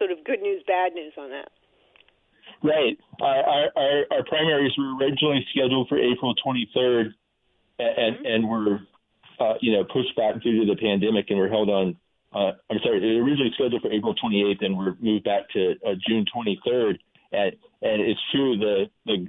sort 0.02 0.12
of 0.12 0.26
good 0.26 0.42
news, 0.42 0.64
bad 0.66 0.94
news 0.94 1.14
on 1.16 1.30
that? 1.30 1.50
Right. 2.64 2.98
Our, 3.22 3.70
our, 3.78 4.06
our 4.12 4.24
primaries 4.26 4.72
were 4.78 4.98
originally 4.98 5.46
scheduled 5.54 5.88
for 5.88 6.00
April 6.00 6.34
23rd, 6.44 7.14
and 7.78 8.16
mm-hmm. 8.16 8.26
and 8.26 8.50
were 8.50 8.80
uh, 9.40 9.54
you 9.62 9.74
know 9.74 9.84
pushed 9.84 10.16
back 10.16 10.42
due 10.42 10.66
to 10.66 10.74
the 10.74 10.80
pandemic, 10.80 11.30
and 11.30 11.38
were 11.38 11.50
held 11.50 11.70
on. 11.70 11.98
Uh, 12.34 12.54
I'm 12.70 12.80
sorry, 12.84 13.00
they 13.00 13.20
were 13.20 13.28
originally 13.28 13.52
scheduled 13.54 13.82
for 13.82 13.92
April 13.92 14.16
28th, 14.16 14.66
and 14.66 14.78
were 14.78 14.96
moved 15.00 15.26
back 15.26 15.50
to 15.54 15.76
uh, 15.86 15.94
June 16.08 16.26
23rd. 16.34 16.98
And 17.32 17.56
and 17.82 18.02
it's 18.02 18.20
true 18.32 18.58
the 18.58 18.86
the 19.06 19.28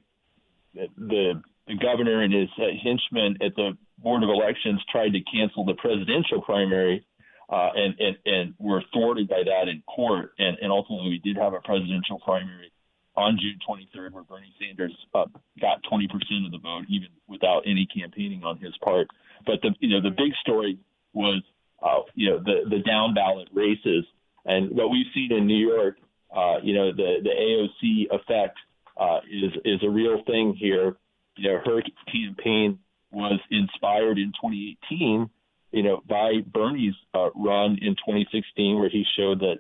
the, 0.75 1.43
the 1.67 1.75
governor 1.81 2.23
and 2.23 2.33
his 2.33 2.49
uh, 2.59 2.73
henchmen 2.83 3.37
at 3.45 3.55
the 3.57 3.77
board 3.99 4.23
of 4.23 4.31
elections 4.31 4.81
tried 4.91 5.11
to 5.11 5.21
cancel 5.21 5.65
the 5.65 5.75
presidential 5.75 6.41
primary 6.41 7.05
uh, 7.53 7.69
and, 7.77 7.95
and, 8.01 8.17
and 8.25 8.55
were 8.59 8.83
thwarted 8.95 9.29
by 9.29 9.43
that 9.45 9.69
in 9.69 9.83
court. 9.83 10.33
And, 10.39 10.57
and 10.63 10.73
ultimately, 10.73 11.11
we 11.11 11.19
did 11.19 11.37
have 11.37 11.53
a 11.53 11.61
presidential 11.61 12.19
primary 12.25 12.73
on 13.15 13.39
June 13.39 13.59
23rd, 13.69 14.13
where 14.13 14.23
Bernie 14.23 14.55
Sanders 14.59 14.97
uh, 15.15 15.27
got 15.61 15.85
20% 15.93 16.07
of 16.47 16.51
the 16.51 16.59
vote, 16.59 16.85
even 16.89 17.09
without 17.29 17.63
any 17.67 17.87
campaigning 17.95 18.43
on 18.43 18.57
his 18.57 18.73
part. 18.83 19.07
But 19.45 19.61
the 19.61 19.75
you 19.81 19.91
know 19.91 20.01
the 20.01 20.15
big 20.17 20.33
story 20.41 20.79
was 21.13 21.43
uh, 21.83 22.01
you 22.15 22.31
know 22.31 22.39
the 22.39 22.71
the 22.71 22.79
down 22.79 23.13
ballot 23.13 23.49
races, 23.53 24.07
and 24.47 24.71
what 24.71 24.89
we've 24.91 25.07
seen 25.13 25.33
in 25.33 25.47
New 25.47 25.69
York, 25.69 25.97
uh, 26.35 26.57
you 26.63 26.75
know 26.75 26.93
the 26.93 27.17
the 27.23 27.31
AOC 27.31 28.21
effect 28.21 28.57
uh, 28.97 29.19
is 29.29 29.53
is 29.65 29.83
a 29.83 29.91
real 29.91 30.23
thing 30.27 30.55
here. 30.59 30.97
You 31.37 31.51
know 31.51 31.59
her 31.65 31.83
campaign 32.07 32.79
was 33.11 33.41
inspired 33.51 34.17
in 34.19 34.33
2018 34.41 35.29
you 35.73 35.83
know, 35.83 36.03
by 36.07 36.35
Bernie's 36.53 36.95
uh, 37.15 37.31
run 37.35 37.79
in 37.81 37.95
2016, 37.97 38.79
where 38.79 38.91
he 38.91 39.05
showed 39.17 39.41
that, 39.41 39.57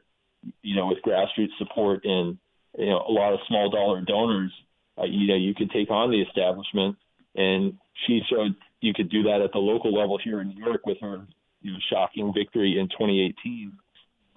you 0.62 0.76
know, 0.76 0.86
with 0.86 0.98
grassroots 1.04 1.56
support 1.58 2.04
and 2.04 2.38
you 2.78 2.86
know 2.86 3.04
a 3.08 3.12
lot 3.12 3.32
of 3.32 3.40
small 3.48 3.70
dollar 3.70 4.00
donors, 4.02 4.52
uh, 4.98 5.04
you 5.04 5.26
know, 5.26 5.36
you 5.36 5.54
could 5.54 5.70
take 5.70 5.90
on 5.90 6.10
the 6.10 6.20
establishment. 6.20 6.96
And 7.34 7.78
she 8.06 8.20
showed 8.28 8.54
you 8.80 8.92
could 8.92 9.10
do 9.10 9.22
that 9.24 9.40
at 9.40 9.52
the 9.52 9.58
local 9.58 9.94
level 9.94 10.18
here 10.22 10.40
in 10.40 10.48
New 10.48 10.64
York 10.64 10.84
with 10.84 10.98
her 11.00 11.26
you 11.62 11.72
know, 11.72 11.78
shocking 11.90 12.32
victory 12.34 12.78
in 12.78 12.88
2018, 12.88 13.72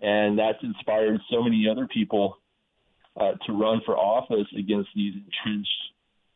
and 0.02 0.38
that's 0.38 0.64
inspired 0.64 1.20
so 1.30 1.42
many 1.42 1.68
other 1.70 1.88
people 1.88 2.38
uh, 3.20 3.32
to 3.46 3.54
run 3.54 3.82
for 3.86 3.98
office 3.98 4.48
against 4.58 4.90
these 4.96 5.14
entrenched 5.16 5.70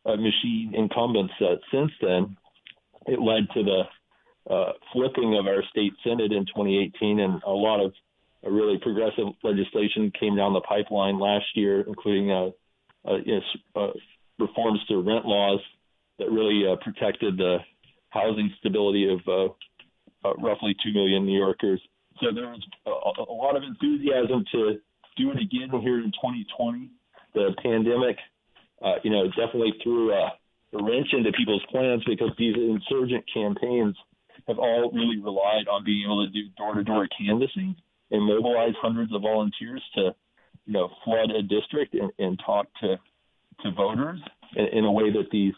uh, 0.04 0.16
machine 0.16 0.72
incumbents. 0.76 1.32
Uh, 1.40 1.56
since 1.72 1.92
then, 2.00 2.36
it 3.06 3.20
led 3.20 3.48
to 3.54 3.62
the 3.62 3.82
uh, 4.48 4.72
flipping 4.92 5.36
of 5.38 5.46
our 5.46 5.62
state 5.70 5.92
senate 6.02 6.32
in 6.32 6.46
2018, 6.46 7.20
and 7.20 7.42
a 7.44 7.50
lot 7.50 7.84
of 7.84 7.92
really 8.42 8.78
progressive 8.78 9.26
legislation 9.42 10.12
came 10.18 10.36
down 10.36 10.52
the 10.52 10.60
pipeline 10.60 11.18
last 11.18 11.44
year, 11.54 11.82
including 11.82 12.30
uh, 12.30 12.50
uh, 13.04 13.18
uh, 13.76 13.92
reforms 14.38 14.80
to 14.88 14.96
rent 15.02 15.26
laws 15.26 15.60
that 16.18 16.30
really 16.30 16.64
uh, 16.70 16.76
protected 16.82 17.36
the 17.36 17.58
housing 18.10 18.52
stability 18.58 19.12
of 19.12 19.20
uh, 19.28 20.34
roughly 20.38 20.74
two 20.82 20.92
million 20.92 21.26
New 21.26 21.38
Yorkers. 21.38 21.80
So 22.20 22.28
there 22.34 22.48
was 22.48 22.62
a, 22.86 22.90
a, 22.90 23.34
lot 23.34 23.56
of 23.56 23.62
enthusiasm 23.62 24.44
to 24.52 24.80
do 25.16 25.30
it 25.30 25.38
again 25.38 25.70
here 25.80 25.98
in 25.98 26.12
2020. 26.12 26.90
The 27.34 27.54
pandemic, 27.62 28.16
you 29.04 29.10
know, 29.10 29.28
definitely 29.28 29.74
threw 29.82 30.12
a 30.12 30.32
wrench 30.72 31.08
into 31.12 31.32
people's 31.32 31.64
plans 31.70 32.02
because 32.06 32.30
these 32.38 32.56
insurgent 32.56 33.24
campaigns 33.32 33.96
have 34.48 34.58
all 34.58 34.90
really 34.92 35.18
relied 35.18 35.68
on 35.70 35.84
being 35.84 36.04
able 36.04 36.26
to 36.26 36.32
do 36.32 36.48
door-to-door 36.56 37.08
canvassing 37.18 37.76
and 38.10 38.26
mobilize 38.26 38.74
hundreds 38.80 39.14
of 39.14 39.22
volunteers 39.22 39.82
to, 39.94 40.14
you 40.66 40.72
know, 40.72 40.88
flood 41.04 41.30
a 41.30 41.42
district 41.42 41.94
and, 41.94 42.10
and 42.18 42.40
talk 42.44 42.66
to 42.80 42.96
to 43.62 43.70
voters 43.72 44.20
in, 44.56 44.66
in 44.78 44.84
a 44.84 44.92
way 44.92 45.10
that 45.10 45.30
these, 45.30 45.52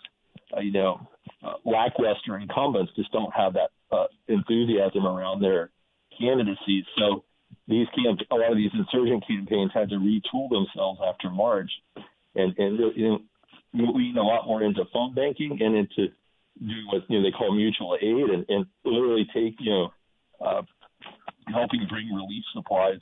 uh, 0.57 0.61
you 0.61 0.73
know, 0.73 1.01
uh, 1.45 1.55
lackluster 1.65 2.37
incumbents 2.37 2.93
just 2.97 3.13
don't 3.13 3.33
have 3.33 3.55
that 3.55 3.71
uh, 3.93 4.07
enthusiasm 4.29 5.07
around 5.07 5.41
their 5.41 5.71
candidacies. 6.19 6.85
So 6.99 7.25
these 7.69 7.87
camp, 7.95 8.21
a 8.31 8.35
lot 8.35 8.51
of 8.51 8.57
these 8.57 8.71
insurgent 8.75 9.25
campaigns 9.27 9.71
had 9.73 9.91
to 9.91 9.97
retool 9.97 10.49
themselves 10.51 11.01
after 11.07 11.31
March, 11.31 11.71
and 12.35 12.57
and 12.59 12.79
know, 12.79 13.19
lean 13.75 14.17
a 14.17 14.23
lot 14.23 14.47
more 14.47 14.63
into 14.63 14.85
phone 14.93 15.15
banking 15.15 15.59
and 15.61 15.77
into 15.77 16.13
doing 16.59 16.87
what 16.93 17.03
you 17.09 17.19
know 17.19 17.25
they 17.25 17.33
call 17.33 17.55
mutual 17.55 17.97
aid 18.01 18.31
and, 18.31 18.45
and 18.49 18.67
literally 18.85 19.27
take 19.35 19.55
you 19.61 19.71
know 19.71 19.93
uh, 20.45 20.63
helping 21.47 21.87
bring 21.89 22.09
relief 22.13 22.45
supplies 22.53 23.01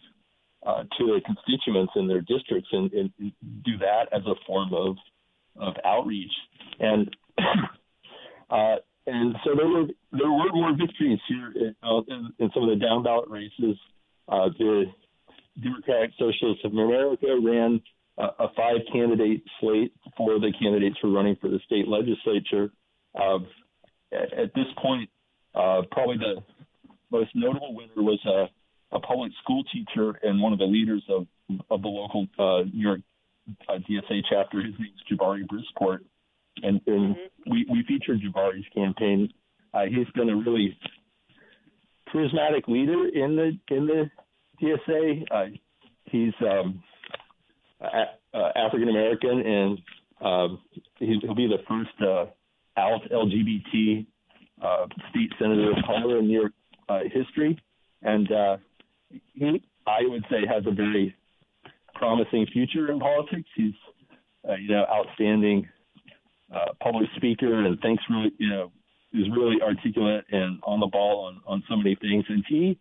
uh, 0.66 0.84
to 0.98 1.07
their 1.07 1.20
constituents 1.20 1.92
in 1.96 2.07
their 2.07 2.20
districts 2.20 2.68
and, 2.72 2.92
and, 2.92 3.11
do 3.64 3.78
that 3.78 4.07
as 4.12 4.22
a 4.26 4.34
form 4.46 4.72
of 4.72 4.96
of 5.57 5.74
outreach 5.84 6.32
and 6.78 7.14
uh, 8.51 8.76
and 9.07 9.34
so 9.44 9.51
there 9.57 9.68
were 9.68 9.86
there 10.12 10.30
were 10.30 10.53
more 10.53 10.76
victories 10.76 11.18
here 11.28 11.53
in, 11.55 11.74
uh, 11.82 12.01
in, 12.09 12.32
in 12.38 12.51
some 12.53 12.68
of 12.68 12.70
the 12.70 12.84
down 12.84 13.03
ballot 13.03 13.28
races. 13.28 13.76
Uh, 14.28 14.48
the 14.59 14.84
Democratic 15.62 16.11
Socialists 16.18 16.64
of 16.64 16.72
America 16.72 17.26
ran 17.42 17.80
a, 18.18 18.24
a 18.38 18.48
five 18.57 18.78
candidate 18.92 19.42
slate 19.61 19.92
for 20.16 20.38
the 20.38 20.53
candidates 20.61 20.96
who 21.01 21.09
are 21.09 21.16
running 21.16 21.36
for 21.40 21.48
the 21.48 21.59
state 21.64 21.88
legislature. 21.88 22.70
Uh, 23.14 23.38
at, 24.12 24.32
at, 24.32 24.54
this 24.54 24.66
point, 24.82 25.08
uh, 25.54 25.82
probably 25.90 26.16
the 26.18 26.42
most 27.11 27.30
notable 27.34 27.74
winner 27.74 27.90
was 27.96 28.20
a, 28.26 28.96
a, 28.96 29.00
public 29.00 29.32
school 29.42 29.62
teacher 29.72 30.18
and 30.22 30.40
one 30.40 30.52
of 30.52 30.58
the 30.58 30.64
leaders 30.64 31.02
of, 31.08 31.26
of 31.70 31.82
the 31.82 31.88
local 31.88 32.26
uh, 32.38 32.62
New 32.72 32.82
York 32.82 33.00
uh, 33.68 33.74
DSA 33.88 34.22
chapter. 34.28 34.61
His 34.61 34.74
name's 34.78 35.00
Jabari 35.11 35.42
Brisport. 35.42 36.00
And, 36.62 36.80
and 36.86 37.16
mm-hmm. 37.16 37.50
we, 37.50 37.66
we 37.70 37.84
featured 37.86 38.20
Jabari's 38.20 38.66
campaign. 38.74 39.32
Uh, 39.72 39.84
he's 39.86 40.08
been 40.14 40.28
a 40.28 40.36
really 40.36 40.76
charismatic 42.12 42.66
leader 42.68 43.08
in 43.08 43.36
the 43.36 43.74
in 43.74 43.86
the 43.86 44.11
DSA. 44.61 45.24
Uh, 45.30 45.56
he's 46.04 46.32
um, 46.40 46.82
uh, 47.80 48.48
African 48.56 48.88
American, 48.88 49.40
and 49.40 49.78
um, 50.20 50.61
he'll 50.98 51.34
be 51.34 51.46
the 51.46 51.62
first 51.68 51.90
uh, 52.02 52.26
out 52.81 53.03
LGBT 53.11 54.07
uh, 54.62 54.87
state 55.11 55.31
senator 55.39 55.70
of 55.70 55.76
color 55.87 56.18
in 56.18 56.26
New 56.26 56.41
York 56.41 56.53
uh, 56.89 57.01
history, 57.12 57.59
and 58.03 58.31
uh, 58.33 58.57
he, 59.35 59.62
I 59.87 60.01
would 60.03 60.24
say, 60.31 60.47
has 60.49 60.64
a 60.66 60.70
very 60.70 61.14
promising 61.95 62.47
future 62.53 62.91
in 62.91 62.99
politics. 62.99 63.49
He's, 63.55 63.74
uh, 64.49 64.55
you 64.55 64.68
know, 64.68 64.85
outstanding 64.91 65.68
uh, 66.55 66.72
public 66.83 67.09
speaker, 67.16 67.64
and 67.64 67.81
thinks 67.81 68.03
really, 68.11 68.33
you 68.39 68.49
know, 68.49 68.72
is 69.12 69.26
really 69.37 69.57
articulate 69.62 70.24
and 70.31 70.61
on 70.64 70.81
the 70.81 70.87
ball 70.87 71.26
on 71.26 71.41
on 71.47 71.62
so 71.68 71.76
many 71.76 71.97
things. 71.97 72.24
And 72.28 72.45
he, 72.49 72.78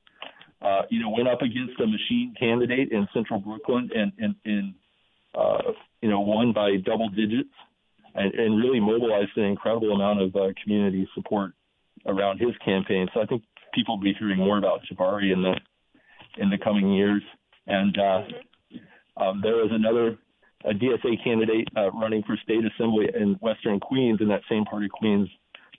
uh, 0.62 0.84
you 0.90 1.02
know, 1.02 1.10
went 1.10 1.28
up 1.28 1.42
against 1.42 1.80
a 1.80 1.88
machine 1.88 2.34
candidate 2.40 2.92
in 2.92 3.08
Central 3.14 3.40
Brooklyn, 3.40 3.90
and 3.94 4.12
and 4.18 4.36
and 4.46 4.74
uh, 5.36 5.72
you 6.02 6.10
know, 6.10 6.20
won 6.22 6.54
by 6.54 6.78
double 6.84 7.10
digits 7.10 7.54
and, 8.20 8.34
and 8.34 8.58
really 8.58 8.80
mobilized 8.80 9.32
an 9.38 9.46
incredible 9.46 9.94
amount 9.94 10.22
of 10.22 10.36
uh, 10.36 10.50
community 10.62 11.08
support 11.16 11.54
around 12.06 12.40
his 12.40 12.56
campaign. 12.64 13.08
So 13.14 13.22
I 13.22 13.26
think 13.26 13.44
people 13.74 13.98
will 13.98 14.04
be 14.04 14.14
hearing 14.20 14.38
more 14.38 14.58
about 14.58 14.82
Jabari 14.92 15.32
in 15.32 15.42
the 15.42 15.56
in 16.38 16.50
the 16.50 16.58
coming 16.58 16.94
years. 16.94 17.24
And 17.66 17.98
uh, 17.98 18.22
um, 19.24 19.40
there 19.42 19.56
was 19.56 19.70
another 19.72 20.18
a 20.66 20.74
DSA 20.74 21.24
candidate 21.24 21.68
uh, 21.78 21.90
running 21.92 22.22
for 22.24 22.36
state 22.44 22.64
assembly 22.66 23.08
in 23.16 23.36
Western 23.40 23.80
Queens, 23.80 24.20
in 24.20 24.28
that 24.28 24.42
same 24.50 24.66
part 24.66 24.84
of 24.84 24.90
Queens 24.92 25.30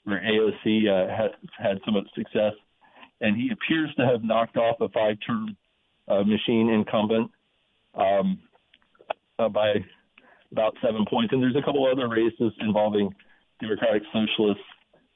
where 0.05 0.23
AOC 0.23 0.89
uh, 0.89 1.15
had 1.15 1.33
had 1.59 1.79
so 1.85 1.93
much 1.93 2.07
success. 2.15 2.55
And 3.21 3.37
he 3.37 3.51
appears 3.53 3.95
to 3.97 4.07
have 4.07 4.25
knocked 4.25 4.57
off 4.57 4.81
a 4.81 4.89
five-term 4.89 5.57
uh, 6.09 6.23
machine 6.23 6.71
incumbent. 6.71 7.31
Um, 7.95 8.39
uh, 9.39 9.49
by 9.49 9.75
about 10.53 10.75
seven 10.83 11.05
points. 11.09 11.33
And 11.33 11.43
there's 11.43 11.57
a 11.57 11.63
couple 11.63 11.87
other 11.87 12.09
races 12.09 12.53
involving 12.61 13.15
Democratic 13.61 14.03
Socialists 14.13 14.65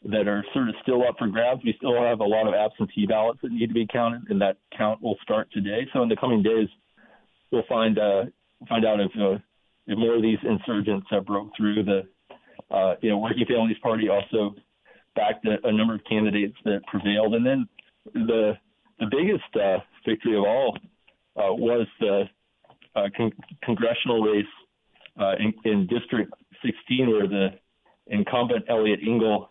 that 0.05 0.28
are 0.28 0.45
sort 0.53 0.68
of 0.68 0.74
still 0.82 1.03
up 1.07 1.16
for 1.18 1.28
grabs. 1.28 1.62
We 1.64 1.74
still 1.78 2.01
have 2.03 2.20
a 2.20 2.24
lot 2.24 2.47
of 2.47 2.55
absentee 2.55 3.07
ballots 3.07 3.41
that 3.43 3.53
need 3.53 3.68
to 3.68 3.74
be 3.74 3.87
counted, 3.91 4.28
and 4.28 4.41
that 4.41 4.59
count 4.76 5.01
will 5.03 5.16
start 5.22 5.49
today. 5.53 5.87
So 5.93 6.03
in 6.03 6.09
the 6.09 6.16
coming 6.16 6.43
days, 6.43 6.68
we'll 7.51 7.64
find 7.68 7.99
uh, 7.99 8.24
find 8.68 8.85
out 8.85 9.01
if 9.01 9.11
uh, 9.18 9.39
if 9.87 9.99
more 9.99 10.16
of 10.16 10.22
these 10.22 10.39
insurgents 10.43 11.07
have 11.11 11.24
broke 11.24 11.51
through. 11.57 11.85
The 11.85 12.03
uh, 12.70 12.95
you 13.01 13.11
know 13.11 13.18
Working 13.18 13.47
Families 13.49 13.78
Party 13.82 14.09
also 14.09 14.55
backed 15.16 15.47
a, 15.47 15.57
a 15.66 15.72
number 15.72 15.95
of 15.95 16.03
candidates 16.09 16.57
that 16.64 16.80
prevailed, 16.87 17.35
and 17.35 17.47
then 17.47 17.68
the 18.12 18.53
the 19.01 19.07
biggest 19.11 19.57
uh, 19.57 19.78
victory 20.07 20.37
of 20.37 20.45
all 20.45 20.76
uh, 21.37 21.53
was 21.55 21.87
the 22.01 22.24
uh, 22.95 23.09
con- 23.16 23.32
congressional 23.62 24.20
race 24.22 24.45
uh, 25.19 25.35
in, 25.39 25.55
in, 25.65 25.87
District 25.87 26.33
16, 26.65 27.11
where 27.11 27.29
the 27.29 27.49
incumbent 28.07 28.65
Eliot 28.69 29.01
Engel 29.07 29.51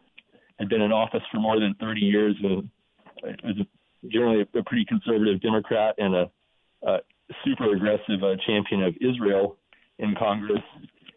had 0.60 0.70
been 0.70 0.82
in 0.82 0.92
office 0.92 1.22
for 1.32 1.40
more 1.40 1.60
than 1.60 1.76
30 1.80 2.02
years 2.02 2.36
and 2.44 2.70
was 3.44 3.56
generally 4.12 4.42
a, 4.42 4.60
a 4.60 4.64
pretty 4.64 4.86
conservative 4.86 5.42
Democrat 5.42 5.96
and 5.98 6.16
a, 6.16 6.32
a 6.84 7.00
super 7.46 7.74
aggressive 7.74 8.24
uh, 8.24 8.36
champion 8.46 8.84
of 8.84 8.96
Israel 9.02 9.58
in 10.00 10.14
Congress. 10.18 10.62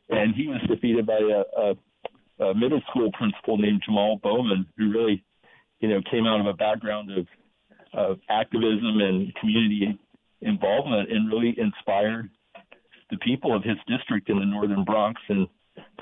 And 0.09 0.35
he 0.35 0.47
was 0.47 0.61
defeated 0.69 1.07
by 1.07 1.19
a, 1.19 1.61
a, 1.61 2.45
a 2.51 2.55
middle 2.55 2.81
school 2.91 3.11
principal 3.13 3.59
named 3.59 3.83
Jamal 3.85 4.21
Bowman, 4.23 4.67
who 4.77 4.91
really, 4.91 5.25
you 5.81 5.89
know, 5.89 6.01
came 6.11 6.27
out 6.27 6.41
of 6.41 6.47
a 6.47 6.55
background 6.55 7.11
of, 7.11 7.27
of 7.93 8.19
activism 8.29 9.01
and 9.01 9.35
community 9.37 9.99
involvement 10.41 11.11
and 11.11 11.29
really 11.29 11.57
inspired 11.59 12.31
the 13.11 13.19
people 13.19 13.55
of 13.55 13.63
his 13.63 13.77
district 13.87 14.29
in 14.29 14.39
the 14.39 14.45
northern 14.45 14.85
Bronx 14.85 15.21
and 15.29 15.47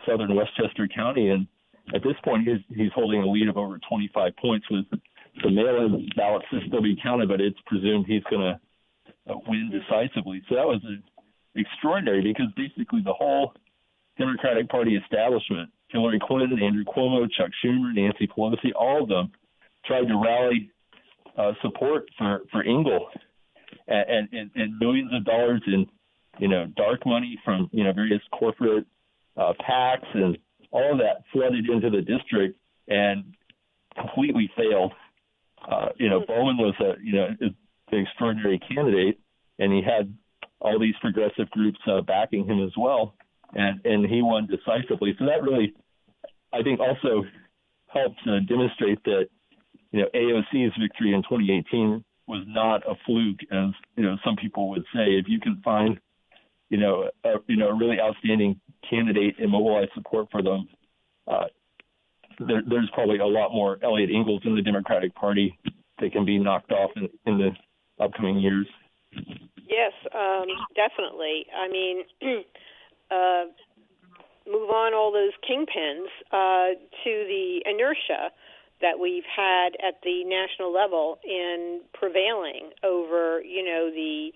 southern 0.06 0.34
Westchester 0.34 0.88
County. 0.88 1.28
And 1.28 1.46
at 1.94 2.02
this 2.02 2.16
point, 2.24 2.48
he's, 2.48 2.76
he's 2.76 2.92
holding 2.94 3.22
a 3.22 3.26
lead 3.26 3.48
of 3.48 3.56
over 3.56 3.78
25 3.88 4.36
points 4.36 4.66
with 4.70 4.84
the 5.42 5.50
mail-in 5.50 6.08
ballots 6.16 6.46
to 6.50 6.60
still 6.68 6.82
be 6.82 6.96
counted, 7.02 7.28
but 7.28 7.40
it's 7.40 7.58
presumed 7.66 8.06
he's 8.06 8.22
going 8.30 8.42
to 8.42 9.32
uh, 9.32 9.36
win 9.48 9.70
decisively. 9.70 10.42
So 10.48 10.54
that 10.54 10.66
was 10.66 10.80
extraordinary 11.54 12.22
because 12.22 12.52
basically 12.56 13.02
the 13.04 13.12
whole 13.12 13.52
Democratic 14.18 14.68
Party 14.68 14.96
establishment, 14.96 15.70
Hillary 15.88 16.20
Clinton, 16.22 16.62
Andrew 16.62 16.84
Cuomo, 16.84 17.26
Chuck 17.36 17.50
Schumer, 17.64 17.94
Nancy 17.94 18.26
Pelosi, 18.26 18.72
all 18.74 19.02
of 19.02 19.08
them 19.08 19.32
tried 19.84 20.06
to 20.06 20.16
rally 20.16 20.70
uh, 21.36 21.52
support 21.62 22.08
for, 22.16 22.42
for 22.50 22.62
Engel 22.62 23.08
and, 23.88 24.28
and, 24.32 24.50
and 24.54 24.78
millions 24.78 25.10
of 25.12 25.24
dollars 25.24 25.62
in 25.66 25.86
you 26.38 26.48
know 26.48 26.66
dark 26.76 27.06
money 27.06 27.38
from 27.44 27.68
you 27.72 27.84
know 27.84 27.92
various 27.92 28.22
corporate 28.32 28.86
uh, 29.36 29.52
PACs 29.60 30.06
and 30.14 30.38
all 30.70 30.92
of 30.92 30.98
that 30.98 31.24
flooded 31.32 31.68
into 31.68 31.90
the 31.90 32.02
district 32.02 32.58
and 32.88 33.34
completely 33.96 34.50
failed. 34.56 34.92
Uh, 35.70 35.88
you 35.96 36.10
know, 36.10 36.20
Bowman 36.26 36.58
was 36.58 36.74
a 36.80 36.94
you 37.02 37.12
know 37.12 37.28
an 37.40 37.54
extraordinary 37.92 38.58
candidate, 38.58 39.18
and 39.58 39.72
he 39.72 39.82
had 39.82 40.14
all 40.60 40.78
these 40.78 40.94
progressive 41.00 41.48
groups 41.50 41.78
uh, 41.86 42.00
backing 42.00 42.46
him 42.46 42.62
as 42.62 42.72
well, 42.76 43.14
and 43.54 43.80
and 43.84 44.06
he 44.06 44.22
won 44.22 44.46
decisively. 44.46 45.14
So 45.18 45.26
that 45.26 45.42
really, 45.42 45.74
I 46.52 46.62
think, 46.62 46.80
also 46.80 47.24
helped 47.86 48.20
uh, 48.26 48.40
demonstrate 48.46 49.02
that 49.04 49.28
you 49.92 50.00
know 50.00 50.08
AOC's 50.14 50.74
victory 50.80 51.14
in 51.14 51.22
2018 51.22 52.04
was 52.26 52.44
not 52.46 52.82
a 52.88 52.94
fluke, 53.06 53.40
as 53.52 53.70
you 53.96 54.02
know 54.02 54.16
some 54.24 54.36
people 54.36 54.70
would 54.70 54.84
say. 54.94 55.16
If 55.16 55.26
you 55.28 55.40
can 55.40 55.60
find, 55.64 56.00
you 56.74 56.80
know, 56.80 57.08
a, 57.22 57.34
you 57.46 57.56
know, 57.56 57.68
a 57.68 57.74
really 57.74 58.00
outstanding 58.00 58.60
candidate 58.90 59.36
and 59.38 59.48
mobilize 59.48 59.86
support 59.94 60.26
for 60.32 60.42
them, 60.42 60.68
uh, 61.28 61.44
there, 62.40 62.62
there's 62.68 62.90
probably 62.92 63.18
a 63.18 63.26
lot 63.26 63.52
more 63.52 63.78
Eliot 63.84 64.10
Engels 64.12 64.42
in 64.44 64.56
the 64.56 64.60
Democratic 64.60 65.14
Party 65.14 65.56
that 66.00 66.10
can 66.10 66.24
be 66.24 66.36
knocked 66.36 66.72
off 66.72 66.90
in, 66.96 67.08
in 67.26 67.38
the 67.38 67.50
upcoming 68.02 68.40
years. 68.40 68.66
Yes, 69.68 69.92
um, 70.12 70.46
definitely. 70.74 71.46
I 71.56 71.68
mean, 71.68 72.02
uh, 73.12 73.44
move 74.50 74.70
on 74.70 74.92
all 74.94 75.12
those 75.12 75.30
kingpins 75.48 76.10
uh, 76.32 76.74
to 76.74 77.04
the 77.04 77.60
inertia 77.66 78.32
that 78.80 78.98
we've 79.00 79.22
had 79.24 79.76
at 79.78 80.00
the 80.02 80.24
national 80.24 80.74
level 80.74 81.20
in 81.24 81.82
prevailing 81.94 82.70
over, 82.82 83.40
you 83.42 83.64
know, 83.64 83.92
the 83.94 84.32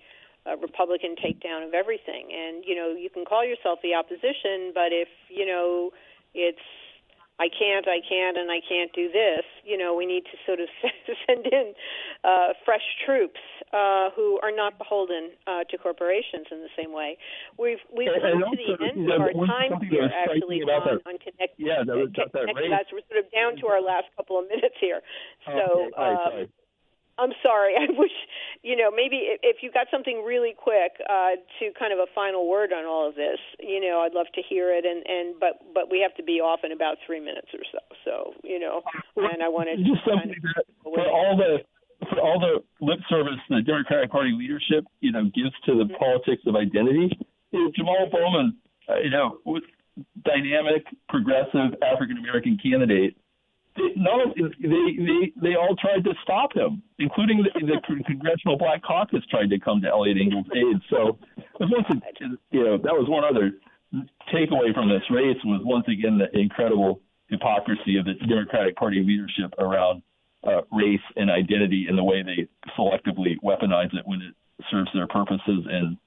uh, 0.49 0.57
Republican 0.57 1.15
takedown 1.15 1.67
of 1.67 1.73
everything. 1.73 2.33
And 2.33 2.63
you 2.65 2.75
know, 2.75 2.89
you 2.89 3.09
can 3.09 3.25
call 3.25 3.45
yourself 3.45 3.79
the 3.83 3.93
opposition, 3.93 4.71
but 4.73 4.91
if 4.91 5.09
you 5.29 5.45
know 5.45 5.91
it's 6.33 6.65
I 7.39 7.47
can't, 7.47 7.87
I 7.87 8.03
can't, 8.03 8.37
and 8.37 8.51
I 8.51 8.59
can't 8.59 8.91
do 8.91 9.07
this. 9.07 9.47
You 9.63 9.77
know, 9.77 9.95
we 9.95 10.05
need 10.05 10.27
to 10.27 10.35
sort 10.45 10.59
of 10.59 10.67
send 11.25 11.47
in 11.47 11.73
uh, 12.23 12.51
fresh 12.65 12.83
troops 13.05 13.39
uh, 13.71 14.11
who 14.13 14.39
are 14.43 14.51
not 14.51 14.77
beholden 14.77 15.31
uh, 15.47 15.63
to 15.71 15.77
corporations 15.77 16.51
in 16.51 16.59
the 16.59 16.73
same 16.75 16.91
way. 16.91 17.17
We've 17.57 17.79
we've 17.95 18.11
come 18.11 18.43
to 18.43 18.59
the 18.59 18.75
end 18.83 19.07
of 19.09 19.21
our 19.21 19.31
time 19.47 19.79
here, 19.87 20.11
actually, 20.11 20.67
on, 20.67 20.99
on 21.07 21.15
Connect. 21.23 21.55
Yeah, 21.55 21.87
that 21.87 21.95
was 21.95 22.11
that, 22.19 22.33
that 22.33 22.51
We're 22.91 23.07
sort 23.07 23.23
of 23.23 23.31
down 23.31 23.55
to 23.63 23.67
our 23.67 23.81
last 23.81 24.11
couple 24.17 24.37
of 24.37 24.45
minutes 24.51 24.75
here. 24.81 24.99
So. 25.47 25.87
Okay. 25.87 25.95
All 25.95 26.35
right. 26.35 26.49
I'm 27.19 27.35
sorry. 27.43 27.75
I 27.79 27.91
wish, 27.91 28.15
you 28.63 28.75
know, 28.75 28.89
maybe 28.89 29.35
if, 29.43 29.57
you 29.61 29.71
got 29.71 29.87
something 29.91 30.23
really 30.25 30.55
quick 30.55 30.97
uh, 31.09 31.35
to 31.59 31.75
kind 31.77 31.91
of 31.91 31.99
a 31.99 32.07
final 32.15 32.47
word 32.47 32.71
on 32.71 32.85
all 32.85 33.07
of 33.07 33.15
this, 33.15 33.39
you 33.59 33.79
know, 33.79 33.99
I'd 33.99 34.15
love 34.15 34.27
to 34.35 34.41
hear 34.41 34.71
it. 34.71 34.85
And 34.85 35.03
and 35.05 35.35
but 35.39 35.59
but 35.73 35.91
we 35.91 35.99
have 35.99 36.15
to 36.15 36.23
be 36.23 36.39
off 36.39 36.61
in 36.63 36.71
about 36.71 36.97
three 37.05 37.19
minutes 37.19 37.51
or 37.53 37.63
so. 37.67 37.83
So 38.05 38.33
you 38.43 38.59
know, 38.59 38.81
and 39.17 39.43
I 39.43 39.49
wanted 39.49 39.83
just 39.83 40.03
to 40.05 40.11
something 40.15 40.31
that 40.55 40.63
for 40.83 41.03
all 41.03 41.35
the 41.35 41.59
for 42.07 42.19
all 42.19 42.39
the 42.39 42.63
lip 42.79 42.99
service 43.09 43.35
the 43.49 43.61
Democratic 43.61 44.11
Party 44.11 44.31
leadership, 44.31 44.85
you 45.01 45.11
know, 45.11 45.25
gives 45.35 45.53
to 45.65 45.75
the 45.75 45.89
Mm-hmm. 45.89 45.97
politics 45.97 46.43
of 46.45 46.55
identity. 46.55 47.09
You 47.51 47.65
know, 47.65 47.71
Jamal 47.75 48.09
Bowman, 48.11 48.57
uh, 48.87 48.99
you 49.03 49.09
know, 49.09 49.39
was 49.45 49.63
dynamic, 50.23 50.85
progressive 51.09 51.75
African 51.81 52.17
American 52.17 52.57
candidate. 52.61 53.17
Of, 54.09 54.35
they 54.35 54.87
they 54.97 55.21
they 55.41 55.55
all 55.55 55.75
tried 55.75 56.03
to 56.03 56.13
stop 56.23 56.55
him, 56.55 56.81
including 56.97 57.43
the, 57.43 57.51
the 57.59 58.03
Congressional 58.05 58.57
Black 58.57 58.81
Caucus 58.83 59.21
tried 59.29 59.49
to 59.49 59.59
come 59.59 59.81
to 59.81 59.87
Eliot 59.87 60.17
Engel's 60.19 60.47
aid. 60.55 60.81
So, 60.89 61.17
once, 61.59 61.87
you 62.51 62.63
know, 62.63 62.77
that 62.77 62.93
was 62.93 63.07
one 63.07 63.23
other 63.23 63.51
takeaway 64.33 64.73
from 64.73 64.89
this 64.89 65.03
race 65.09 65.37
was 65.45 65.61
once 65.63 65.85
again 65.87 66.17
the 66.17 66.29
incredible 66.37 67.01
hypocrisy 67.29 67.97
of 67.97 68.05
the 68.05 68.13
Democratic 68.27 68.75
Party 68.75 69.03
leadership 69.05 69.53
around 69.59 70.01
uh, 70.43 70.61
race 70.71 71.01
and 71.15 71.29
identity 71.29 71.85
and 71.87 71.97
the 71.97 72.03
way 72.03 72.23
they 72.23 72.47
selectively 72.77 73.35
weaponize 73.43 73.93
it 73.93 74.05
when 74.05 74.21
it 74.21 74.33
serves 74.71 74.89
their 74.93 75.07
purposes 75.07 75.65
and 75.69 75.97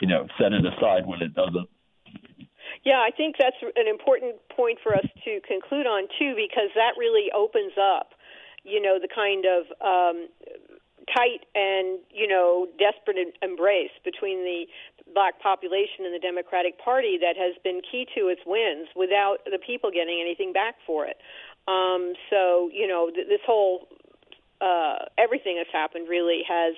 you 0.00 0.08
know 0.08 0.26
set 0.40 0.52
it 0.52 0.64
aside 0.64 1.06
when 1.06 1.22
it 1.22 1.34
doesn't. 1.34 1.68
Yeah, 2.86 3.02
I 3.02 3.10
think 3.10 3.34
that's 3.36 3.58
an 3.74 3.88
important 3.90 4.38
point 4.54 4.78
for 4.80 4.94
us 4.94 5.04
to 5.24 5.40
conclude 5.42 5.90
on 5.90 6.06
too, 6.22 6.38
because 6.38 6.70
that 6.78 6.94
really 6.96 7.34
opens 7.34 7.72
up, 7.74 8.14
you 8.62 8.80
know, 8.80 9.02
the 9.02 9.10
kind 9.10 9.42
of 9.42 9.66
um, 9.82 10.30
tight 11.10 11.42
and 11.58 11.98
you 12.14 12.28
know 12.30 12.68
desperate 12.78 13.18
embrace 13.42 13.90
between 14.04 14.46
the 14.46 14.66
black 15.14 15.42
population 15.42 16.06
and 16.06 16.14
the 16.14 16.22
Democratic 16.22 16.78
Party 16.78 17.18
that 17.18 17.34
has 17.36 17.58
been 17.64 17.82
key 17.82 18.06
to 18.14 18.28
its 18.30 18.42
wins 18.46 18.86
without 18.94 19.38
the 19.50 19.58
people 19.58 19.90
getting 19.90 20.22
anything 20.22 20.52
back 20.52 20.76
for 20.86 21.06
it. 21.06 21.18
Um, 21.66 22.14
so 22.30 22.70
you 22.72 22.86
know 22.86 23.10
th- 23.10 23.26
this 23.26 23.42
whole 23.44 23.88
uh, 24.60 25.10
everything 25.18 25.56
that's 25.58 25.74
happened 25.74 26.08
really 26.08 26.42
has 26.48 26.74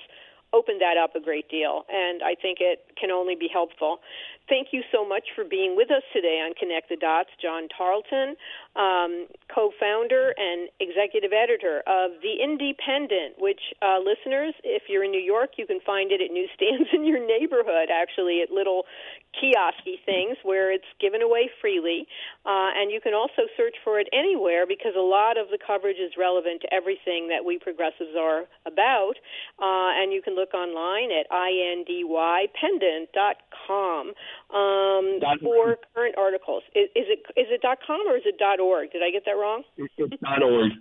opened 0.52 0.80
that 0.80 0.96
up 0.96 1.14
a 1.14 1.20
great 1.20 1.48
deal, 1.48 1.84
and 1.88 2.22
I 2.22 2.34
think 2.34 2.58
it 2.60 2.84
can 2.98 3.10
only 3.10 3.34
be 3.34 3.48
helpful. 3.52 4.00
Thank 4.48 4.68
you 4.72 4.82
so 4.90 5.06
much 5.06 5.24
for 5.34 5.44
being 5.44 5.76
with 5.76 5.90
us 5.90 6.02
today 6.12 6.40
on 6.40 6.54
Connect 6.54 6.88
the 6.88 6.96
Dots, 6.96 7.28
John 7.40 7.68
Tarleton, 7.68 8.34
um, 8.78 9.26
co-founder 9.52 10.32
and 10.38 10.70
executive 10.78 11.32
editor 11.34 11.82
of 11.86 12.22
The 12.22 12.38
Indypendent. 12.38 13.34
Which 13.38 13.74
uh, 13.82 13.98
listeners, 13.98 14.54
if 14.62 14.84
you're 14.88 15.02
in 15.02 15.10
New 15.10 15.20
York, 15.20 15.58
you 15.58 15.66
can 15.66 15.80
find 15.84 16.12
it 16.12 16.22
at 16.22 16.30
newsstands 16.30 16.88
in 16.94 17.04
your 17.04 17.18
neighborhood. 17.18 17.90
Actually, 17.90 18.40
at 18.40 18.50
little 18.50 18.86
kiosky 19.34 19.98
things 20.06 20.38
where 20.42 20.72
it's 20.72 20.88
given 21.00 21.22
away 21.22 21.50
freely, 21.60 22.06
uh, 22.46 22.70
and 22.78 22.90
you 22.90 23.00
can 23.00 23.14
also 23.14 23.42
search 23.56 23.74
for 23.82 23.98
it 23.98 24.08
anywhere 24.12 24.66
because 24.66 24.94
a 24.96 25.02
lot 25.02 25.36
of 25.36 25.48
the 25.50 25.58
coverage 25.58 25.98
is 25.98 26.12
relevant 26.16 26.62
to 26.62 26.72
everything 26.72 27.28
that 27.28 27.44
we 27.44 27.58
progressives 27.58 28.16
are 28.18 28.46
about. 28.64 29.18
Uh, 29.58 29.90
and 29.98 30.12
you 30.12 30.22
can 30.22 30.34
look 30.34 30.54
online 30.54 31.10
at 31.10 31.28
indypendent.com 31.30 34.14
um, 34.54 35.18
for 35.42 35.76
current 35.94 36.14
articles. 36.16 36.62
Is, 36.74 36.88
is 36.94 37.06
it 37.10 37.26
is 37.36 37.48
it 37.50 37.62
.com 37.62 38.06
or 38.08 38.16
is 38.16 38.24
it 38.24 38.40
.org? 38.40 38.67
Did 38.92 39.02
I 39.02 39.10
get 39.10 39.24
that 39.26 39.38
wrong? 39.38 39.62
It's 39.76 40.22
not 40.22 40.42
org. 40.42 40.72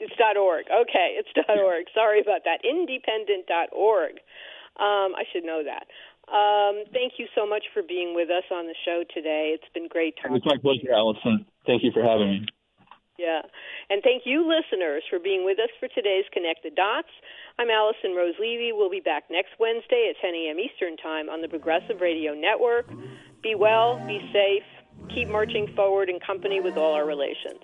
It's 0.00 0.12
.dot 0.16 0.36
.org. 0.36 0.66
Okay, 0.68 1.16
it's 1.16 1.28
.dot 1.34 1.58
.org. 1.58 1.86
Sorry 1.94 2.20
about 2.20 2.44
that. 2.44 2.60
Indypendent 2.64 3.48
Indypendent.org. 3.48 4.20
Um, 4.76 5.16
I 5.16 5.24
should 5.32 5.44
know 5.44 5.62
that. 5.64 5.88
Um, 6.28 6.84
thank 6.92 7.16
you 7.18 7.26
so 7.34 7.46
much 7.46 7.64
for 7.72 7.82
being 7.82 8.14
with 8.14 8.28
us 8.28 8.44
on 8.52 8.66
the 8.66 8.74
show 8.84 9.04
today. 9.14 9.54
It's 9.54 9.70
been 9.72 9.88
great 9.88 10.16
talking. 10.20 10.36
It's 10.36 10.44
my 10.44 10.58
pleasure, 10.60 10.92
Alison. 10.92 11.46
Thank 11.64 11.82
you 11.82 11.92
for 11.92 12.02
having 12.02 12.28
me. 12.28 12.46
Yeah. 13.16 13.40
And 13.88 14.02
thank 14.02 14.26
you, 14.26 14.44
listeners, 14.44 15.02
for 15.08 15.18
being 15.18 15.44
with 15.44 15.58
us 15.58 15.72
for 15.80 15.88
today's 15.88 16.24
Connect 16.34 16.62
the 16.62 16.70
Dots. 16.70 17.08
I'm 17.58 17.70
Alison 17.70 18.12
Rose 18.12 18.36
Levy. 18.38 18.72
We'll 18.74 18.90
be 18.90 19.00
back 19.00 19.24
next 19.30 19.56
Wednesday 19.58 20.12
at 20.12 20.20
10 20.20 20.34
a.m. 20.34 20.58
Eastern 20.60 20.98
Time 20.98 21.30
on 21.30 21.40
the 21.40 21.48
Progressive 21.48 22.02
Radio 22.02 22.34
Network. 22.34 22.90
Be 23.42 23.54
well, 23.54 23.96
be 24.04 24.20
safe, 24.34 24.66
keep 25.14 25.28
marching 25.28 25.68
forward 25.74 26.08
in 26.08 26.18
company 26.20 26.60
with 26.60 26.76
all 26.76 26.94
our 26.94 27.06
relations. 27.06 27.60